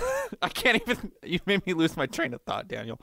I 0.42 0.48
can't 0.48 0.80
even. 0.86 1.12
You 1.22 1.40
made 1.46 1.66
me 1.66 1.74
lose 1.74 1.96
my 1.96 2.06
train 2.06 2.34
of 2.34 2.42
thought, 2.42 2.68
Daniel. 2.68 3.00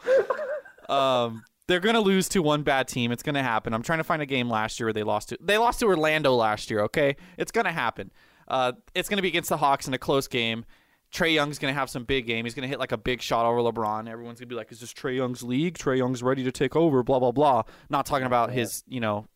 Um, 0.89 1.43
they're 1.67 1.79
gonna 1.79 2.01
lose 2.01 2.27
to 2.29 2.41
one 2.41 2.63
bad 2.63 2.87
team. 2.87 3.11
It's 3.11 3.23
gonna 3.23 3.43
happen. 3.43 3.73
I'm 3.73 3.83
trying 3.83 3.99
to 3.99 4.03
find 4.03 4.21
a 4.21 4.25
game 4.25 4.49
last 4.49 4.79
year 4.79 4.87
where 4.87 4.93
they 4.93 5.03
lost 5.03 5.29
to. 5.29 5.37
They 5.41 5.57
lost 5.57 5.79
to 5.79 5.85
Orlando 5.85 6.35
last 6.35 6.69
year. 6.69 6.81
Okay, 6.81 7.15
it's 7.37 7.51
gonna 7.51 7.71
happen. 7.71 8.11
Uh, 8.47 8.73
it's 8.93 9.07
gonna 9.09 9.21
be 9.21 9.29
against 9.29 9.49
the 9.49 9.57
Hawks 9.57 9.87
in 9.87 9.93
a 9.93 9.97
close 9.97 10.27
game. 10.27 10.65
Trae 11.13 11.33
Young's 11.33 11.59
gonna 11.59 11.73
have 11.73 11.89
some 11.89 12.03
big 12.05 12.25
game. 12.25 12.43
He's 12.45 12.53
gonna 12.53 12.67
hit 12.67 12.79
like 12.79 12.91
a 12.91 12.97
big 12.97 13.21
shot 13.21 13.45
over 13.45 13.59
LeBron. 13.59 14.09
Everyone's 14.09 14.39
gonna 14.39 14.47
be 14.47 14.55
like, 14.55 14.71
"Is 14.71 14.79
this 14.79 14.93
Trae 14.93 15.15
Young's 15.15 15.43
league? 15.43 15.77
Trae 15.77 15.97
Young's 15.97 16.21
ready 16.23 16.43
to 16.43 16.51
take 16.51 16.75
over." 16.75 17.03
Blah 17.03 17.19
blah 17.19 17.31
blah. 17.31 17.63
Not 17.89 18.05
talking 18.05 18.25
about 18.27 18.51
his, 18.51 18.83
you 18.87 18.99
know, 18.99 19.27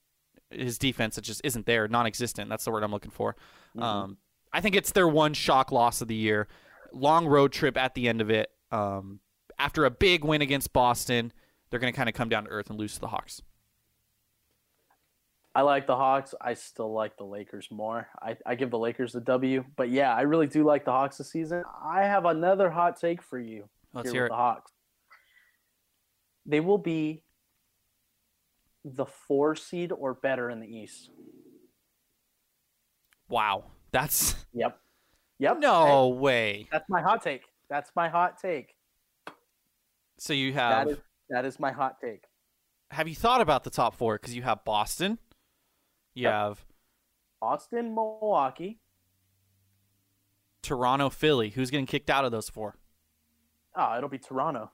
his 0.50 0.78
defense 0.78 1.16
that 1.16 1.22
just 1.22 1.42
isn't 1.44 1.66
there, 1.66 1.88
non-existent. 1.88 2.50
That's 2.50 2.66
the 2.66 2.72
word 2.72 2.84
I'm 2.84 2.92
looking 2.92 3.12
for. 3.12 3.36
Um, 3.78 4.18
I 4.52 4.62
think 4.62 4.76
it's 4.76 4.92
their 4.92 5.08
one 5.08 5.34
shock 5.34 5.72
loss 5.72 6.02
of 6.02 6.08
the 6.08 6.16
year. 6.16 6.48
Long 6.94 7.28
road 7.28 7.52
trip 7.52 7.78
at 7.78 7.96
the 7.96 8.08
end 8.08 8.22
of 8.22 8.30
it. 8.30 8.52
Um, 8.72 9.20
after 9.60 9.86
a 9.86 9.92
big 9.92 10.24
win 10.24 10.42
against 10.42 10.74
Boston, 10.74 11.32
they're 11.70 11.80
going 11.80 11.92
to 11.92 11.98
kind 11.98 12.10
of 12.10 12.16
come 12.16 12.30
down 12.30 12.46
to 12.46 12.50
earth 12.50 12.70
and 12.70 12.80
lose 12.80 12.96
to 12.96 13.00
the 13.00 13.08
Hawks. 13.08 13.42
I 15.56 15.62
like 15.62 15.88
the 15.88 15.96
Hawks. 15.96 16.36
I 16.40 16.54
still 16.54 16.94
like 16.94 17.18
the 17.18 17.24
Lakers 17.24 17.70
more. 17.72 18.08
I, 18.22 18.38
I 18.46 18.54
give 18.54 18.70
the 18.70 18.78
Lakers 18.78 19.14
the 19.14 19.22
W. 19.22 19.66
But 19.76 19.90
yeah, 19.90 20.14
I 20.14 20.22
really 20.22 20.46
do 20.46 20.64
like 20.64 20.86
the 20.86 20.92
Hawks 20.92 21.18
this 21.18 21.32
season. 21.32 21.64
I 21.84 22.04
have 22.04 22.26
another 22.26 22.70
hot 22.70 23.00
take 23.00 23.24
for 23.24 23.40
you. 23.40 23.68
Let's 23.92 24.10
here 24.10 24.14
hear 24.14 24.24
with 24.24 24.28
it. 24.28 24.34
the 24.34 24.38
Hawks. 24.38 24.72
They 26.46 26.60
will 26.60 26.78
be 26.78 27.24
the 28.86 29.06
four 29.06 29.56
seed 29.56 29.92
or 29.92 30.14
better 30.14 30.50
in 30.50 30.60
the 30.60 30.68
East. 30.68 31.10
Wow, 33.28 33.66
that's 33.92 34.36
Yep. 34.54 34.80
Yep. 35.40 35.60
no 35.60 36.12
Hey, 36.14 36.20
way. 36.20 36.68
that's 36.72 36.90
my 36.90 37.02
hot 37.02 37.22
take. 37.22 37.44
That's 37.70 37.92
my 37.96 38.10
hot 38.10 38.40
take. 38.42 38.76
So 40.18 40.34
you 40.34 40.54
have 40.54 40.90
is 40.90 40.98
that 41.30 41.46
is 41.46 41.60
my 41.60 41.72
hot 41.72 41.98
take. 42.02 42.24
have 42.92 43.08
you 43.08 43.16
thought 43.16 43.42
about 43.42 43.64
the 43.64 43.70
top 43.70 43.96
four? 43.96 44.16
Because 44.18 44.36
you 44.36 44.42
have 44.44 44.64
Boston, 44.66 45.20
you 46.14 46.24
Yep. 46.24 46.34
have 46.34 46.66
Austin, 47.42 47.94
Milwaukee. 47.94 48.80
Toronto, 50.64 51.10
Philly. 51.10 51.50
Who's 51.52 51.70
getting 51.70 51.86
kicked 51.86 52.10
out 52.10 52.26
of 52.26 52.32
those 52.32 52.50
four? 52.50 52.76
Oh, 53.76 53.96
it'll 53.96 54.10
be 54.10 54.18
Toronto. 54.18 54.72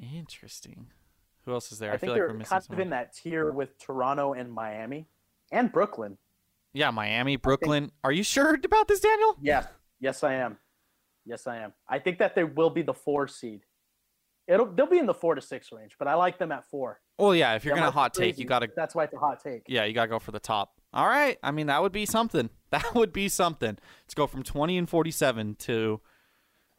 Interesting. 0.00 0.86
Who 1.44 1.52
else 1.52 1.72
is 1.72 1.78
there? 1.78 1.90
I, 1.90 1.94
I, 1.94 1.96
think 1.98 2.08
feel 2.08 2.12
like 2.14 2.18
they're 2.20 2.28
we're 2.28 2.34
missing 2.38 2.58
kind 2.58 2.72
of 2.72 2.78
in 2.80 2.90
that 2.90 3.14
tier 3.14 3.50
with 3.52 3.78
Toronto 3.78 4.32
and 4.32 4.52
Miami 4.52 5.08
and 5.52 5.70
Brooklyn. 5.70 6.16
Yeah, 6.78 6.92
Miami, 6.92 7.34
Brooklyn. 7.34 7.90
Are 8.04 8.12
you 8.12 8.22
sure 8.22 8.54
about 8.54 8.86
this, 8.86 9.00
Daniel? 9.00 9.36
Yes, 9.42 9.66
yes, 9.98 10.22
I 10.22 10.34
am. 10.34 10.58
Yes, 11.26 11.48
I 11.48 11.56
am. 11.56 11.72
I 11.88 11.98
think 11.98 12.18
that 12.20 12.36
they 12.36 12.44
will 12.44 12.70
be 12.70 12.82
the 12.82 12.94
four 12.94 13.26
seed. 13.26 13.62
It'll 14.46 14.66
they'll 14.66 14.86
be 14.86 14.98
in 14.98 15.06
the 15.06 15.12
four 15.12 15.34
to 15.34 15.40
six 15.40 15.72
range, 15.72 15.96
but 15.98 16.06
I 16.06 16.14
like 16.14 16.38
them 16.38 16.52
at 16.52 16.70
four. 16.70 17.00
Well, 17.18 17.34
yeah. 17.34 17.56
If 17.56 17.64
you're 17.64 17.74
That 17.74 17.80
gonna 17.80 17.90
hot 17.90 18.14
take, 18.14 18.34
crazy, 18.34 18.42
you 18.42 18.48
gotta 18.48 18.68
That's 18.76 18.94
why 18.94 19.04
it's 19.04 19.12
a 19.12 19.18
hot 19.18 19.42
take. 19.42 19.62
Yeah, 19.66 19.86
you 19.86 19.92
gotta 19.92 20.08
go 20.08 20.20
for 20.20 20.30
the 20.30 20.38
top. 20.38 20.80
All 20.94 21.06
right. 21.06 21.36
I 21.42 21.50
mean, 21.50 21.66
that 21.66 21.82
would 21.82 21.92
be 21.92 22.06
something. 22.06 22.48
That 22.70 22.94
would 22.94 23.14
be 23.14 23.30
something. 23.30 23.78
Let's 24.04 24.12
go 24.12 24.26
from 24.26 24.42
20 24.42 24.76
and 24.76 24.86
47 24.86 25.54
to. 25.60 26.02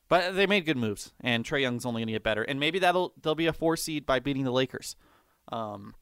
But 0.08 0.36
they 0.36 0.46
made 0.46 0.68
good 0.68 0.78
moves, 0.78 1.14
and 1.20 1.44
Trae 1.44 1.62
Young's 1.62 1.84
only 1.84 2.04
gonna 2.04 2.12
get 2.12 2.24
better, 2.24 2.44
and 2.44 2.60
maybe 2.60 2.78
that'll 2.78 3.14
they'll 3.22 3.34
be 3.34 3.48
a 3.48 3.54
four 3.54 3.76
seed 3.76 4.06
by 4.06 4.20
beating 4.20 4.44
the 4.44 4.52
Lakers. 4.52 4.96
Um, 5.52 5.96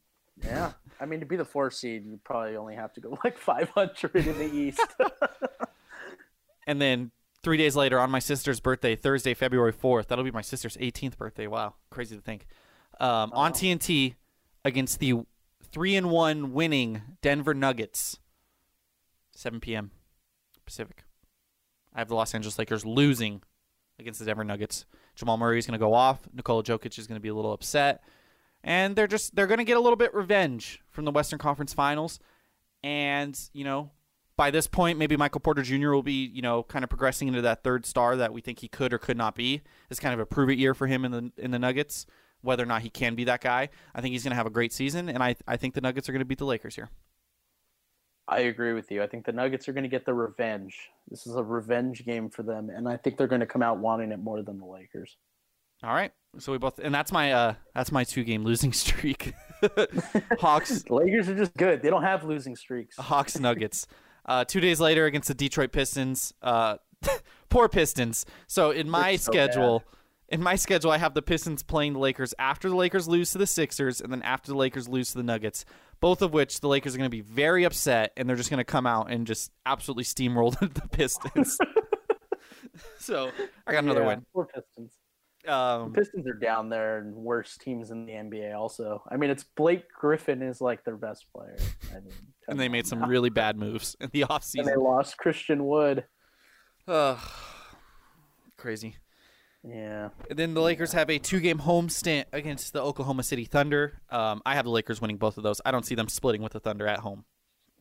Yeah, 0.44 0.72
I 1.00 1.06
mean 1.06 1.20
to 1.20 1.26
be 1.26 1.36
the 1.36 1.44
four 1.44 1.70
seed, 1.70 2.04
you 2.06 2.18
probably 2.24 2.56
only 2.56 2.74
have 2.74 2.92
to 2.94 3.00
go 3.00 3.18
like 3.24 3.38
500 3.38 4.16
in 4.16 4.38
the 4.38 4.50
East. 4.52 4.80
and 6.66 6.80
then 6.80 7.10
three 7.42 7.56
days 7.56 7.76
later, 7.76 7.98
on 7.98 8.10
my 8.10 8.18
sister's 8.18 8.60
birthday, 8.60 8.96
Thursday, 8.96 9.34
February 9.34 9.72
4th, 9.72 10.08
that'll 10.08 10.24
be 10.24 10.30
my 10.30 10.42
sister's 10.42 10.76
18th 10.76 11.16
birthday. 11.16 11.46
Wow, 11.46 11.74
crazy 11.90 12.16
to 12.16 12.22
think. 12.22 12.46
Um, 13.00 13.30
On 13.32 13.52
TNT 13.52 14.14
against 14.64 14.98
the 14.98 15.14
three 15.70 15.96
and 15.96 16.10
one 16.10 16.52
winning 16.52 17.02
Denver 17.22 17.54
Nuggets, 17.54 18.18
7 19.34 19.60
p.m. 19.60 19.90
Pacific. 20.64 21.04
I 21.94 22.00
have 22.00 22.08
the 22.08 22.14
Los 22.14 22.34
Angeles 22.34 22.58
Lakers 22.58 22.84
losing 22.84 23.42
against 23.98 24.20
the 24.20 24.26
Denver 24.26 24.44
Nuggets. 24.44 24.84
Jamal 25.14 25.36
Murray 25.36 25.58
is 25.58 25.66
going 25.66 25.78
to 25.78 25.84
go 25.84 25.94
off. 25.94 26.20
Nikola 26.32 26.62
Jokic 26.62 26.98
is 26.98 27.06
going 27.06 27.16
to 27.16 27.22
be 27.22 27.28
a 27.28 27.34
little 27.34 27.52
upset, 27.52 28.02
and 28.62 28.96
they're 28.96 29.06
just 29.06 29.34
they're 29.34 29.46
going 29.46 29.58
to 29.58 29.64
get 29.64 29.76
a 29.76 29.80
little 29.80 29.96
bit 29.96 30.14
revenge 30.14 30.82
from 30.90 31.04
the 31.04 31.10
Western 31.10 31.38
Conference 31.38 31.72
Finals. 31.72 32.18
And 32.82 33.38
you 33.52 33.64
know, 33.64 33.90
by 34.36 34.50
this 34.50 34.66
point, 34.66 34.98
maybe 34.98 35.16
Michael 35.16 35.40
Porter 35.40 35.62
Jr. 35.62 35.90
will 35.90 36.02
be 36.02 36.26
you 36.26 36.42
know 36.42 36.62
kind 36.62 36.84
of 36.84 36.88
progressing 36.88 37.28
into 37.28 37.42
that 37.42 37.62
third 37.62 37.86
star 37.86 38.16
that 38.16 38.32
we 38.32 38.40
think 38.40 38.60
he 38.60 38.68
could 38.68 38.92
or 38.92 38.98
could 38.98 39.16
not 39.16 39.34
be. 39.34 39.62
It's 39.90 40.00
kind 40.00 40.14
of 40.14 40.20
a 40.20 40.26
prove 40.26 40.50
it 40.50 40.58
year 40.58 40.74
for 40.74 40.86
him 40.86 41.04
in 41.04 41.12
the 41.12 41.32
in 41.36 41.50
the 41.50 41.58
Nuggets. 41.58 42.06
Whether 42.40 42.62
or 42.62 42.66
not 42.66 42.82
he 42.82 42.90
can 42.90 43.16
be 43.16 43.24
that 43.24 43.40
guy, 43.40 43.68
I 43.96 44.00
think 44.00 44.12
he's 44.12 44.22
going 44.22 44.30
to 44.30 44.36
have 44.36 44.46
a 44.46 44.50
great 44.50 44.72
season, 44.72 45.08
and 45.08 45.22
I 45.22 45.34
I 45.46 45.56
think 45.56 45.74
the 45.74 45.80
Nuggets 45.80 46.08
are 46.08 46.12
going 46.12 46.20
to 46.20 46.26
beat 46.26 46.38
the 46.38 46.46
Lakers 46.46 46.76
here. 46.76 46.88
I 48.28 48.40
agree 48.40 48.74
with 48.74 48.90
you. 48.90 49.02
I 49.02 49.06
think 49.06 49.24
the 49.24 49.32
Nuggets 49.32 49.68
are 49.68 49.72
going 49.72 49.84
to 49.84 49.88
get 49.88 50.04
the 50.04 50.12
revenge. 50.12 50.78
This 51.08 51.26
is 51.26 51.34
a 51.34 51.42
revenge 51.42 52.04
game 52.04 52.28
for 52.28 52.42
them, 52.42 52.68
and 52.68 52.86
I 52.86 52.98
think 52.98 53.16
they're 53.16 53.26
going 53.26 53.40
to 53.40 53.46
come 53.46 53.62
out 53.62 53.78
wanting 53.78 54.12
it 54.12 54.18
more 54.18 54.42
than 54.42 54.58
the 54.58 54.66
Lakers. 54.66 55.16
All 55.82 55.94
right, 55.94 56.12
so 56.38 56.52
we 56.52 56.58
both, 56.58 56.78
and 56.78 56.94
that's 56.94 57.12
my 57.12 57.32
uh 57.32 57.54
that's 57.74 57.92
my 57.92 58.04
two 58.04 58.24
game 58.24 58.44
losing 58.44 58.72
streak. 58.84 59.34
Hawks 60.40 60.84
Lakers 60.88 61.28
are 61.28 61.36
just 61.36 61.56
good. 61.56 61.82
They 61.82 61.90
don't 61.90 62.02
have 62.04 62.24
losing 62.24 62.56
streaks. 62.56 62.96
Hawks 62.96 63.38
Nuggets. 63.38 63.86
Uh, 64.26 64.44
two 64.44 64.60
days 64.60 64.78
later 64.78 65.06
against 65.06 65.28
the 65.28 65.32
Detroit 65.32 65.72
Pistons. 65.72 66.34
Uh, 66.42 66.76
poor 67.48 67.66
Pistons. 67.66 68.26
So 68.46 68.72
in 68.72 68.90
my 68.90 69.16
so 69.16 69.32
schedule, 69.32 69.82
in 70.28 70.42
my 70.42 70.54
schedule, 70.56 70.90
I 70.90 70.98
have 70.98 71.14
the 71.14 71.22
Pistons 71.22 71.62
playing 71.62 71.94
the 71.94 71.98
Lakers 71.98 72.34
after 72.38 72.68
the 72.68 72.76
Lakers 72.76 73.08
lose 73.08 73.32
to 73.32 73.38
the 73.38 73.46
Sixers, 73.46 74.02
and 74.02 74.12
then 74.12 74.20
after 74.20 74.52
the 74.52 74.58
Lakers 74.58 74.86
lose 74.86 75.12
to 75.12 75.16
the 75.16 75.22
Nuggets. 75.22 75.64
Both 76.00 76.20
of 76.20 76.34
which 76.34 76.60
the 76.60 76.68
Lakers 76.68 76.94
are 76.94 76.98
going 76.98 77.10
to 77.10 77.16
be 77.16 77.22
very 77.22 77.64
upset, 77.64 78.12
and 78.18 78.28
they're 78.28 78.36
just 78.36 78.50
going 78.50 78.58
to 78.58 78.64
come 78.64 78.86
out 78.86 79.10
and 79.10 79.26
just 79.26 79.50
absolutely 79.64 80.04
steamroll 80.04 80.52
the 80.60 80.88
Pistons. 80.88 81.56
so 82.98 83.30
I 83.66 83.72
got 83.72 83.82
another 83.84 84.02
Yeah, 84.02 84.08
win. 84.08 84.26
Poor 84.34 84.44
Pistons. 84.44 84.92
Um, 85.46 85.92
Pistons 85.92 86.26
are 86.26 86.34
down 86.34 86.68
there 86.68 86.98
and 86.98 87.14
worst 87.14 87.60
teams 87.60 87.90
in 87.90 88.04
the 88.06 88.12
NBA. 88.12 88.54
Also, 88.56 89.02
I 89.10 89.16
mean, 89.16 89.30
it's 89.30 89.44
Blake 89.44 89.84
Griffin 89.92 90.42
is 90.42 90.60
like 90.60 90.84
their 90.84 90.96
best 90.96 91.26
player. 91.34 91.56
I 91.92 92.00
mean, 92.00 92.12
and 92.48 92.58
they 92.60 92.68
made 92.68 92.86
some 92.86 93.00
now. 93.00 93.06
really 93.06 93.30
bad 93.30 93.56
moves 93.56 93.96
in 94.00 94.10
the 94.12 94.22
And 94.22 94.30
offseason. 94.30 94.64
they 94.64 94.76
lost 94.76 95.16
Christian 95.16 95.64
Wood. 95.66 96.04
Ugh. 96.86 97.18
crazy. 98.56 98.96
Yeah, 99.64 100.10
And 100.30 100.38
then 100.38 100.54
the 100.54 100.60
Lakers 100.62 100.92
have 100.92 101.10
a 101.10 101.18
two-game 101.18 101.58
home 101.58 101.88
stint 101.88 102.28
against 102.32 102.72
the 102.72 102.80
Oklahoma 102.80 103.22
City 103.24 103.44
Thunder. 103.44 104.00
Um, 104.08 104.40
I 104.46 104.54
have 104.54 104.64
the 104.64 104.70
Lakers 104.70 105.00
winning 105.00 105.16
both 105.18 105.36
of 105.36 105.42
those. 105.42 105.60
I 105.66 105.72
don't 105.72 105.84
see 105.84 105.96
them 105.96 106.08
splitting 106.08 106.42
with 106.42 106.52
the 106.52 106.60
Thunder 106.60 106.86
at 106.86 107.00
home. 107.00 107.24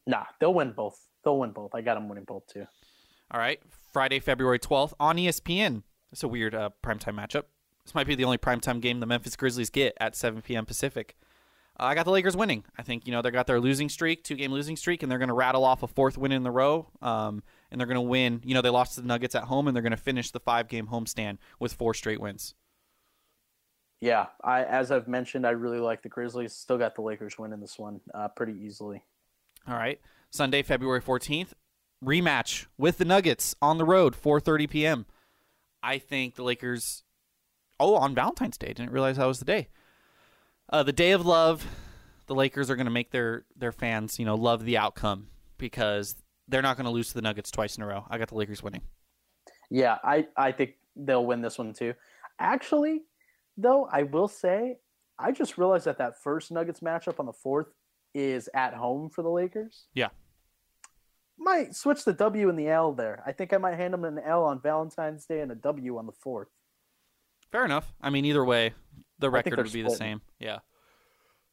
nah, 0.07 0.25
they'll 0.39 0.53
win 0.53 0.73
both. 0.73 0.99
They'll 1.23 1.37
win 1.39 1.51
both. 1.51 1.75
I 1.75 1.81
got 1.81 1.93
them 1.93 2.09
winning 2.09 2.25
both 2.25 2.47
too. 2.47 2.65
All 3.31 3.39
right, 3.39 3.59
Friday, 3.93 4.19
February 4.19 4.57
twelfth 4.59 4.93
on 4.99 5.17
ESPN. 5.17 5.83
It's 6.11 6.23
a 6.23 6.27
weird 6.27 6.55
uh, 6.55 6.69
primetime 6.83 7.15
matchup. 7.15 7.43
This 7.83 7.95
might 7.95 8.07
be 8.07 8.15
the 8.15 8.25
only 8.25 8.37
primetime 8.37 8.81
game 8.81 8.99
the 8.99 9.05
Memphis 9.05 9.35
Grizzlies 9.35 9.69
get 9.69 9.95
at 9.99 10.15
7 10.15 10.41
p.m. 10.41 10.65
Pacific. 10.65 11.15
Uh, 11.79 11.85
I 11.85 11.95
got 11.95 12.05
the 12.05 12.11
Lakers 12.11 12.35
winning. 12.35 12.65
I 12.77 12.81
think 12.81 13.05
you 13.05 13.11
know 13.11 13.21
they 13.21 13.31
got 13.31 13.47
their 13.47 13.59
losing 13.59 13.87
streak, 13.87 14.23
two-game 14.23 14.51
losing 14.51 14.75
streak, 14.75 15.03
and 15.03 15.11
they're 15.11 15.19
going 15.19 15.29
to 15.29 15.33
rattle 15.33 15.63
off 15.63 15.83
a 15.83 15.87
fourth 15.87 16.17
win 16.17 16.31
in 16.31 16.43
the 16.43 16.51
row. 16.51 16.89
Um, 17.01 17.43
and 17.71 17.79
they're 17.79 17.87
going 17.87 17.95
to 17.95 18.01
win. 18.01 18.41
You 18.43 18.53
know 18.53 18.61
they 18.61 18.69
lost 18.69 18.95
to 18.95 19.01
the 19.01 19.07
Nuggets 19.07 19.35
at 19.35 19.43
home, 19.43 19.67
and 19.67 19.75
they're 19.75 19.83
going 19.83 19.91
to 19.91 19.97
finish 19.97 20.31
the 20.31 20.39
five-game 20.39 20.87
homestand 20.87 21.37
with 21.59 21.73
four 21.73 21.93
straight 21.93 22.19
wins. 22.19 22.55
Yeah, 23.99 24.27
I 24.43 24.63
as 24.63 24.91
I've 24.91 25.07
mentioned, 25.07 25.45
I 25.45 25.51
really 25.51 25.79
like 25.79 26.01
the 26.01 26.09
Grizzlies. 26.09 26.53
Still 26.53 26.77
got 26.77 26.95
the 26.95 27.01
Lakers 27.01 27.37
winning 27.39 27.59
this 27.59 27.79
one 27.79 28.01
uh, 28.13 28.27
pretty 28.29 28.53
easily. 28.53 29.03
All 29.67 29.75
right. 29.75 29.99
Sunday, 30.29 30.61
February 30.61 31.01
14th, 31.01 31.53
rematch 32.03 32.67
with 32.77 32.97
the 32.97 33.05
Nuggets 33.05 33.55
on 33.61 33.77
the 33.77 33.85
road, 33.85 34.15
4:30 34.15 34.69
p.m. 34.69 35.05
I 35.82 35.99
think 35.99 36.36
the 36.36 36.43
Lakers 36.43 37.03
Oh, 37.80 37.95
on 37.95 38.15
Valentine's 38.15 38.57
Day. 38.57 38.67
Didn't 38.67 38.91
realize 38.91 39.17
that 39.17 39.25
was 39.25 39.39
the 39.39 39.45
day. 39.45 39.67
Uh, 40.69 40.84
the 40.84 40.91
day 40.93 41.11
of 41.11 41.25
love, 41.25 41.65
the 42.25 42.36
Lakers 42.36 42.69
are 42.69 42.75
going 42.75 42.86
to 42.88 42.91
make 42.91 43.11
their 43.11 43.45
their 43.55 43.71
fans, 43.71 44.19
you 44.19 44.25
know, 44.25 44.36
love 44.36 44.65
the 44.65 44.78
outcome 44.78 45.28
because 45.57 46.15
they're 46.47 46.61
not 46.61 46.78
going 46.78 46.86
to 46.86 46.91
lose 46.91 47.09
to 47.09 47.13
the 47.13 47.21
Nuggets 47.21 47.51
twice 47.51 47.78
in 47.78 47.84
a 47.84 47.88
row. 47.88 48.05
I 48.09 48.17
got 48.17 48.30
the 48.30 48.36
Lakers 48.36 48.63
winning. 48.63 48.82
Yeah, 49.69 49.97
I 50.03 50.28
I 50.36 50.51
think 50.51 50.75
they'll 50.95 51.25
win 51.25 51.41
this 51.41 51.57
one 51.57 51.73
too. 51.73 51.93
Actually, 52.39 53.03
though, 53.57 53.88
I 53.91 54.03
will 54.03 54.28
say 54.28 54.78
I 55.19 55.32
just 55.32 55.57
realized 55.57 55.86
that 55.86 55.99
that 55.99 56.21
first 56.21 56.51
Nuggets 56.51 56.80
matchup 56.80 57.19
on 57.19 57.25
the 57.25 57.34
fourth 57.34 57.67
is 58.13 58.49
at 58.53 58.73
home 58.73 59.09
for 59.09 59.21
the 59.21 59.30
Lakers. 59.30 59.86
Yeah. 59.93 60.09
Might 61.38 61.75
switch 61.75 62.03
the 62.03 62.13
W 62.13 62.49
and 62.49 62.57
the 62.57 62.67
L 62.67 62.93
there. 62.93 63.21
I 63.25 63.31
think 63.31 63.53
I 63.53 63.57
might 63.57 63.75
hand 63.75 63.93
them 63.93 64.03
an 64.03 64.19
L 64.19 64.43
on 64.43 64.59
Valentine's 64.59 65.25
Day 65.25 65.41
and 65.41 65.51
a 65.51 65.55
W 65.55 65.97
on 65.97 66.05
the 66.05 66.11
fourth. 66.11 66.49
Fair 67.51 67.63
enough. 67.63 67.93
I 68.01 68.09
mean, 68.09 68.25
either 68.25 68.43
way, 68.43 68.73
the 69.19 69.29
record 69.29 69.57
would 69.57 69.71
be 69.71 69.81
the 69.81 69.89
same. 69.89 70.21
Yeah. 70.39 70.59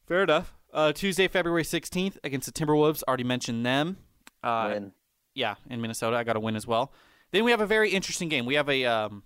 Fair 0.07 0.23
enough. 0.23 0.55
Uh, 0.73 0.93
Tuesday, 0.93 1.29
February 1.29 1.63
16th 1.63 2.17
against 2.25 2.53
the 2.53 2.53
Timberwolves. 2.53 3.03
Already 3.07 3.25
mentioned 3.25 3.65
them. 3.65 3.99
Uh, 4.43 4.71
Win. 4.73 4.93
yeah, 5.35 5.55
in 5.71 5.81
Minnesota. 5.81 6.17
I 6.17 6.25
got 6.25 6.37
a 6.37 6.41
win 6.41 6.57
as 6.57 6.67
well. 6.67 6.93
Then 7.31 7.45
we 7.45 7.51
have 7.51 7.61
a 7.61 7.67
very 7.67 7.91
interesting 7.91 8.29
game. 8.29 8.45
We 8.47 8.55
have 8.55 8.69
a 8.69 8.85
um, 8.85 9.23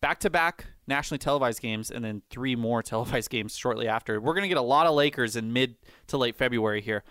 back-to-back 0.00 0.66
nationally 0.86 1.18
televised 1.18 1.62
games 1.62 1.90
and 1.90 2.04
then 2.04 2.22
three 2.30 2.56
more 2.56 2.82
televised 2.82 3.30
games 3.30 3.56
shortly 3.56 3.88
after. 3.88 4.20
We're 4.20 4.34
going 4.34 4.42
to 4.42 4.48
get 4.48 4.58
a 4.58 4.62
lot 4.62 4.86
of 4.86 4.94
Lakers 4.94 5.36
in 5.36 5.52
mid 5.52 5.76
to 6.08 6.18
late 6.18 6.36
February 6.36 6.80
here. 6.80 7.04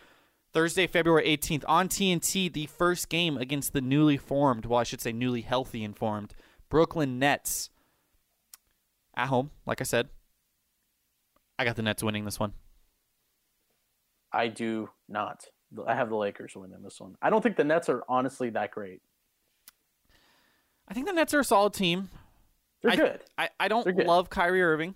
Thursday, 0.53 0.85
February 0.85 1.25
18th 1.25 1.63
on 1.67 1.87
TNT, 1.87 2.51
the 2.51 2.65
first 2.65 3.09
game 3.09 3.37
against 3.37 3.73
the 3.73 3.81
newly 3.81 4.17
formed, 4.17 4.65
well, 4.65 4.79
I 4.79 4.83
should 4.83 5.01
say 5.01 5.11
newly 5.11 5.41
healthy 5.41 5.83
and 5.83 5.95
formed 5.95 6.33
Brooklyn 6.69 7.19
Nets 7.19 7.69
at 9.15 9.27
home. 9.27 9.51
Like 9.65 9.79
I 9.79 9.85
said, 9.85 10.09
I 11.57 11.63
got 11.63 11.75
the 11.75 11.83
Nets 11.83 12.03
winning 12.03 12.25
this 12.25 12.39
one. 12.39 12.53
I 14.33 14.47
do 14.47 14.89
not. 15.07 15.45
I 15.87 15.95
have 15.95 16.09
the 16.09 16.15
Lakers 16.15 16.53
winning 16.55 16.81
this 16.83 16.99
one. 16.99 17.15
I 17.21 17.29
don't 17.29 17.41
think 17.41 17.55
the 17.55 17.63
Nets 17.63 17.87
are 17.87 18.03
honestly 18.09 18.49
that 18.51 18.71
great. 18.71 19.01
I 20.87 20.93
think 20.93 21.07
the 21.07 21.13
Nets 21.13 21.33
are 21.33 21.39
a 21.39 21.45
solid 21.45 21.73
team. 21.73 22.09
They're 22.81 22.91
I, 22.91 22.95
good. 22.95 23.19
I, 23.37 23.49
I 23.59 23.67
don't 23.69 23.87
love 24.05 24.29
Kyrie 24.29 24.61
Irving. 24.61 24.95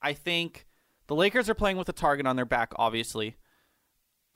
I 0.00 0.12
think 0.12 0.66
the 1.08 1.16
Lakers 1.16 1.48
are 1.48 1.54
playing 1.54 1.76
with 1.76 1.88
a 1.88 1.92
target 1.92 2.26
on 2.26 2.36
their 2.36 2.44
back, 2.44 2.72
obviously. 2.76 3.36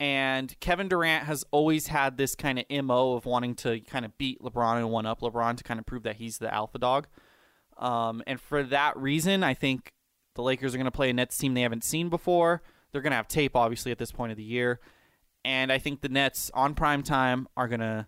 And 0.03 0.59
Kevin 0.59 0.89
Durant 0.89 1.27
has 1.27 1.45
always 1.51 1.87
had 1.87 2.17
this 2.17 2.35
kind 2.35 2.59
of 2.59 2.65
MO 2.83 3.13
of 3.13 3.25
wanting 3.25 3.55
to 3.55 3.79
kind 3.79 4.03
of 4.03 4.17
beat 4.17 4.41
LeBron 4.41 4.75
and 4.75 4.91
one 4.91 5.05
up 5.05 5.21
LeBron 5.21 5.55
to 5.55 5.63
kind 5.63 5.79
of 5.79 5.85
prove 5.85 6.03
that 6.03 6.17
he's 6.17 6.39
the 6.39 6.53
alpha 6.53 6.77
dog. 6.77 7.07
Um, 7.77 8.21
and 8.27 8.37
for 8.37 8.63
that 8.63 8.97
reason, 8.97 9.43
I 9.43 9.53
think 9.53 9.93
the 10.35 10.41
Lakers 10.41 10.75
are 10.75 10.77
going 10.77 10.83
to 10.83 10.91
play 10.91 11.09
a 11.09 11.13
Nets 11.13 11.37
team 11.37 11.53
they 11.53 11.61
haven't 11.61 11.85
seen 11.85 12.09
before. 12.09 12.61
They're 12.91 12.99
going 12.99 13.11
to 13.11 13.15
have 13.15 13.29
tape, 13.29 13.55
obviously, 13.55 13.93
at 13.93 13.97
this 13.97 14.11
point 14.11 14.33
of 14.33 14.37
the 14.37 14.43
year. 14.43 14.81
And 15.45 15.71
I 15.71 15.77
think 15.77 16.01
the 16.01 16.09
Nets 16.09 16.51
on 16.53 16.75
prime 16.75 17.01
time 17.01 17.47
are 17.55 17.69
going 17.69 17.79
to. 17.79 18.05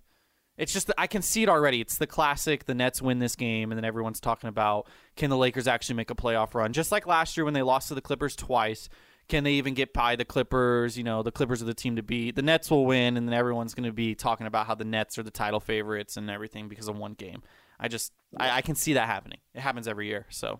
It's 0.57 0.73
just 0.73 0.91
I 0.97 1.07
can 1.07 1.21
see 1.21 1.43
it 1.43 1.49
already. 1.49 1.79
It's 1.79 1.97
the 1.97 2.07
classic. 2.07 2.65
The 2.65 2.75
Nets 2.75 3.01
win 3.01 3.19
this 3.19 3.37
game, 3.37 3.71
and 3.71 3.77
then 3.77 3.85
everyone's 3.85 4.19
talking 4.19 4.49
about 4.49 4.87
can 5.15 5.29
the 5.29 5.37
Lakers 5.37 5.65
actually 5.65 5.95
make 5.95 6.11
a 6.11 6.15
playoff 6.15 6.55
run? 6.55 6.73
Just 6.73 6.91
like 6.91 7.07
last 7.07 7.37
year 7.37 7.45
when 7.45 7.53
they 7.53 7.61
lost 7.61 7.87
to 7.87 7.95
the 7.95 8.01
Clippers 8.01 8.35
twice. 8.35 8.89
Can 9.27 9.43
they 9.43 9.53
even 9.53 9.73
get 9.73 9.91
by 9.93 10.15
the 10.15 10.25
Clippers? 10.25 10.97
You 10.97 11.03
know, 11.03 11.23
the 11.23 11.31
Clippers 11.31 11.61
are 11.61 11.65
the 11.65 11.73
team 11.73 11.95
to 11.95 12.03
beat. 12.03 12.35
The 12.35 12.41
Nets 12.41 12.69
will 12.69 12.85
win, 12.85 13.17
and 13.17 13.27
then 13.27 13.33
everyone's 13.33 13.73
going 13.73 13.87
to 13.89 13.93
be 13.93 14.13
talking 14.15 14.45
about 14.47 14.67
how 14.67 14.75
the 14.75 14.85
Nets 14.85 15.17
are 15.17 15.23
the 15.23 15.31
title 15.31 15.59
favorites 15.59 16.15
and 16.17 16.29
everything 16.29 16.67
because 16.69 16.87
of 16.87 16.95
one 16.97 17.13
game. 17.13 17.41
I 17.79 17.87
just, 17.87 18.13
I, 18.37 18.51
I 18.57 18.61
can 18.61 18.75
see 18.75 18.93
that 18.93 19.07
happening. 19.07 19.39
It 19.53 19.61
happens 19.61 19.87
every 19.87 20.07
year, 20.07 20.25
so 20.29 20.59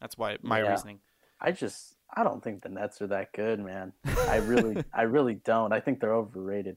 that's 0.00 0.16
why 0.16 0.38
my 0.42 0.62
Yeah. 0.62 0.70
reasoning. 0.70 1.00
I 1.40 1.52
just 1.52 1.94
I 2.16 2.24
don't 2.24 2.42
think 2.42 2.62
the 2.62 2.68
Nets 2.68 3.00
are 3.02 3.06
that 3.08 3.32
good, 3.32 3.60
man. 3.60 3.92
I 4.28 4.36
really 4.36 4.82
I 4.92 5.02
really 5.02 5.34
don't. 5.34 5.72
I 5.72 5.80
think 5.80 6.00
they're 6.00 6.14
overrated. 6.14 6.76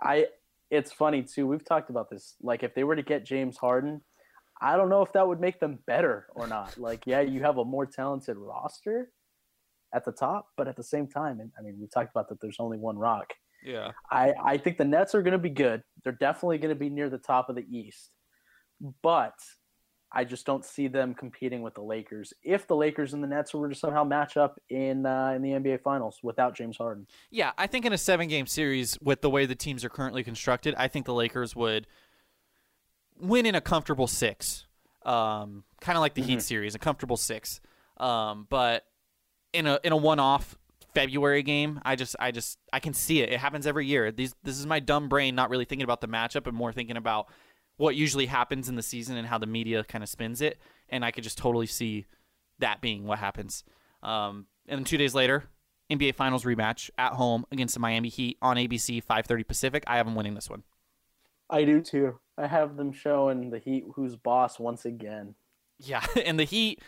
I 0.00 0.26
it's 0.70 0.92
funny 0.92 1.22
too. 1.22 1.46
We've 1.46 1.64
talked 1.64 1.90
about 1.90 2.08
this. 2.10 2.34
Like 2.40 2.62
if 2.62 2.74
they 2.74 2.84
were 2.84 2.96
to 2.96 3.02
get 3.02 3.24
James 3.26 3.56
Harden, 3.56 4.00
I 4.60 4.76
don't 4.76 4.88
know 4.88 5.02
if 5.02 5.12
that 5.14 5.26
would 5.26 5.40
make 5.40 5.58
them 5.58 5.80
better 5.86 6.28
or 6.34 6.46
not. 6.46 6.78
Like 6.78 7.06
yeah, 7.06 7.20
you 7.20 7.42
have 7.42 7.58
a 7.58 7.64
more 7.64 7.84
talented 7.86 8.36
roster 8.38 9.10
at 9.94 10.04
the 10.04 10.12
top, 10.12 10.46
but 10.56 10.68
at 10.68 10.76
the 10.76 10.84
same 10.84 11.06
time, 11.06 11.40
and 11.40 11.50
I 11.58 11.62
mean 11.62 11.76
we 11.80 11.86
talked 11.86 12.10
about 12.10 12.28
that 12.28 12.40
there's 12.40 12.56
only 12.58 12.78
one 12.78 12.96
rock. 12.96 13.32
Yeah. 13.64 13.92
I, 14.10 14.32
I 14.44 14.56
think 14.56 14.78
the 14.78 14.84
Nets 14.84 15.14
are 15.14 15.22
going 15.22 15.32
to 15.32 15.38
be 15.38 15.50
good. 15.50 15.82
They're 16.02 16.12
definitely 16.12 16.58
going 16.58 16.74
to 16.74 16.78
be 16.78 16.88
near 16.88 17.10
the 17.10 17.18
top 17.18 17.48
of 17.48 17.56
the 17.56 17.66
East. 17.70 18.10
But 19.02 19.34
I 20.12 20.24
just 20.24 20.46
don't 20.46 20.64
see 20.64 20.88
them 20.88 21.14
competing 21.14 21.62
with 21.62 21.74
the 21.74 21.82
Lakers. 21.82 22.32
If 22.42 22.66
the 22.66 22.74
Lakers 22.74 23.12
and 23.12 23.22
the 23.22 23.28
Nets 23.28 23.54
were 23.54 23.68
to 23.68 23.74
somehow 23.74 24.02
match 24.02 24.36
up 24.36 24.58
in 24.68 25.06
uh, 25.06 25.34
in 25.36 25.42
the 25.42 25.50
NBA 25.50 25.82
Finals 25.82 26.18
without 26.22 26.56
James 26.56 26.76
Harden, 26.76 27.06
Yeah, 27.30 27.52
I 27.58 27.66
think 27.66 27.84
in 27.84 27.92
a 27.92 27.98
seven 27.98 28.26
game 28.28 28.46
series 28.46 28.98
with 29.00 29.20
the 29.20 29.30
way 29.30 29.46
the 29.46 29.54
teams 29.54 29.84
are 29.84 29.90
currently 29.90 30.24
constructed, 30.24 30.74
I 30.76 30.88
think 30.88 31.06
the 31.06 31.14
Lakers 31.14 31.54
would 31.54 31.86
win 33.18 33.46
in 33.46 33.54
a 33.54 33.60
comfortable 33.60 34.06
six. 34.06 34.66
Um, 35.04 35.64
kind 35.80 35.96
of 35.96 36.00
like 36.00 36.14
the 36.14 36.22
Heat 36.22 36.42
series, 36.42 36.74
a 36.74 36.78
comfortable 36.78 37.16
six. 37.16 37.60
Um, 37.96 38.46
but 38.50 38.84
in 39.52 39.66
a 39.66 39.78
in 39.84 39.92
a 39.92 39.96
one 39.96 40.18
off 40.18 40.56
February 40.94 41.42
game, 41.42 41.80
I 41.84 41.96
just 41.96 42.16
I 42.18 42.30
just 42.30 42.58
I 42.72 42.80
can 42.80 42.94
see 42.94 43.20
it. 43.20 43.30
It 43.30 43.40
happens 43.40 43.66
every 43.66 43.86
year. 43.86 44.10
These 44.10 44.34
this 44.42 44.58
is 44.58 44.66
my 44.66 44.80
dumb 44.80 45.08
brain 45.08 45.34
not 45.34 45.50
really 45.50 45.64
thinking 45.64 45.84
about 45.84 46.00
the 46.00 46.08
matchup 46.08 46.46
and 46.46 46.56
more 46.56 46.72
thinking 46.72 46.96
about 46.96 47.28
what 47.76 47.96
usually 47.96 48.26
happens 48.26 48.68
in 48.68 48.76
the 48.76 48.82
season 48.82 49.16
and 49.16 49.26
how 49.26 49.38
the 49.38 49.46
media 49.46 49.84
kind 49.84 50.04
of 50.04 50.10
spins 50.10 50.40
it. 50.40 50.58
And 50.88 51.04
I 51.04 51.10
could 51.10 51.24
just 51.24 51.38
totally 51.38 51.66
see 51.66 52.06
that 52.58 52.80
being 52.80 53.04
what 53.04 53.18
happens. 53.18 53.64
Um, 54.02 54.46
and 54.68 54.78
then 54.78 54.84
two 54.84 54.98
days 54.98 55.14
later, 55.14 55.44
NBA 55.90 56.14
Finals 56.14 56.44
rematch 56.44 56.90
at 56.98 57.12
home 57.12 57.44
against 57.50 57.74
the 57.74 57.80
Miami 57.80 58.08
Heat 58.08 58.38
on 58.42 58.56
ABC, 58.56 59.02
5:30 59.02 59.46
Pacific. 59.46 59.84
I 59.86 59.96
have 59.96 60.06
them 60.06 60.14
winning 60.14 60.34
this 60.34 60.50
one. 60.50 60.62
I 61.48 61.64
do 61.64 61.80
too. 61.80 62.18
I 62.38 62.46
have 62.46 62.76
them 62.76 62.92
showing 62.92 63.50
the 63.50 63.58
Heat 63.58 63.84
who's 63.94 64.16
boss 64.16 64.58
once 64.58 64.84
again. 64.84 65.34
Yeah, 65.78 66.04
and 66.24 66.38
the 66.38 66.44
Heat, 66.44 66.80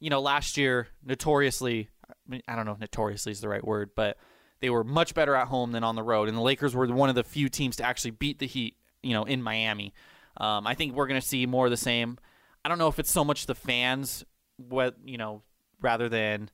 you 0.00 0.10
know, 0.10 0.20
last 0.20 0.56
year 0.56 0.88
notoriously, 1.04 1.88
I, 2.10 2.14
mean, 2.26 2.42
I 2.48 2.56
don't 2.56 2.66
know 2.66 2.72
if 2.72 2.80
notoriously 2.80 3.32
is 3.32 3.40
the 3.40 3.48
right 3.48 3.64
word, 3.64 3.90
but 3.94 4.18
they 4.60 4.70
were 4.70 4.84
much 4.84 5.14
better 5.14 5.34
at 5.34 5.48
home 5.48 5.72
than 5.72 5.84
on 5.84 5.94
the 5.94 6.02
road, 6.02 6.28
and 6.28 6.36
the 6.36 6.42
Lakers 6.42 6.74
were 6.74 6.86
one 6.88 7.08
of 7.08 7.14
the 7.14 7.24
few 7.24 7.48
teams 7.48 7.76
to 7.76 7.84
actually 7.84 8.12
beat 8.12 8.38
the 8.38 8.46
Heat, 8.46 8.76
you 9.02 9.12
know, 9.12 9.24
in 9.24 9.42
Miami. 9.42 9.94
Um, 10.36 10.66
I 10.66 10.74
think 10.74 10.94
we're 10.94 11.06
going 11.06 11.20
to 11.20 11.26
see 11.26 11.46
more 11.46 11.66
of 11.66 11.70
the 11.70 11.76
same. 11.76 12.18
I 12.64 12.68
don't 12.68 12.78
know 12.78 12.88
if 12.88 12.98
it's 12.98 13.10
so 13.10 13.24
much 13.24 13.46
the 13.46 13.54
fans, 13.54 14.24
what 14.56 14.96
you 15.04 15.16
know, 15.16 15.42
rather 15.80 16.08
than, 16.08 16.50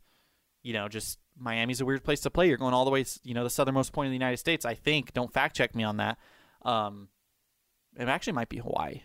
you 0.63 0.73
know, 0.73 0.89
just 0.89 1.19
Miami's 1.39 1.81
a 1.81 1.85
weird 1.85 2.05
place 2.05 2.21
to 2.21 2.31
play. 2.31 2.49
You're 2.49 2.59
going 2.59 2.75
all 2.75 2.85
the 2.85 2.91
way, 2.91 3.05
you 3.23 3.35
know, 3.35 3.45
the 3.45 3.51
southernmost 3.51 3.93
point 3.93 4.07
of 4.07 4.11
the 4.11 4.17
United 4.17 4.37
States. 4.39 4.65
I 4.65 4.75
think. 4.75 5.13
Don't 5.13 5.33
fact 5.33 5.57
check 5.57 5.75
me 5.75 5.83
on 5.83 5.97
that. 5.99 6.19
Um, 6.63 7.09
it 7.97 8.09
actually 8.09 8.35
might 8.35 8.49
be 8.49 8.59
Hawaii. 8.59 9.03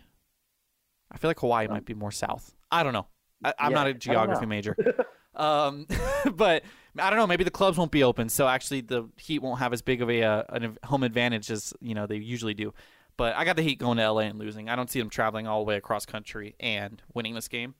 I 1.10 1.18
feel 1.18 1.28
like 1.28 1.40
Hawaii 1.40 1.68
might 1.68 1.84
be 1.84 1.94
more 1.94 2.12
south. 2.12 2.54
I 2.70 2.82
don't 2.82 2.92
know. 2.92 3.06
I, 3.42 3.54
I'm 3.58 3.70
Yeah, 3.72 3.76
not 3.76 3.86
a 3.88 3.94
geography 3.94 4.46
major. 4.46 4.76
um, 5.40 5.86
but 6.34 6.64
I 6.98 7.10
don't 7.10 7.18
know. 7.18 7.26
Maybe 7.26 7.44
the 7.44 7.50
clubs 7.50 7.78
won't 7.78 7.90
be 7.90 8.04
open, 8.04 8.28
so 8.28 8.46
actually 8.46 8.82
the 8.82 9.08
Heat 9.16 9.40
won't 9.40 9.58
have 9.58 9.72
as 9.72 9.82
big 9.82 10.02
of 10.02 10.10
a 10.10 10.22
uh, 10.22 10.42
an 10.50 10.78
home 10.84 11.02
advantage 11.02 11.50
as 11.50 11.72
you 11.80 11.94
know 11.94 12.06
they 12.06 12.16
usually 12.16 12.54
do. 12.54 12.74
But 13.16 13.36
I 13.36 13.44
got 13.44 13.56
the 13.56 13.62
Heat 13.62 13.78
going 13.78 13.98
to 13.98 14.10
LA 14.10 14.20
and 14.22 14.38
losing. 14.38 14.68
I 14.68 14.76
don't 14.76 14.90
see 14.90 14.98
them 14.98 15.10
traveling 15.10 15.46
all 15.46 15.60
the 15.60 15.64
way 15.64 15.76
across 15.76 16.06
country 16.06 16.54
and 16.60 17.02
winning 17.14 17.34
this 17.34 17.48
game. 17.48 17.74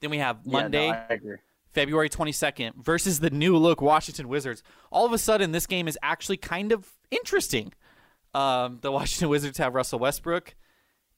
Then 0.00 0.10
we 0.10 0.18
have 0.18 0.38
Yeah, 0.44 0.52
no, 0.52 0.62
Monday. 0.62 0.90
I 0.90 1.06
agree. 1.08 1.36
February 1.72 2.08
22nd 2.08 2.74
versus 2.82 3.20
the 3.20 3.30
new 3.30 3.56
look 3.56 3.80
Washington 3.80 4.28
Wizards. 4.28 4.62
All 4.90 5.06
of 5.06 5.12
a 5.12 5.18
sudden, 5.18 5.52
this 5.52 5.66
game 5.66 5.86
is 5.86 5.96
actually 6.02 6.36
kind 6.36 6.72
of 6.72 6.88
interesting. 7.12 7.72
Um, 8.34 8.78
the 8.80 8.90
Washington 8.92 9.28
Wizards 9.28 9.58
have 9.58 9.74
Russell 9.74 10.00
Westbrook, 10.00 10.56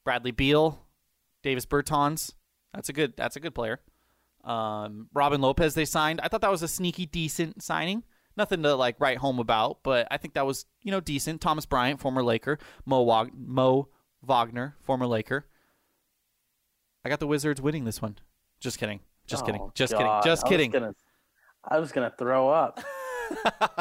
Bradley 0.03 0.31
Beal, 0.31 0.85
Davis 1.41 1.65
Bertans. 1.65 2.33
That's 2.73 2.89
a 2.89 2.93
good. 2.93 3.13
That's 3.17 3.35
a 3.35 3.39
good 3.39 3.55
player. 3.55 3.79
Um, 4.43 5.07
Robin 5.13 5.39
Lopez 5.41 5.73
they 5.73 5.85
signed. 5.85 6.19
I 6.21 6.27
thought 6.27 6.41
that 6.41 6.51
was 6.51 6.63
a 6.63 6.67
sneaky 6.67 7.05
decent 7.05 7.63
signing. 7.63 8.03
Nothing 8.35 8.63
to 8.63 8.75
like 8.75 8.99
write 8.99 9.17
home 9.19 9.39
about, 9.39 9.79
but 9.83 10.07
I 10.11 10.17
think 10.17 10.33
that 10.33 10.45
was 10.45 10.65
you 10.81 10.91
know 10.91 10.99
decent. 10.99 11.39
Thomas 11.41 11.65
Bryant, 11.65 11.99
former 11.99 12.23
Laker. 12.23 12.57
Mo 12.85 13.01
Wag- 13.03 13.31
Mo 13.35 13.87
Wagner, 14.21 14.75
former 14.81 15.05
Laker. 15.07 15.45
I 17.05 17.09
got 17.09 17.19
the 17.19 17.27
Wizards 17.27 17.61
winning 17.61 17.83
this 17.85 18.01
one. 18.01 18.17
Just 18.59 18.79
kidding. 18.79 19.01
Just 19.27 19.45
kidding. 19.45 19.61
Oh, 19.61 19.71
Just 19.75 19.93
God. 19.93 19.99
kidding. 19.99 20.21
Just 20.23 20.43
I 20.43 20.45
was 20.45 20.49
kidding. 20.51 20.71
gonna- 20.71 20.95
I 21.65 21.79
was 21.79 21.91
gonna 21.91 22.13
throw 22.17 22.49
up. 22.49 22.79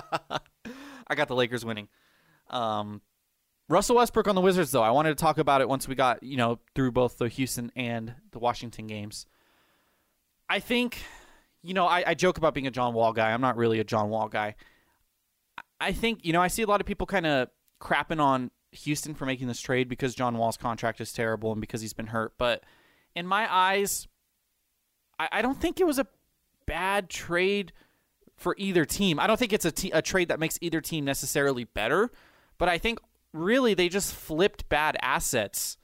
I 1.09 1.15
got 1.15 1.29
the 1.29 1.35
Lakers 1.35 1.65
winning. 1.65 1.89
Um, 2.51 3.01
Russell 3.69 3.97
Westbrook 3.97 4.29
on 4.29 4.35
the 4.35 4.41
Wizards, 4.41 4.71
though. 4.71 4.83
I 4.83 4.91
wanted 4.91 5.11
to 5.17 5.23
talk 5.23 5.39
about 5.39 5.61
it 5.61 5.69
once 5.69 5.89
we 5.89 5.95
got 5.95 6.23
you 6.23 6.37
know 6.37 6.59
through 6.75 6.93
both 6.93 7.19
the 7.19 7.29
Houston 7.29 7.73
and 7.75 8.15
the 8.33 8.39
Washington 8.39 8.87
games. 8.87 9.27
I 10.49 10.61
think, 10.61 11.03
you 11.62 11.74
know, 11.74 11.86
I, 11.86 12.05
I 12.09 12.14
joke 12.14 12.38
about 12.38 12.55
being 12.55 12.66
a 12.66 12.70
John 12.70 12.95
Wall 12.95 13.12
guy. 13.12 13.32
I'm 13.32 13.40
not 13.40 13.57
really 13.57 13.80
a 13.80 13.84
John 13.84 14.11
Wall 14.11 14.28
guy. 14.28 14.55
I 15.82 15.93
think 15.93 16.20
you 16.24 16.32
know 16.32 16.40
I 16.40 16.47
see 16.47 16.62
a 16.62 16.66
lot 16.66 16.80
of 16.80 16.86
people 16.86 17.09
kind 17.09 17.26
of 17.26 17.49
crapping 17.80 18.20
on 18.20 18.53
Houston 18.70 19.14
for 19.14 19.26
making 19.26 19.49
this 19.49 19.61
trade 19.61 19.88
because 19.88 20.14
John 20.14 20.38
Wall's 20.38 20.57
contract 20.57 21.01
is 21.01 21.12
terrible 21.12 21.51
and 21.51 21.61
because 21.61 21.80
he's 21.80 21.93
been 21.93 22.07
hurt. 22.07 22.34
But 22.38 22.62
in 23.16 23.26
my 23.26 23.53
eyes, 23.53 24.07
I, 25.18 25.28
I 25.32 25.43
don't 25.43 25.61
think 25.61 25.80
it 25.80 25.86
was 25.86 25.99
a 25.99 26.07
bad 26.66 27.11
trade 27.11 27.72
for 28.36 28.55
either 28.59 28.84
team. 28.84 29.18
I 29.18 29.26
don't 29.26 29.38
think 29.38 29.53
it's 29.53 29.64
a, 29.64 29.72
a 29.93 30.03
trade 30.03 30.28
that 30.28 30.38
makes 30.38 30.57
either 30.61 30.80
team 30.80 31.05
necessarily 31.05 31.64
better, 31.64 32.12
but 32.59 32.68
I 32.68 32.78
think 32.78 33.01
really 33.32 33.74
they 33.74 33.88
just 33.88 34.14
flipped 34.14 34.68
bad 34.68 34.97
assets 35.03 35.76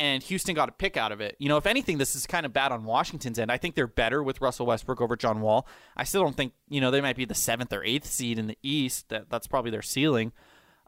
and 0.00 0.22
Houston 0.22 0.54
got 0.54 0.70
a 0.70 0.72
pick 0.72 0.96
out 0.96 1.12
of 1.12 1.20
it. 1.20 1.36
You 1.38 1.50
know, 1.50 1.58
if 1.58 1.66
anything, 1.66 1.98
this 1.98 2.16
is 2.16 2.26
kind 2.26 2.46
of 2.46 2.54
bad 2.54 2.72
on 2.72 2.84
Washington's 2.84 3.38
end. 3.38 3.52
I 3.52 3.58
think 3.58 3.74
they're 3.74 3.86
better 3.86 4.22
with 4.22 4.40
Russell 4.40 4.64
Westbrook 4.64 4.98
over 4.98 5.14
John 5.14 5.42
Wall. 5.42 5.68
I 5.94 6.04
still 6.04 6.22
don't 6.22 6.34
think, 6.34 6.54
you 6.70 6.80
know, 6.80 6.90
they 6.90 7.02
might 7.02 7.16
be 7.16 7.26
the 7.26 7.34
seventh 7.34 7.70
or 7.70 7.84
eighth 7.84 8.06
seed 8.06 8.38
in 8.38 8.46
the 8.46 8.56
East. 8.62 9.10
That 9.10 9.28
That's 9.28 9.46
probably 9.46 9.70
their 9.70 9.82
ceiling. 9.82 10.32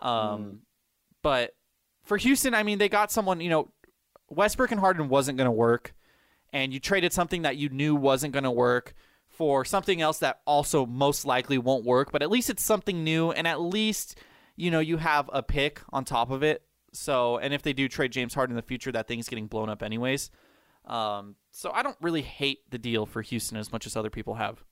Um, 0.00 0.62
But 1.20 1.54
for 2.04 2.16
Houston, 2.16 2.54
I 2.54 2.62
mean, 2.62 2.78
they 2.78 2.88
got 2.88 3.12
someone, 3.12 3.42
you 3.42 3.50
know, 3.50 3.70
Westbrook 4.30 4.70
and 4.70 4.80
Harden 4.80 5.10
wasn't 5.10 5.36
going 5.36 5.44
to 5.44 5.52
work, 5.52 5.94
and 6.50 6.72
you 6.72 6.80
traded 6.80 7.12
something 7.12 7.42
that 7.42 7.58
you 7.58 7.68
knew 7.68 7.94
wasn't 7.94 8.32
going 8.32 8.44
to 8.44 8.50
work 8.50 8.94
for 9.28 9.62
something 9.66 10.00
else 10.00 10.20
that 10.20 10.40
also 10.46 10.86
most 10.86 11.26
likely 11.26 11.58
won't 11.58 11.84
work, 11.84 12.12
but 12.12 12.22
at 12.22 12.30
least 12.30 12.48
it's 12.48 12.64
something 12.64 13.04
new, 13.04 13.30
and 13.30 13.46
at 13.46 13.60
least, 13.60 14.18
you 14.56 14.70
know, 14.70 14.80
you 14.80 14.96
have 14.96 15.28
a 15.34 15.42
pick 15.42 15.82
on 15.92 16.04
top 16.04 16.30
of 16.30 16.42
it. 16.42 16.62
So, 16.92 17.38
and 17.38 17.54
if 17.54 17.62
they 17.62 17.72
do 17.72 17.88
trade 17.88 18.12
James 18.12 18.34
Harden 18.34 18.52
in 18.52 18.56
the 18.56 18.62
future, 18.66 18.92
that 18.92 19.08
thing's 19.08 19.28
getting 19.28 19.46
blown 19.46 19.68
up 19.68 19.82
anyways. 19.82 20.30
Um, 20.84 21.36
so 21.50 21.70
I 21.72 21.82
don't 21.82 21.96
really 22.00 22.22
hate 22.22 22.68
the 22.70 22.78
deal 22.78 23.06
for 23.06 23.22
Houston 23.22 23.56
as 23.56 23.72
much 23.72 23.86
as 23.86 23.96
other 23.96 24.10
people 24.10 24.34
have. 24.34 24.62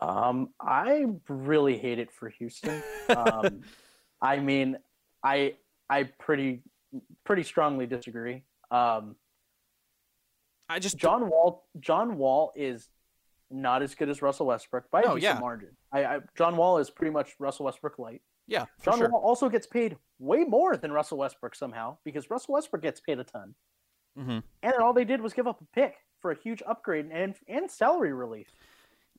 Um, 0.00 0.50
I 0.60 1.06
really 1.28 1.76
hate 1.78 1.98
it 1.98 2.10
for 2.12 2.28
Houston. 2.28 2.82
Um, 3.08 3.60
I 4.22 4.38
mean, 4.38 4.76
I 5.24 5.54
I 5.88 6.04
pretty 6.18 6.62
pretty 7.24 7.42
strongly 7.42 7.86
disagree. 7.86 8.44
Um, 8.70 9.16
I 10.68 10.78
just 10.78 10.96
John 10.96 11.28
Wall 11.28 11.66
John 11.80 12.16
Wall 12.18 12.52
is 12.54 12.88
not 13.50 13.82
as 13.82 13.94
good 13.94 14.08
as 14.08 14.22
Russell 14.22 14.46
Westbrook 14.46 14.90
by 14.90 15.00
a 15.00 15.06
No, 15.06 15.14
decent 15.16 15.34
yeah. 15.36 15.40
margin. 15.40 15.70
I, 15.92 16.04
I 16.04 16.18
John 16.36 16.56
Wall 16.56 16.78
is 16.78 16.90
pretty 16.90 17.10
much 17.12 17.34
Russell 17.38 17.64
Westbrook 17.66 17.98
light. 17.98 18.22
Yeah, 18.50 18.66
John 18.84 18.98
sure. 18.98 19.08
Wall 19.08 19.22
also 19.22 19.48
gets 19.48 19.66
paid 19.66 19.96
way 20.18 20.44
more 20.44 20.76
than 20.76 20.92
Russell 20.92 21.16
Westbrook 21.18 21.54
somehow 21.54 21.96
because 22.04 22.28
Russell 22.28 22.54
Westbrook 22.54 22.82
gets 22.82 23.00
paid 23.00 23.18
a 23.18 23.24
ton, 23.24 23.54
hmm 24.16 24.38
and 24.62 24.74
all 24.74 24.92
they 24.92 25.04
did 25.04 25.22
was 25.22 25.32
give 25.32 25.46
up 25.46 25.60
a 25.62 25.64
pick 25.74 25.94
for 26.20 26.32
a 26.32 26.36
huge 26.36 26.62
upgrade 26.66 27.06
and 27.12 27.36
and 27.48 27.70
salary 27.70 28.12
relief. 28.12 28.48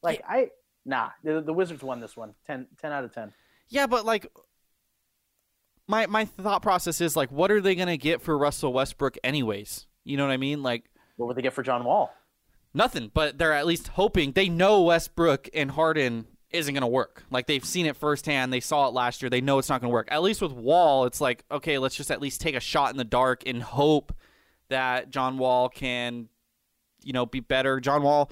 Like 0.04 0.22
I 0.28 0.50
nah, 0.86 1.10
the, 1.24 1.42
the 1.42 1.54
Wizards 1.54 1.82
won 1.82 2.00
this 2.00 2.16
one 2.18 2.34
10, 2.46 2.68
10 2.80 2.92
out 2.92 3.04
of 3.04 3.14
ten. 3.14 3.34
Yeah, 3.70 3.88
but 3.88 4.06
like 4.06 4.28
my 5.88 6.08
my 6.08 6.26
thought 6.26 6.62
process 6.62 7.02
is 7.02 7.16
like, 7.16 7.32
what 7.32 7.52
are 7.52 7.62
they 7.62 7.76
gonna 7.76 7.98
get 7.98 8.22
for 8.22 8.38
Russell 8.38 8.74
Westbrook 8.74 9.18
anyways? 9.24 9.88
You 10.04 10.18
know 10.18 10.26
what 10.26 10.34
I 10.34 10.38
mean? 10.38 10.62
Like 10.62 10.86
What 11.16 11.28
would 11.28 11.38
they 11.38 11.42
get 11.42 11.54
for 11.54 11.64
John 11.64 11.84
Wall? 11.86 12.12
nothing, 12.74 13.12
but 13.14 13.38
they're 13.38 13.54
at 13.54 13.66
least 13.66 13.90
hoping 13.90 14.32
they 14.32 14.48
know 14.50 14.82
Westbrook 14.84 15.50
and 15.54 15.72
Harden 15.72 16.26
isn't 16.52 16.74
gonna 16.74 16.88
work. 16.88 17.24
Like 17.30 17.48
they've 17.48 17.64
seen 17.64 17.86
it 17.86 17.96
firsthand. 17.96 18.52
They 18.52 18.60
saw 18.60 18.88
it 18.88 18.94
last 18.94 19.22
year. 19.22 19.30
They 19.30 19.42
know 19.42 19.58
it's 19.58 19.70
not 19.70 19.82
gonna 19.82 19.94
work. 19.94 20.08
At 20.12 20.22
least 20.22 20.42
with 20.42 20.52
Wall, 20.52 21.06
it's 21.06 21.22
like 21.22 21.44
okay, 21.52 21.78
let's 21.78 21.96
just 21.96 22.12
at 22.12 22.22
least 22.22 22.42
take 22.42 22.56
a 22.56 22.60
shot 22.60 22.92
in 22.92 22.98
the 22.98 23.04
dark 23.04 23.44
and 23.46 23.62
hope 23.62 24.14
that 24.70 25.10
John 25.10 25.38
Wall 25.38 25.70
can, 25.70 26.30
you 27.04 27.14
know, 27.14 27.26
be 27.26 27.40
better. 27.40 27.80
John 27.80 28.04
Wall. 28.04 28.32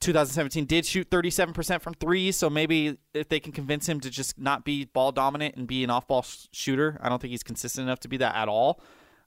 2017 0.00 0.64
did 0.64 0.84
shoot 0.84 1.08
37% 1.10 1.80
from 1.80 1.94
three, 1.94 2.32
so 2.32 2.50
maybe 2.50 2.98
if 3.14 3.28
they 3.28 3.38
can 3.38 3.52
convince 3.52 3.88
him 3.88 4.00
to 4.00 4.10
just 4.10 4.36
not 4.36 4.64
be 4.64 4.84
ball 4.84 5.12
dominant 5.12 5.54
and 5.54 5.68
be 5.68 5.84
an 5.84 5.90
off-ball 5.90 6.22
sh- 6.22 6.48
shooter, 6.50 6.98
I 7.00 7.08
don't 7.08 7.22
think 7.22 7.30
he's 7.30 7.44
consistent 7.44 7.86
enough 7.86 8.00
to 8.00 8.08
be 8.08 8.16
that 8.16 8.34
at 8.34 8.48
all. 8.48 8.82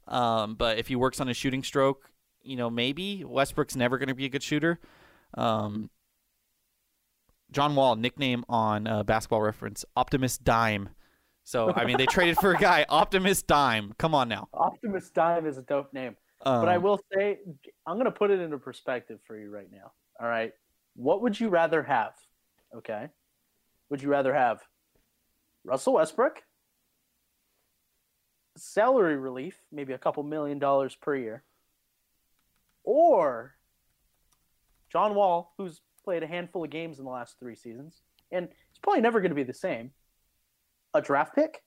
Um, 0.06 0.56
but 0.56 0.78
if 0.78 0.90
he 0.90 0.98
works 0.98 1.22
on 1.22 1.28
his 1.28 1.38
shooting 1.38 1.64
stroke, 1.64 2.12
you 2.44 2.58
know, 2.58 2.70
maybe 2.70 3.24
Westbrook's 3.24 3.78
never 3.78 3.98
going 3.98 4.10
to 4.10 4.16
be 4.16 4.26
a 4.26 4.30
good 4.30 4.44
shooter. 4.44 4.80
Um, 5.36 5.90
John 7.52 7.76
Wall, 7.76 7.96
nickname 7.96 8.44
on 8.50 8.88
uh, 8.88 9.04
Basketball 9.04 9.42
Reference, 9.42 9.86
Optimus 9.96 10.38
Dime. 10.38 10.90
So 11.44 11.72
I 11.72 11.86
mean, 11.86 11.98
they 11.98 12.08
traded 12.08 12.38
for 12.38 12.52
a 12.52 12.58
guy, 12.58 12.86
Optimus 12.90 13.42
Dime. 13.44 13.94
Come 13.98 14.16
on 14.16 14.28
now. 14.28 14.50
Optimus 14.54 15.10
Dime 15.12 15.46
is 15.46 15.58
a 15.58 15.62
dope 15.62 15.94
name. 15.94 16.16
Um, 16.46 16.62
But 16.62 16.70
I 16.70 16.78
will 16.78 17.00
say, 17.14 17.40
I'm 17.86 17.96
going 17.96 18.06
to 18.06 18.12
put 18.12 18.32
it 18.32 18.40
into 18.40 18.58
perspective 18.58 19.20
for 19.26 19.38
you 19.38 19.50
right 19.50 19.70
now. 19.72 19.92
All 20.20 20.28
right. 20.28 20.52
What 20.96 21.22
would 21.22 21.40
you 21.40 21.50
rather 21.50 21.84
have? 21.84 22.14
Okay. 22.76 23.10
Would 23.90 24.02
you 24.02 24.10
rather 24.10 24.34
have 24.34 24.62
Russell 25.64 25.94
Westbrook, 25.94 26.42
salary 28.58 29.18
relief, 29.18 29.58
maybe 29.72 29.94
a 29.94 29.98
couple 29.98 30.24
million 30.24 30.60
dollars 30.60 30.96
per 30.96 31.16
year, 31.16 31.44
or 32.84 33.56
John 34.92 35.16
Wall, 35.16 35.54
who's 35.58 35.82
played 36.06 36.24
a 36.24 36.28
handful 36.28 36.64
of 36.64 36.70
games 36.70 37.00
in 37.00 37.06
the 37.06 37.12
last 37.12 37.38
three 37.40 37.56
seasons, 37.56 38.02
and 38.32 38.46
it's 38.46 38.80
probably 38.82 39.02
never 39.02 39.20
going 39.20 39.32
to 39.32 39.36
be 39.36 39.44
the 39.44 39.54
same, 39.54 39.92
a 40.94 41.02
draft 41.02 41.36
pick, 41.36 41.62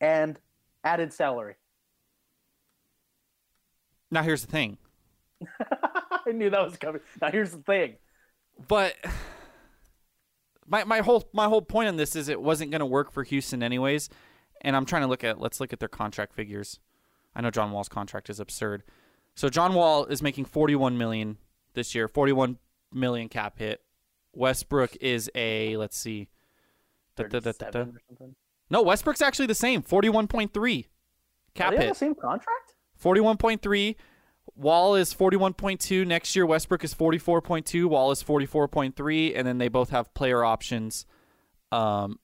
and 0.00 0.38
added 0.84 1.12
salary? 1.12 1.54
now 4.12 4.22
here's 4.22 4.42
the 4.44 4.52
thing. 4.52 4.76
I 6.26 6.32
knew 6.32 6.50
that 6.50 6.64
was 6.64 6.76
coming. 6.76 7.00
Now 7.20 7.30
here's 7.30 7.50
the 7.50 7.62
thing. 7.62 7.96
but 8.68 8.94
my 10.66 10.84
my 10.84 11.00
whole 11.00 11.28
my 11.32 11.46
whole 11.46 11.62
point 11.62 11.88
on 11.88 11.96
this 11.96 12.14
is 12.14 12.28
it 12.28 12.40
wasn't 12.40 12.70
going 12.70 12.80
to 12.80 12.86
work 12.86 13.10
for 13.10 13.24
Houston 13.24 13.62
anyways, 13.62 14.08
and 14.60 14.76
I'm 14.76 14.84
trying 14.84 15.02
to 15.02 15.08
look 15.08 15.24
at 15.24 15.40
let's 15.40 15.58
look 15.58 15.72
at 15.72 15.80
their 15.80 15.88
contract 15.88 16.34
figures. 16.34 16.78
I 17.34 17.40
know 17.40 17.50
John 17.50 17.72
Wall's 17.72 17.88
contract 17.88 18.28
is 18.28 18.38
absurd. 18.38 18.84
So 19.34 19.48
John 19.48 19.72
Wall 19.72 20.04
is 20.04 20.22
making 20.22 20.44
41 20.44 20.98
million 20.98 21.38
this 21.72 21.94
year, 21.94 22.06
41 22.06 22.58
million 22.94 23.28
cap 23.28 23.58
hit. 23.58 23.82
Westbrook 24.34 24.96
is 25.00 25.30
a 25.34 25.76
let's 25.76 25.96
see. 25.96 26.28
Da- 27.16 27.24
da- 27.24 27.40
da- 27.40 27.52
da- 27.52 27.70
da. 27.70 27.80
or 27.80 27.92
something. 28.08 28.34
No, 28.70 28.82
Westbrook's 28.82 29.20
actually 29.20 29.46
the 29.46 29.54
same, 29.54 29.82
41.3 29.82 30.86
Are 30.86 30.88
cap 31.54 31.70
they 31.70 31.76
on 31.76 31.80
the 31.80 31.86
hit. 31.88 31.96
same 31.96 32.14
contract? 32.14 32.74
41.3. 33.02 33.96
Wall 34.56 34.94
is 34.94 35.12
41.2. 35.14 36.06
Next 36.06 36.34
year, 36.34 36.46
Westbrook 36.46 36.82
is 36.84 36.94
44.2. 36.94 37.86
Wall 37.86 38.10
is 38.10 38.22
44.3. 38.22 39.34
And 39.36 39.46
then 39.46 39.58
they 39.58 39.68
both 39.68 39.90
have 39.90 40.12
player 40.14 40.42
options. 40.44 41.04
Um, 41.70 42.18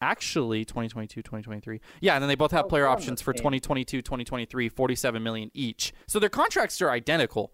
actually, 0.00 0.64
2022, 0.64 1.22
2023. 1.22 1.80
Yeah, 2.00 2.14
and 2.14 2.22
then 2.22 2.28
they 2.28 2.34
both 2.34 2.50
have 2.52 2.64
Oh, 2.66 2.68
player 2.68 2.82
they're 2.82 2.88
on 2.90 2.96
the 2.96 3.02
options 3.02 3.22
for 3.22 3.32
same. 3.32 3.38
2022, 3.38 4.02
2023, 4.02 4.68
47 4.68 5.22
million 5.22 5.50
each. 5.54 5.92
So 6.06 6.18
their 6.18 6.28
contracts 6.28 6.80
are 6.82 6.90
identical. 6.90 7.52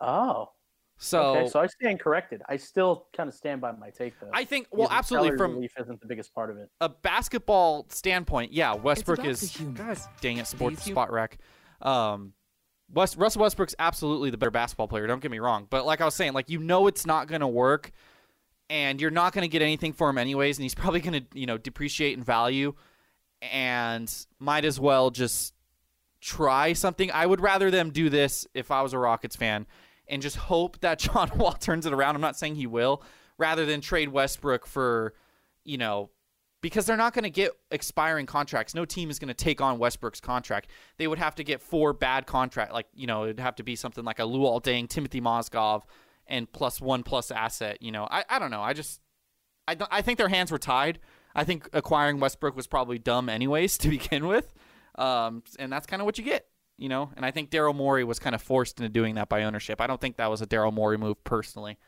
Oh. 0.00 0.50
So, 0.98 1.36
okay, 1.36 1.48
so 1.48 1.60
I 1.60 1.66
stand 1.66 2.00
corrected. 2.00 2.42
I 2.48 2.56
still 2.56 3.06
kind 3.14 3.28
of 3.28 3.34
stand 3.34 3.60
by 3.60 3.72
my 3.72 3.90
take 3.90 4.18
though. 4.18 4.30
I 4.32 4.44
think, 4.44 4.66
well, 4.70 4.88
Because 4.88 4.98
absolutely, 4.98 5.36
from 5.36 5.54
relief 5.54 5.72
isn't 5.78 6.00
the 6.00 6.06
biggest 6.06 6.34
part 6.34 6.50
of 6.50 6.56
it. 6.56 6.70
a 6.80 6.88
basketball 6.88 7.84
standpoint, 7.90 8.52
yeah, 8.52 8.74
Westbrook 8.74 9.24
is 9.24 9.40
the 9.40 9.46
humor. 9.58 9.74
guys, 9.76 10.08
dang 10.22 10.38
it, 10.38 10.46
sports 10.46 10.82
spot 10.84 11.12
wreck. 11.12 11.38
Um, 11.82 12.32
West, 12.92 13.16
Russell 13.18 13.42
Westbrook's 13.42 13.74
absolutely 13.78 14.30
the 14.30 14.38
better 14.38 14.50
basketball 14.50 14.88
player. 14.88 15.06
Don't 15.06 15.20
get 15.20 15.30
me 15.30 15.38
wrong, 15.38 15.66
but 15.68 15.84
like 15.84 16.00
I 16.00 16.04
was 16.06 16.14
saying, 16.14 16.32
like 16.32 16.48
you 16.48 16.60
know 16.60 16.86
it's 16.86 17.04
not 17.04 17.26
going 17.28 17.42
to 17.42 17.48
work, 17.48 17.90
and 18.70 18.98
you're 19.00 19.10
not 19.10 19.34
going 19.34 19.42
to 19.42 19.48
get 19.48 19.60
anything 19.60 19.92
for 19.92 20.08
him 20.08 20.16
anyways, 20.16 20.56
and 20.56 20.62
he's 20.62 20.74
probably 20.74 21.00
going 21.00 21.20
to 21.20 21.38
you 21.38 21.46
know 21.46 21.58
depreciate 21.58 22.16
in 22.16 22.24
value, 22.24 22.74
and 23.42 24.10
might 24.38 24.64
as 24.64 24.80
well 24.80 25.10
just 25.10 25.52
try 26.20 26.72
something. 26.72 27.10
I 27.10 27.26
would 27.26 27.40
rather 27.40 27.70
them 27.70 27.90
do 27.90 28.08
this 28.08 28.46
if 28.54 28.70
I 28.70 28.80
was 28.82 28.92
a 28.94 28.98
Rockets 28.98 29.36
fan, 29.36 29.66
and 30.08 30.22
just 30.22 30.36
hope 30.36 30.80
that 30.80 30.98
John 31.00 31.30
Wall 31.36 31.52
turns 31.52 31.86
it 31.86 31.92
around. 31.92 32.14
I'm 32.14 32.20
not 32.20 32.36
saying 32.36 32.56
he 32.56 32.66
will, 32.66 33.02
rather 33.38 33.66
than 33.66 33.80
trade 33.80 34.08
Westbrook 34.08 34.66
for 34.66 35.14
you 35.64 35.78
know 35.78 36.10
because 36.62 36.86
they're 36.86 36.96
not 36.96 37.14
going 37.14 37.22
to 37.22 37.30
get 37.30 37.52
expiring 37.70 38.26
contracts. 38.26 38.74
No 38.74 38.84
team 38.84 39.08
is 39.10 39.18
going 39.18 39.28
to 39.28 39.34
take 39.34 39.60
on 39.60 39.78
Westbrook's 39.78 40.20
contract. 40.20 40.68
They 40.96 41.06
would 41.06 41.18
have 41.18 41.34
to 41.36 41.44
get 41.44 41.60
four 41.60 41.92
bad 41.92 42.26
contract, 42.26 42.72
like 42.72 42.86
you 42.94 43.06
know, 43.06 43.24
it'd 43.24 43.40
have 43.40 43.56
to 43.56 43.62
be 43.62 43.76
something 43.76 44.04
like 44.04 44.18
a 44.18 44.22
Luol 44.22 44.62
Deng, 44.62 44.88
Timofey 44.88 45.22
Mozgov, 45.22 45.82
and 46.26 46.50
plus 46.50 46.80
one 46.80 47.02
plus 47.02 47.30
asset. 47.30 47.80
You 47.80 47.92
know, 47.92 48.08
I, 48.10 48.24
I 48.28 48.38
don't 48.38 48.50
know. 48.50 48.62
I 48.62 48.72
just 48.72 49.00
I 49.68 49.76
I 49.90 50.02
think 50.02 50.18
their 50.18 50.28
hands 50.28 50.50
were 50.50 50.58
tied. 50.58 50.98
I 51.34 51.44
think 51.44 51.68
acquiring 51.72 52.18
Westbrook 52.18 52.56
was 52.56 52.66
probably 52.66 52.98
dumb 52.98 53.28
anyways 53.28 53.78
to 53.78 53.88
begin 53.88 54.26
with, 54.26 54.52
um, 54.96 55.42
and 55.58 55.70
that's 55.70 55.86
kind 55.86 56.00
of 56.02 56.06
what 56.06 56.18
you 56.18 56.24
get. 56.24 56.46
You 56.78 56.88
know, 56.90 57.10
and 57.16 57.24
I 57.24 57.30
think 57.30 57.50
Daryl 57.50 57.74
Morey 57.74 58.04
was 58.04 58.18
kind 58.18 58.34
of 58.34 58.42
forced 58.42 58.78
into 58.80 58.90
doing 58.90 59.14
that 59.14 59.28
by 59.30 59.44
ownership. 59.44 59.80
I 59.80 59.86
don't 59.86 60.00
think 60.00 60.16
that 60.16 60.28
was 60.30 60.42
a 60.42 60.46
Daryl 60.46 60.72
Morey 60.72 60.98
move 60.98 61.22
personally, 61.24 61.78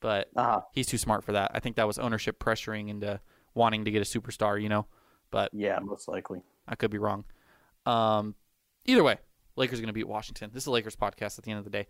but 0.00 0.28
Uh-huh. 0.36 0.60
he's 0.72 0.86
too 0.86 0.98
smart 0.98 1.24
for 1.24 1.32
that. 1.32 1.50
I 1.52 1.58
think 1.58 1.74
that 1.76 1.86
was 1.86 1.98
ownership 1.98 2.38
pressuring 2.38 2.88
into 2.88 3.20
wanting 3.54 3.84
to 3.86 3.90
get 3.90 4.02
a 4.02 4.04
superstar, 4.04 4.62
you 4.62 4.68
know. 4.68 4.86
But 5.32 5.52
Yeah, 5.52 5.78
most 5.80 6.06
likely. 6.06 6.42
I 6.68 6.76
could 6.76 6.92
be 6.92 6.98
wrong. 6.98 7.24
Um, 7.86 8.36
either 8.84 9.02
way, 9.02 9.16
Lakers 9.56 9.78
are 9.80 9.82
going 9.82 9.88
to 9.88 9.92
beat 9.94 10.06
Washington. 10.06 10.50
This 10.52 10.62
is 10.62 10.66
a 10.68 10.70
Lakers 10.70 10.94
podcast 10.94 11.38
at 11.38 11.44
the 11.44 11.50
end 11.50 11.58
of 11.58 11.64
the 11.64 11.70
day. 11.70 11.86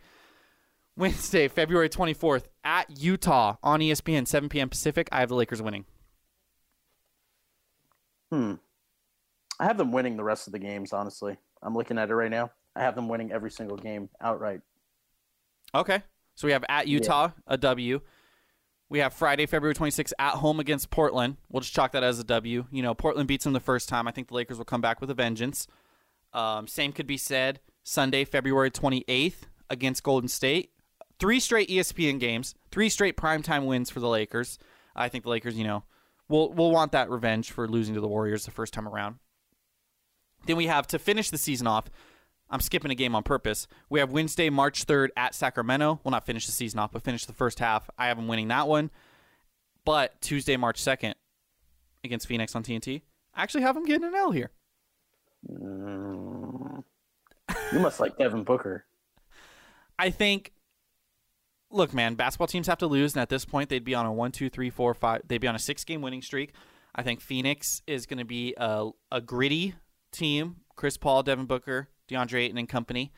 Wednesday, 0.97 1.49
February 1.49 1.91
24th 1.91 2.45
at 2.65 2.89
Utah 2.99 3.57
on 3.63 3.81
ESPN, 3.81 4.27
7 4.27 4.49
p.m. 4.49 4.71
Pacific. 4.71 5.09
I 5.13 5.21
have 5.21 5.29
the 5.29 5.35
Lakers 5.35 5.61
winning. 5.61 5.85
Hmm. 8.33 8.55
I 9.61 9.65
have 9.65 9.77
them 9.79 9.93
winning 9.93 10.17
the 10.17 10.25
rest 10.25 10.47
of 10.49 10.53
the 10.55 10.59
games, 10.59 10.93
honestly. 10.95 11.37
I'm 11.67 11.75
looking 11.75 11.99
at 11.99 12.09
it 12.09 12.14
right 12.14 12.31
now. 12.31 12.53
I 12.77 12.81
have 12.81 12.95
them 12.95 13.09
winning 13.09 13.33
every 13.33 13.51
single 13.51 13.77
game 13.77 14.09
outright. 14.21 14.61
Okay. 15.75 16.03
So 16.37 16.47
we 16.47 16.53
have 16.53 16.64
at 16.69 16.87
Utah, 16.87 17.31
a 17.47 17.59
W. 17.59 18.01
We 18.89 19.01
have 19.01 19.12
Friday, 19.12 19.47
February 19.47 19.75
26th 19.75 20.12
at 20.19 20.35
home 20.35 20.61
against 20.61 20.91
Portland. 20.91 21.39
We'll 21.51 21.61
just 21.61 21.75
chalk 21.75 21.91
that 21.93 22.05
as 22.05 22.21
a 22.21 22.25
W. 22.25 22.67
You 22.71 22.83
know, 22.83 22.95
Portland 22.95 23.27
beats 23.27 23.45
them 23.45 23.53
the 23.53 23.59
first 23.59 23.89
time. 23.89 24.07
I 24.07 24.12
think 24.12 24.29
the 24.29 24.35
Lakers 24.35 24.59
will 24.59 24.64
come 24.64 24.81
back 24.81 25.01
with 25.01 25.11
a 25.11 25.14
vengeance. 25.14 25.67
Um, 26.33 26.69
same 26.69 26.93
could 26.93 27.07
be 27.07 27.17
said 27.17 27.59
Sunday, 27.83 28.25
February 28.25 28.71
28th 28.71 29.43
against 29.69 30.05
Golden 30.05 30.29
State. 30.29 30.71
Three 31.19 31.41
straight 31.41 31.69
ESPN 31.69 32.21
games, 32.21 32.55
three 32.71 32.91
straight 32.91 33.17
primetime 33.17 33.67
wins 33.67 33.91
for 33.91 33.99
the 33.99 34.09
Lakers. 34.09 34.59
I 34.95 35.09
think 35.09 35.25
the 35.25 35.31
Lakers, 35.31 35.57
you 35.57 35.64
know, 35.64 35.83
will 36.29 36.53
will 36.53 36.71
want 36.71 36.93
that 36.93 37.11
revenge 37.11 37.51
for 37.51 37.67
losing 37.67 37.95
to 37.95 38.01
the 38.01 38.07
Warriors 38.07 38.45
the 38.45 38.51
first 38.51 38.73
time 38.73 38.87
around. 38.87 39.17
Then 40.47 40.57
we 40.57 40.66
have 40.66 40.86
to 40.88 40.99
finish 40.99 41.30
the 41.30 41.38
season 41.38 41.66
off. 41.66 41.90
I'm 42.49 42.61
skipping 42.61 42.90
a 42.90 42.94
game 42.94 43.14
on 43.14 43.22
purpose. 43.22 43.66
We 43.90 43.99
have 44.01 44.12
Wednesday, 44.12 44.51
March 44.51 44.86
3rd 44.86 45.09
at 45.16 45.34
Sacramento. 45.34 46.01
We'll 46.05 46.12
not 46.12 46.24
finish 46.24 46.47
the 46.47 46.53
season 46.53 46.78
off, 46.78 46.92
but 46.92 47.03
finish 47.03 47.24
the 47.24 47.32
first 47.32 47.59
half. 47.59 47.90
I 47.99 48.07
have 48.07 48.16
them 48.16 48.28
winning 48.28 48.49
that 48.49 48.68
one. 48.68 48.90
But 49.84 50.20
Tuesday, 50.20 50.57
March 50.57 50.80
2nd 50.80 51.14
against 52.05 52.26
Phoenix 52.26 52.55
on 52.55 52.62
TNT. 52.62 53.03
I 53.34 53.42
actually 53.42 53.62
have 53.62 53.74
them 53.74 53.84
getting 53.84 54.07
an 54.07 54.14
L 54.14 54.30
here. 54.30 54.51
Mm. 55.51 56.84
You 57.72 57.78
must 57.80 58.01
like 58.01 58.16
Devin 58.18 58.44
Booker. 58.44 58.84
I 59.99 60.11
think. 60.11 60.53
Look, 61.68 61.92
man, 61.92 62.14
basketball 62.14 62.47
teams 62.47 62.68
have 62.68 62.78
to 62.78 62.86
lose, 62.86 63.14
and 63.14 63.22
at 63.22 63.28
this 63.28 63.44
point, 63.44 63.68
they'd 63.68 63.84
be 63.84 63.94
on 63.94 64.07
a 64.07 64.12
one, 64.12 64.30
two, 64.30 64.49
three, 64.49 64.70
four, 64.70 64.94
five. 64.94 65.22
They'd 65.26 65.40
be 65.40 65.49
on 65.49 65.57
a 65.57 65.59
six-game 65.59 66.01
winning 66.01 66.22
streak. 66.22 66.53
I 66.94 67.03
think 67.03 67.20
Phoenix 67.20 67.82
is 67.88 68.07
going 68.07 68.18
to 68.18 68.24
be 68.24 68.55
a, 68.57 68.90
a 69.11 69.20
gritty 69.20 69.74
team. 70.17 70.57
Chris 70.77 70.97
Paul, 70.97 71.23
Devin 71.23 71.47
Booker, 71.47 71.89
DeAndre 72.09 72.45
Ayton, 72.45 72.59
and 72.59 72.69
company. 72.69 73.12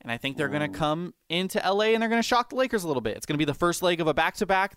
And 0.00 0.12
I 0.12 0.18
think 0.18 0.36
they're 0.36 0.48
going 0.48 0.70
to 0.70 0.78
come 0.78 1.14
into 1.28 1.58
LA 1.58 1.86
and 1.86 2.02
they're 2.02 2.10
going 2.10 2.20
to 2.20 2.26
shock 2.26 2.50
the 2.50 2.56
Lakers 2.56 2.84
a 2.84 2.86
little 2.86 3.00
bit. 3.00 3.16
It's 3.16 3.24
going 3.24 3.34
to 3.34 3.38
be 3.38 3.46
the 3.46 3.54
first 3.54 3.82
leg 3.82 4.00
of 4.00 4.06
a 4.06 4.12
back-to-back. 4.12 4.76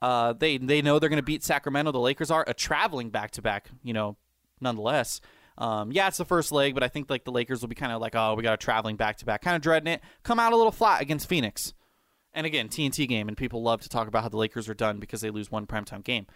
Uh, 0.00 0.32
they 0.32 0.58
they 0.58 0.82
know 0.82 0.98
they're 0.98 1.08
going 1.08 1.18
to 1.18 1.22
beat 1.22 1.42
Sacramento. 1.42 1.92
The 1.92 2.00
Lakers 2.00 2.30
are 2.30 2.44
a 2.46 2.54
traveling 2.54 3.10
back-to-back. 3.10 3.68
You 3.82 3.92
know, 3.92 4.16
nonetheless. 4.60 5.20
Um, 5.56 5.92
yeah, 5.92 6.08
it's 6.08 6.16
the 6.16 6.24
first 6.24 6.50
leg, 6.50 6.74
but 6.74 6.82
I 6.82 6.88
think 6.88 7.10
like 7.10 7.24
the 7.24 7.30
Lakers 7.30 7.60
will 7.60 7.68
be 7.68 7.76
kind 7.76 7.92
of 7.92 8.00
like, 8.00 8.16
oh, 8.16 8.34
we 8.34 8.42
got 8.42 8.54
a 8.54 8.56
traveling 8.56 8.96
back-to-back, 8.96 9.42
kind 9.42 9.54
of 9.54 9.62
dreading 9.62 9.92
it. 9.92 10.00
Come 10.24 10.40
out 10.40 10.52
a 10.52 10.56
little 10.56 10.72
flat 10.72 11.00
against 11.00 11.28
Phoenix. 11.28 11.74
And 12.32 12.44
again, 12.46 12.68
TNT 12.68 13.06
game, 13.06 13.28
and 13.28 13.36
people 13.36 13.62
love 13.62 13.82
to 13.82 13.88
talk 13.88 14.08
about 14.08 14.24
how 14.24 14.28
the 14.28 14.36
Lakers 14.36 14.68
are 14.68 14.74
done 14.74 14.98
because 14.98 15.20
they 15.20 15.30
lose 15.30 15.52
one 15.52 15.66
primetime 15.66 16.02
game. 16.02 16.26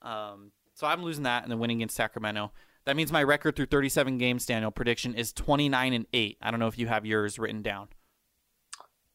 Um, 0.00 0.52
so 0.72 0.86
I'm 0.86 1.02
losing 1.02 1.24
that 1.24 1.42
and 1.42 1.52
then 1.52 1.58
winning 1.58 1.78
against 1.78 1.96
Sacramento. 1.96 2.52
That 2.86 2.96
means 2.96 3.10
my 3.12 3.22
record 3.22 3.56
through 3.56 3.66
37 3.66 4.16
games, 4.16 4.46
Daniel, 4.46 4.70
prediction 4.70 5.14
is 5.14 5.32
29 5.32 5.92
and 5.92 6.06
8. 6.12 6.38
I 6.40 6.50
don't 6.50 6.60
know 6.60 6.68
if 6.68 6.78
you 6.78 6.86
have 6.86 7.04
yours 7.04 7.38
written 7.38 7.60
down. 7.60 7.88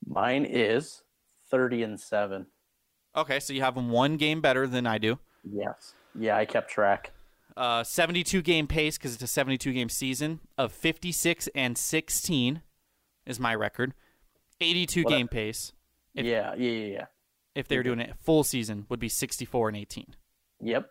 Mine 0.06 0.46
is 0.46 1.04
30 1.50 1.84
and 1.84 2.00
7. 2.00 2.48
Okay, 3.16 3.40
so 3.40 3.54
you 3.54 3.62
have 3.62 3.78
one 3.78 4.18
game 4.18 4.42
better 4.42 4.68
than 4.68 4.86
I 4.86 4.98
do. 4.98 5.20
Yes. 5.50 5.94
Yeah, 6.18 6.36
I 6.36 6.46
kept 6.46 6.70
track. 6.70 7.12
Uh, 7.56 7.84
72 7.84 8.42
game 8.42 8.68
pace 8.68 8.98
because 8.98 9.14
it's 9.14 9.24
a 9.24 9.28
72 9.28 9.72
game 9.74 9.90
season 9.90 10.40
of 10.58 10.72
56 10.74 11.48
and 11.56 11.78
16 11.78 12.62
is 13.26 13.40
my 13.40 13.56
record. 13.56 13.94
82 14.60 15.04
What 15.04 15.10
game 15.12 15.28
pace 15.28 15.72
If- 16.14 16.26
yeah, 16.26 16.54
yeah, 16.56 16.72
yeah, 16.72 16.86
yeah. 16.88 17.06
if 17.56 17.68
they 17.68 17.78
were 17.78 17.84
doing 17.84 18.00
it 18.00 18.16
full 18.20 18.44
season 18.44 18.86
would 18.90 19.00
be 19.00 19.10
64 19.10 19.70
and 19.70 19.78
18. 19.78 20.16
Yep. 20.62 20.90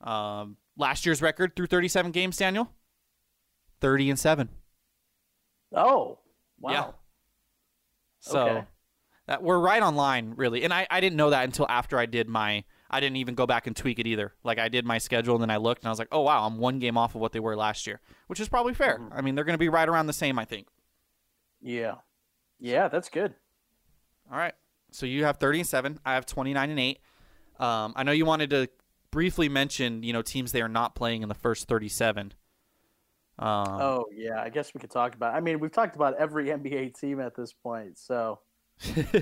Um, 0.00 0.56
last 0.80 1.06
year's 1.06 1.22
record 1.22 1.54
through 1.54 1.66
37 1.66 2.10
games, 2.10 2.36
Daniel, 2.36 2.72
30 3.80 4.10
and 4.10 4.18
7. 4.18 4.48
Oh, 5.74 6.18
wow. 6.58 6.70
Yeah. 6.72 6.90
So 8.20 8.40
Okay. 8.48 8.66
that 9.26 9.42
we're 9.42 9.58
right 9.60 9.82
on 9.82 9.94
line, 9.94 10.34
really. 10.36 10.64
And 10.64 10.74
I, 10.74 10.86
I 10.90 11.00
didn't 11.00 11.16
know 11.16 11.30
that 11.30 11.44
until 11.44 11.66
after 11.68 11.98
I 11.98 12.06
did 12.06 12.28
my. 12.28 12.64
I 12.92 12.98
didn't 12.98 13.16
even 13.18 13.36
go 13.36 13.46
back 13.46 13.68
and 13.68 13.76
tweak 13.76 14.00
it 14.00 14.08
either. 14.08 14.34
Like 14.42 14.58
I 14.58 14.68
did 14.68 14.84
my 14.84 14.98
schedule 14.98 15.36
and 15.36 15.42
then 15.42 15.50
I 15.50 15.58
looked 15.58 15.82
and 15.82 15.86
I 15.86 15.90
was 15.90 16.00
like, 16.00 16.08
oh 16.10 16.22
wow, 16.22 16.44
I'm 16.44 16.58
one 16.58 16.80
game 16.80 16.98
off 16.98 17.14
of 17.14 17.20
what 17.20 17.30
they 17.30 17.38
were 17.38 17.54
last 17.54 17.86
year, 17.86 18.00
which 18.26 18.40
is 18.40 18.48
probably 18.48 18.74
fair. 18.74 18.98
Mm-hmm. 18.98 19.12
I 19.12 19.20
mean, 19.20 19.36
they're 19.36 19.44
going 19.44 19.54
to 19.54 19.58
be 19.58 19.68
right 19.68 19.88
around 19.88 20.08
the 20.08 20.12
same, 20.12 20.40
I 20.40 20.44
think. 20.44 20.66
Yeah. 21.62 21.94
Yeah, 22.58 22.88
that's 22.88 23.08
good. 23.08 23.34
All 24.28 24.36
right. 24.36 24.54
So 24.90 25.06
you 25.06 25.24
have 25.24 25.36
30 25.36 25.60
and 25.60 25.68
7. 25.68 26.00
I 26.04 26.14
have 26.14 26.26
29 26.26 26.68
and 26.70 26.80
8. 26.80 26.98
Um, 27.60 27.92
I 27.94 28.02
know 28.02 28.10
you 28.10 28.26
wanted 28.26 28.50
to 28.50 28.68
briefly 29.10 29.48
mentioned, 29.48 30.04
you 30.04 30.12
know, 30.12 30.22
teams 30.22 30.52
they 30.52 30.62
are 30.62 30.68
not 30.68 30.94
playing 30.94 31.22
in 31.22 31.28
the 31.28 31.34
first 31.34 31.68
37. 31.68 32.32
Um, 33.38 33.48
Oh, 33.48 34.06
yeah. 34.14 34.40
I 34.40 34.48
guess 34.50 34.74
we 34.74 34.80
could 34.80 34.90
talk 34.90 35.14
about. 35.14 35.34
I 35.34 35.40
mean, 35.40 35.60
we've 35.60 35.72
talked 35.72 35.96
about 35.96 36.14
every 36.18 36.46
NBA 36.48 36.98
team 36.98 37.20
at 37.20 37.34
this 37.34 37.52
point. 37.52 37.98
So, 37.98 38.40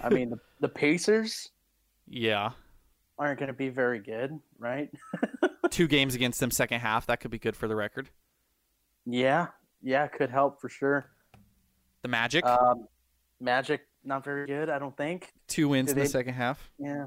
I 0.03 0.09
mean, 0.11 0.31
the, 0.31 0.39
the 0.61 0.69
Pacers 0.69 1.51
yeah. 2.09 2.51
aren't 3.19 3.39
going 3.39 3.49
to 3.49 3.53
be 3.55 3.69
very 3.69 3.99
good, 4.01 4.39
right? 4.59 4.91
Two 5.71 5.87
games 5.89 6.15
against 6.15 6.41
them 6.41 6.51
second 6.51 6.81
half. 6.81 7.07
That 7.07 7.21
could 7.21 7.31
be 7.31 7.39
good 7.39 7.57
for 7.57 7.69
the 7.69 7.77
record. 7.77 8.11
yeah. 9.07 9.49
Yeah, 9.81 10.09
could 10.09 10.29
help 10.29 10.61
for 10.61 10.69
sure. 10.69 11.09
The 12.03 12.09
Magic, 12.09 12.45
Um, 12.45 12.89
Magic, 13.41 13.83
not 14.03 14.25
very 14.25 14.45
good, 14.45 14.69
I 14.69 14.81
don't 14.81 14.97
think. 14.97 15.33
two 15.47 15.69
wins 15.69 15.93
do 15.93 15.97
in 15.97 16.03
the 16.03 16.09
second 16.11 16.35
half. 16.35 16.69
Yeah. 16.81 17.07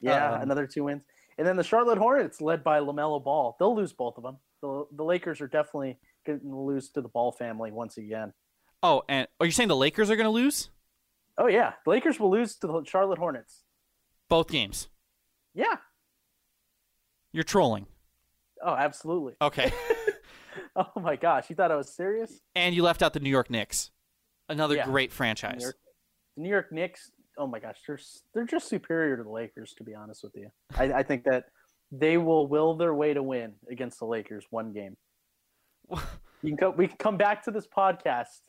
Yeah, 0.00 0.34
Um, 0.34 0.42
another 0.42 0.64
two 0.68 0.84
wins. 0.84 1.02
And 1.38 1.46
then 1.46 1.56
the 1.56 1.62
Charlotte 1.64 1.98
Hornets, 1.98 2.40
led 2.40 2.64
by 2.64 2.80
LaMelo 2.80 3.22
Ball. 3.22 3.56
They'll 3.58 3.74
lose 3.76 3.92
both 3.92 4.16
of 4.16 4.24
them. 4.24 4.38
The, 4.60 4.84
the 4.96 5.04
Lakers 5.04 5.40
are 5.40 5.46
definitely 5.46 5.98
going 6.26 6.40
to 6.40 6.56
lose 6.58 6.90
to 6.90 7.00
the 7.00 7.08
Ball 7.08 7.30
family 7.32 7.70
once 7.70 7.96
again. 7.96 8.32
Oh, 8.82 9.02
and 9.08 9.26
are 9.40 9.46
you 9.46 9.52
saying 9.52 9.68
the 9.68 9.76
Lakers 9.76 10.10
are 10.10 10.16
going 10.16 10.26
to 10.26 10.30
lose 10.30 10.70
Oh, 11.40 11.46
yeah. 11.46 11.74
The 11.84 11.90
Lakers 11.90 12.18
will 12.18 12.30
lose 12.32 12.56
to 12.56 12.66
the 12.66 12.82
Charlotte 12.84 13.18
Hornets. 13.18 13.62
both 14.28 14.48
games? 14.48 14.88
Yeah. 15.54 15.76
You're 17.32 17.44
trolling. 17.44 17.86
Oh, 18.64 18.74
absolutely. 18.74 19.34
Okay. 19.42 19.72
Oh, 20.74 21.00
my 21.00 21.14
gosh. 21.16 21.48
You 21.50 21.54
thought 21.56 21.70
I 21.70 21.76
was 21.76 21.94
serious? 21.94 22.40
and 22.56 22.74
you 22.74 22.82
left 22.82 23.02
out 23.02 23.12
the 23.12 23.20
New 23.20 23.30
York 23.30 23.50
Knicks, 23.50 23.90
another 24.48 24.74
Yeah. 24.76 24.84
great 24.86 25.10
New 25.10 25.14
franchise. 25.14 25.62
York, 25.62 25.76
the 26.36 26.42
New 26.42 26.48
York 26.48 26.72
Knicks, 26.72 27.10
oh 27.38 27.46
my 27.46 27.58
gosh, 27.60 27.76
they're 27.86 27.98
they're 28.34 28.44
just 28.46 28.68
superior 28.68 29.16
to 29.16 29.22
the 29.22 29.30
Lakers, 29.30 29.74
to 29.78 29.84
be 29.84 29.94
honest 29.94 30.22
with 30.22 30.34
you. 30.36 30.50
I, 30.76 30.92
I 30.92 31.02
think 31.02 31.24
that 31.24 31.44
they 31.90 32.18
will 32.18 32.46
will 32.46 32.74
their 32.76 32.94
way 32.94 33.14
to 33.14 33.22
win 33.22 33.54
against 33.70 33.98
the 33.98 34.06
Lakers 34.06 34.44
one 34.50 34.72
game. 34.72 34.96
You 36.40 36.50
can 36.50 36.56
co- 36.56 36.70
we 36.70 36.86
can 36.86 36.96
come 36.98 37.16
back 37.16 37.42
to 37.46 37.50
this 37.50 37.66
podcast 37.66 38.42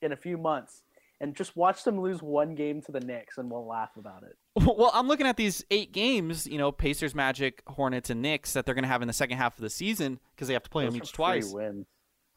in 0.00 0.12
a 0.12 0.16
few 0.16 0.38
months 0.38 0.82
and 1.20 1.36
just 1.36 1.54
watch 1.56 1.84
them 1.84 2.00
lose 2.00 2.22
one 2.22 2.54
game 2.54 2.80
to 2.80 2.90
the 2.90 3.00
Knicks, 3.00 3.36
and 3.36 3.50
we'll 3.50 3.66
laugh 3.66 3.90
about 3.98 4.22
it. 4.22 4.34
Well, 4.64 4.90
I'm 4.94 5.08
looking 5.08 5.26
at 5.26 5.36
these 5.36 5.62
eight 5.70 5.92
games, 5.92 6.46
you 6.46 6.56
know, 6.56 6.72
Pacers, 6.72 7.14
Magic, 7.14 7.62
Hornets, 7.66 8.08
and 8.08 8.22
Knicks 8.22 8.54
that 8.54 8.64
they're 8.64 8.74
going 8.74 8.84
to 8.84 8.88
have 8.88 9.02
in 9.02 9.08
the 9.08 9.12
second 9.14 9.36
half 9.36 9.58
of 9.58 9.62
the 9.62 9.68
season 9.68 10.20
because 10.34 10.48
they 10.48 10.54
have 10.54 10.62
to 10.62 10.70
play 10.70 10.84
Those 10.84 10.94
them 10.94 11.02
each 11.02 11.12
twice. 11.12 11.52
wins. 11.52 11.84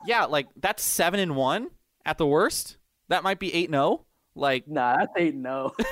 Yeah, 0.05 0.25
like 0.25 0.47
that's 0.57 0.83
seven 0.83 1.21
and 1.21 1.37
one 1.37 1.69
at 2.05 2.17
the 2.17 2.27
worst. 2.27 2.75
That 3.07 3.23
might 3.23 3.39
be 3.39 3.53
eight 3.53 3.69
and 3.69 3.75
zero. 3.75 4.05
Like, 4.35 4.67
Nah, 4.67 4.97
that's 4.97 5.13
eight 5.17 5.35
no. 5.35 5.73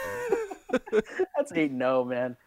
that's 0.91 1.51
eight 1.53 1.71
no, 1.71 2.03
man. 2.03 2.37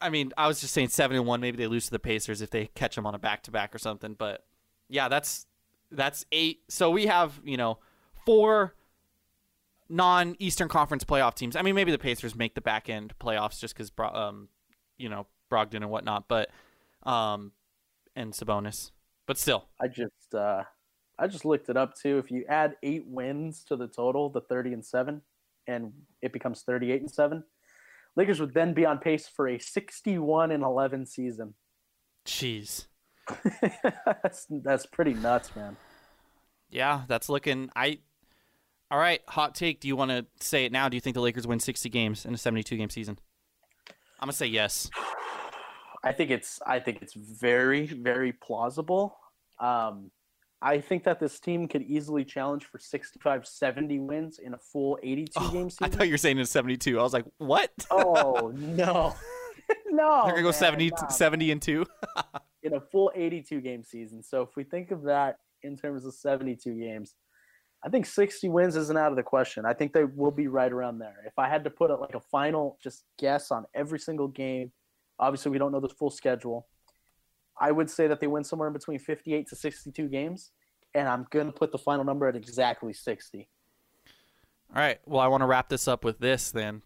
I 0.00 0.10
mean, 0.10 0.32
I 0.36 0.46
was 0.46 0.60
just 0.60 0.74
saying 0.74 0.88
seven 0.88 1.16
and 1.16 1.26
one. 1.26 1.40
Maybe 1.40 1.56
they 1.56 1.66
lose 1.66 1.86
to 1.86 1.90
the 1.90 1.98
Pacers 1.98 2.42
if 2.42 2.50
they 2.50 2.66
catch 2.74 2.96
them 2.96 3.06
on 3.06 3.14
a 3.14 3.18
back 3.18 3.42
to 3.44 3.50
back 3.50 3.74
or 3.74 3.78
something. 3.78 4.14
But 4.14 4.44
yeah, 4.88 5.08
that's 5.08 5.46
that's 5.90 6.26
eight. 6.32 6.60
So 6.68 6.90
we 6.90 7.06
have 7.06 7.40
you 7.44 7.56
know 7.56 7.78
four 8.26 8.74
non 9.88 10.36
Eastern 10.38 10.68
Conference 10.68 11.04
playoff 11.04 11.34
teams. 11.34 11.56
I 11.56 11.62
mean, 11.62 11.74
maybe 11.74 11.92
the 11.92 11.98
Pacers 11.98 12.34
make 12.34 12.54
the 12.54 12.60
back 12.60 12.88
end 12.90 13.14
playoffs 13.18 13.58
just 13.58 13.74
because 13.74 13.90
um 13.98 14.48
you 14.98 15.08
know 15.08 15.26
Brogdon 15.50 15.76
and 15.76 15.90
whatnot, 15.90 16.28
but 16.28 16.50
um 17.04 17.52
and 18.14 18.32
Sabonis. 18.32 18.90
But 19.26 19.38
still, 19.38 19.66
I 19.80 19.88
just 19.88 20.34
uh 20.34 20.64
I 21.18 21.26
just 21.26 21.44
looked 21.44 21.68
it 21.68 21.76
up 21.76 21.94
too. 21.94 22.18
If 22.18 22.30
you 22.30 22.44
add 22.48 22.76
eight 22.82 23.04
wins 23.06 23.64
to 23.64 23.76
the 23.76 23.86
total, 23.86 24.28
the 24.28 24.42
thirty 24.42 24.72
and 24.72 24.84
seven, 24.84 25.22
and 25.66 25.92
it 26.22 26.32
becomes 26.32 26.62
thirty-eight 26.62 27.00
and 27.00 27.10
seven, 27.10 27.44
Lakers 28.16 28.40
would 28.40 28.54
then 28.54 28.74
be 28.74 28.84
on 28.84 28.98
pace 28.98 29.28
for 29.28 29.48
a 29.48 29.58
sixty-one 29.58 30.50
and 30.50 30.62
eleven 30.62 31.06
season. 31.06 31.54
jeez. 32.26 32.86
that's 34.22 34.46
that's 34.50 34.86
pretty 34.86 35.14
nuts, 35.14 35.54
man. 35.56 35.76
Yeah, 36.70 37.02
that's 37.08 37.28
looking. 37.28 37.70
I. 37.74 38.00
All 38.88 38.98
right, 38.98 39.20
hot 39.26 39.56
take. 39.56 39.80
Do 39.80 39.88
you 39.88 39.96
want 39.96 40.12
to 40.12 40.26
say 40.38 40.64
it 40.64 40.70
now? 40.70 40.88
Do 40.88 40.96
you 40.96 41.00
think 41.00 41.14
the 41.14 41.20
Lakers 41.20 41.44
win 41.44 41.58
60 41.58 41.88
games 41.88 42.24
in 42.24 42.32
a 42.34 42.38
72 42.38 42.76
game 42.76 42.88
season? 42.88 43.18
I'm 44.20 44.26
gonna 44.26 44.32
say 44.32 44.46
yes. 44.46 44.88
I 46.04 46.12
think 46.12 46.30
it's 46.30 46.60
I 46.64 46.78
think 46.78 47.02
it's 47.02 47.14
very 47.14 47.86
very 47.86 48.32
plausible. 48.32 49.16
Um, 49.58 50.12
I 50.62 50.80
think 50.80 51.04
that 51.04 51.20
this 51.20 51.38
team 51.38 51.68
could 51.68 51.82
easily 51.82 52.24
challenge 52.24 52.64
for 52.64 52.78
65, 52.78 53.46
70 53.46 53.98
wins 54.00 54.38
in 54.38 54.54
a 54.54 54.58
full 54.58 54.98
82 55.02 55.32
Oh, 55.36 55.50
game 55.50 55.70
season. 55.70 55.84
I 55.84 55.88
thought 55.88 56.06
you 56.06 56.14
were 56.14 56.18
saying 56.18 56.38
in 56.38 56.46
72. 56.46 56.98
I 56.98 57.02
was 57.02 57.12
like, 57.12 57.26
what? 57.38 57.70
oh 57.90 58.52
no, 58.54 59.14
no! 59.86 60.22
They're 60.24 60.32
gonna 60.32 60.42
go 60.42 60.48
man, 60.48 60.52
70, 60.52 60.90
nah. 60.90 61.08
70 61.08 61.50
and 61.50 61.62
two. 61.62 61.86
in 62.62 62.74
a 62.74 62.80
full 62.80 63.12
82 63.14 63.60
game 63.60 63.84
season. 63.84 64.22
So 64.22 64.42
if 64.42 64.56
we 64.56 64.64
think 64.64 64.90
of 64.90 65.02
that 65.04 65.38
in 65.62 65.76
terms 65.76 66.04
of 66.04 66.14
72 66.14 66.74
games, 66.74 67.14
I 67.84 67.88
think 67.88 68.06
60 68.06 68.48
wins 68.48 68.74
isn't 68.76 68.96
out 68.96 69.10
of 69.12 69.16
the 69.16 69.22
question. 69.22 69.64
I 69.64 69.72
think 69.74 69.92
they 69.92 70.04
will 70.04 70.30
be 70.32 70.48
right 70.48 70.72
around 70.72 70.98
there. 70.98 71.16
If 71.26 71.38
I 71.38 71.48
had 71.48 71.62
to 71.64 71.70
put 71.70 71.90
a, 71.90 71.96
like 71.96 72.14
a 72.14 72.20
final 72.20 72.78
just 72.82 73.04
guess 73.18 73.50
on 73.50 73.66
every 73.74 73.98
single 73.98 74.28
game, 74.28 74.72
obviously 75.18 75.52
we 75.52 75.58
don't 75.58 75.70
know 75.70 75.80
the 75.80 75.88
full 75.88 76.10
schedule. 76.10 76.66
I 77.58 77.72
would 77.72 77.90
say 77.90 78.06
that 78.06 78.20
they 78.20 78.26
win 78.26 78.44
somewhere 78.44 78.68
in 78.68 78.74
between 78.74 78.98
58 78.98 79.48
to 79.48 79.56
62 79.56 80.08
games, 80.08 80.50
and 80.94 81.08
I'm 81.08 81.26
going 81.30 81.46
to 81.46 81.52
put 81.52 81.72
the 81.72 81.78
final 81.78 82.04
number 82.04 82.26
at 82.26 82.36
exactly 82.36 82.92
60. 82.92 83.48
All 84.74 84.82
right. 84.82 84.98
Well, 85.06 85.20
I 85.20 85.28
want 85.28 85.42
to 85.42 85.46
wrap 85.46 85.68
this 85.68 85.88
up 85.88 86.04
with 86.04 86.18
this 86.18 86.50
then, 86.50 86.82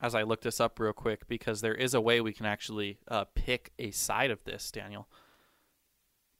as 0.00 0.14
I 0.14 0.22
look 0.22 0.40
this 0.40 0.60
up 0.60 0.78
real 0.80 0.92
quick, 0.92 1.28
because 1.28 1.60
there 1.60 1.74
is 1.74 1.94
a 1.94 2.00
way 2.00 2.20
we 2.20 2.32
can 2.32 2.46
actually 2.46 2.98
uh, 3.08 3.24
pick 3.34 3.72
a 3.78 3.90
side 3.90 4.30
of 4.30 4.42
this. 4.44 4.70
Daniel, 4.70 5.08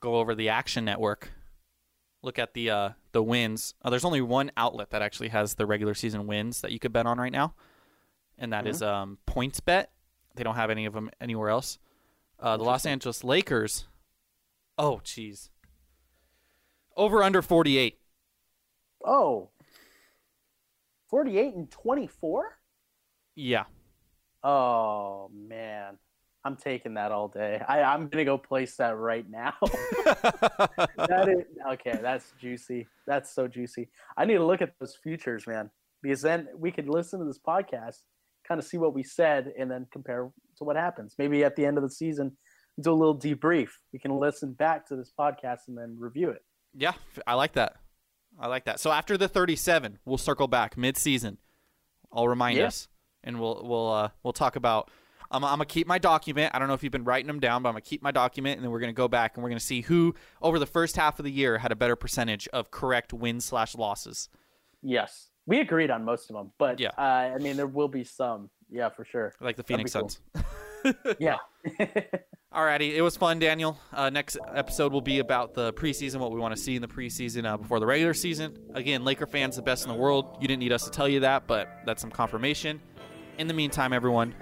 go 0.01 0.17
over 0.17 0.35
the 0.35 0.49
Action 0.49 0.85
Network, 0.85 1.31
look 2.23 2.39
at 2.39 2.55
the 2.55 2.71
uh, 2.71 2.91
the 3.13 3.23
wins. 3.23 3.75
Uh, 3.83 3.91
there's 3.91 4.05
only 4.05 4.21
one 4.21 4.51
outlet 4.57 4.91
that 4.91 5.03
actually 5.03 5.29
has 5.29 5.55
the 5.55 5.67
regular 5.67 5.95
season 5.95 6.27
wins 6.27 6.63
that 6.63 6.73
you 6.73 6.79
could 6.79 6.93
bet 6.93 7.07
on 7.07 7.19
right 7.19 7.33
now, 7.33 7.55
and 8.39 8.53
that 8.53 8.67
is 8.67 8.83
um, 8.83 9.19
Points 9.27 9.61
Bet. 9.61 9.93
They 10.35 10.45
don't 10.45 10.57
have 10.57 10.71
any 10.71 10.87
of 10.87 10.95
them 10.95 11.11
anywhere 11.21 11.51
else. 11.51 11.79
Uh, 12.41 12.57
the 12.57 12.65
Los 12.65 12.87
Angeles 12.87 13.23
Lakers. 13.23 13.87
Oh, 14.79 15.01
jeez. 15.05 15.51
Over 16.97 17.23
under 17.23 17.43
48. 17.43 17.99
Oh, 19.05 19.51
48 21.11 21.55
and 21.55 21.71
24? 21.71 22.59
Yeah. 23.35 23.65
Oh 24.43 25.31
man. 25.35 25.99
I'm 26.45 26.57
taking 26.57 26.95
that 26.95 27.13
all 27.13 27.29
day. 27.29 27.61
I, 27.69 27.83
I'm 27.83 28.09
gonna 28.09 28.25
go 28.25 28.39
place 28.39 28.77
that 28.77 28.97
right 28.97 29.29
now. 29.29 29.55
that 29.63 31.29
is 31.29 31.45
okay. 31.73 31.99
That's 32.01 32.33
juicy. 32.41 32.87
That's 33.07 33.35
so 33.35 33.47
juicy. 33.47 33.89
I 34.17 34.25
need 34.25 34.35
to 34.35 34.47
look 34.47 34.63
at 34.63 34.73
those 34.81 34.97
futures, 35.03 35.47
man, 35.47 35.71
because 36.03 36.23
then 36.23 36.49
we 36.57 36.71
could 36.71 36.89
listen 36.89 37.19
to 37.21 37.27
this 37.27 37.39
podcast, 37.39 37.99
kind 38.49 38.59
of 38.59 38.65
see 38.65 38.79
what 38.79 38.95
we 38.95 39.03
said, 39.03 39.53
and 39.59 39.71
then 39.71 39.87
compare 39.93 40.31
to 40.61 40.65
what 40.65 40.77
happens. 40.77 41.15
Maybe 41.19 41.43
at 41.43 41.57
the 41.57 41.65
end 41.67 41.77
of 41.79 41.83
the 41.83 41.91
season, 41.91 42.37
do 42.81 42.93
a 42.93 42.95
little 42.95 43.19
debrief. 43.19 43.71
We 43.93 43.99
can 43.99 44.13
listen 44.17 44.53
back 44.53 44.87
to 44.89 44.97
this 44.97 45.11
podcast 45.19 45.69
and 45.69 45.77
then 45.77 45.97
review 45.99 46.31
it. 46.31 46.45
Yeah, 46.75 46.93
I 47.27 47.35
like 47.35 47.53
that. 47.55 47.77
I 48.39 48.47
like 48.47 48.65
that. 48.67 48.79
So 48.79 48.93
after 48.93 49.17
the 49.19 49.27
37, 49.27 49.99
we'll 50.05 50.19
circle 50.19 50.47
back 50.47 50.77
mid-season. 50.77 51.39
I'll 52.13 52.29
remind 52.29 52.59
Yeah. 52.59 52.67
us, 52.67 52.89
and 53.25 53.41
we'll 53.41 53.63
we'll 53.65 53.91
uh, 53.93 54.09
we'll 54.23 54.33
talk 54.33 54.57
about. 54.57 54.91
I'm, 55.33 55.45
I'm 55.45 55.51
gonna 55.53 55.65
keep 55.67 55.87
my 55.87 55.99
document. 55.99 56.53
I 56.55 56.59
don't 56.59 56.67
know 56.69 56.75
if 56.75 56.83
you've 56.83 56.91
been 56.93 57.05
writing 57.05 57.27
them 57.29 57.39
down, 57.41 57.63
but 57.63 57.69
I'm 57.69 57.75
gonna 57.75 57.83
keep 57.83 58.03
my 58.03 58.11
document, 58.11 58.57
and 58.57 58.65
then 58.65 58.71
we're 58.73 58.81
gonna 58.81 58.93
go 58.93 59.07
back 59.09 59.37
and 59.37 59.43
we're 59.45 59.51
gonna 59.51 59.61
see 59.61 59.81
who 59.83 60.15
over 60.43 60.59
the 60.59 60.67
first 60.67 60.97
half 60.97 61.19
of 61.21 61.25
the 61.25 61.31
year 61.31 61.59
had 61.59 61.71
a 61.73 61.77
better 61.77 61.95
percentage 61.97 62.49
of 62.49 62.71
correct 62.73 63.13
wins 63.13 63.45
slash 63.45 63.75
losses. 63.77 64.29
Yes, 64.83 65.29
we 65.47 65.61
agreed 65.61 65.91
on 65.91 66.05
most 66.05 66.31
of 66.31 66.37
them, 66.37 66.51
but 66.59 66.81
Yeah. 66.81 66.91
uh, 66.99 67.01
I 67.35 67.39
mean 67.39 67.57
there 67.57 67.67
will 67.69 67.89
be 67.89 68.03
some. 68.05 68.51
Yeah, 68.71 68.89
for 68.89 69.05
sure. 69.05 69.35
Like 69.41 69.57
the 69.57 69.63
That'd 69.63 69.85
be 69.85 69.91
Phoenix 69.91 69.93
cool. 69.95 70.09
Suns. 70.09 70.21
Yeah. 71.19 71.37
Alrighty, 72.55 72.95
it 72.95 73.03
was 73.03 73.15
fun, 73.15 73.39
Daniel. 73.39 73.79
Uh, 73.93 74.09
next 74.09 74.39
episode 74.55 74.93
will 74.95 75.03
be 75.03 75.19
about 75.19 75.53
the 75.53 75.75
preseason, 75.75 76.21
what 76.21 76.33
we 76.33 76.41
want 76.41 76.57
to 76.57 76.61
see 76.61 76.75
in 76.75 76.81
the 76.81 76.89
preseason 76.89 77.45
uh, 77.45 77.59
before 77.59 77.81
the 77.81 77.87
regular 77.87 78.15
season. 78.15 78.57
Again, 78.75 79.05
Laker 79.05 79.27
fans, 79.27 79.57
the 79.57 79.63
best 79.63 79.85
in 79.85 79.93
the 79.93 79.99
world. 79.99 80.39
You 80.41 80.49
didn't 80.49 80.61
need 80.61 80.73
us 80.73 80.85
to 80.85 80.91
tell 80.91 81.07
you 81.07 81.21
that, 81.21 81.47
but 81.47 81.69
that's 81.85 82.01
some 82.01 82.11
confirmation. 82.11 82.81
In 83.37 83.47
the 83.47 83.53
meantime, 83.55 83.93
everyone, 83.93 84.35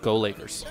go 0.00 0.16
Lakers. 0.16 0.64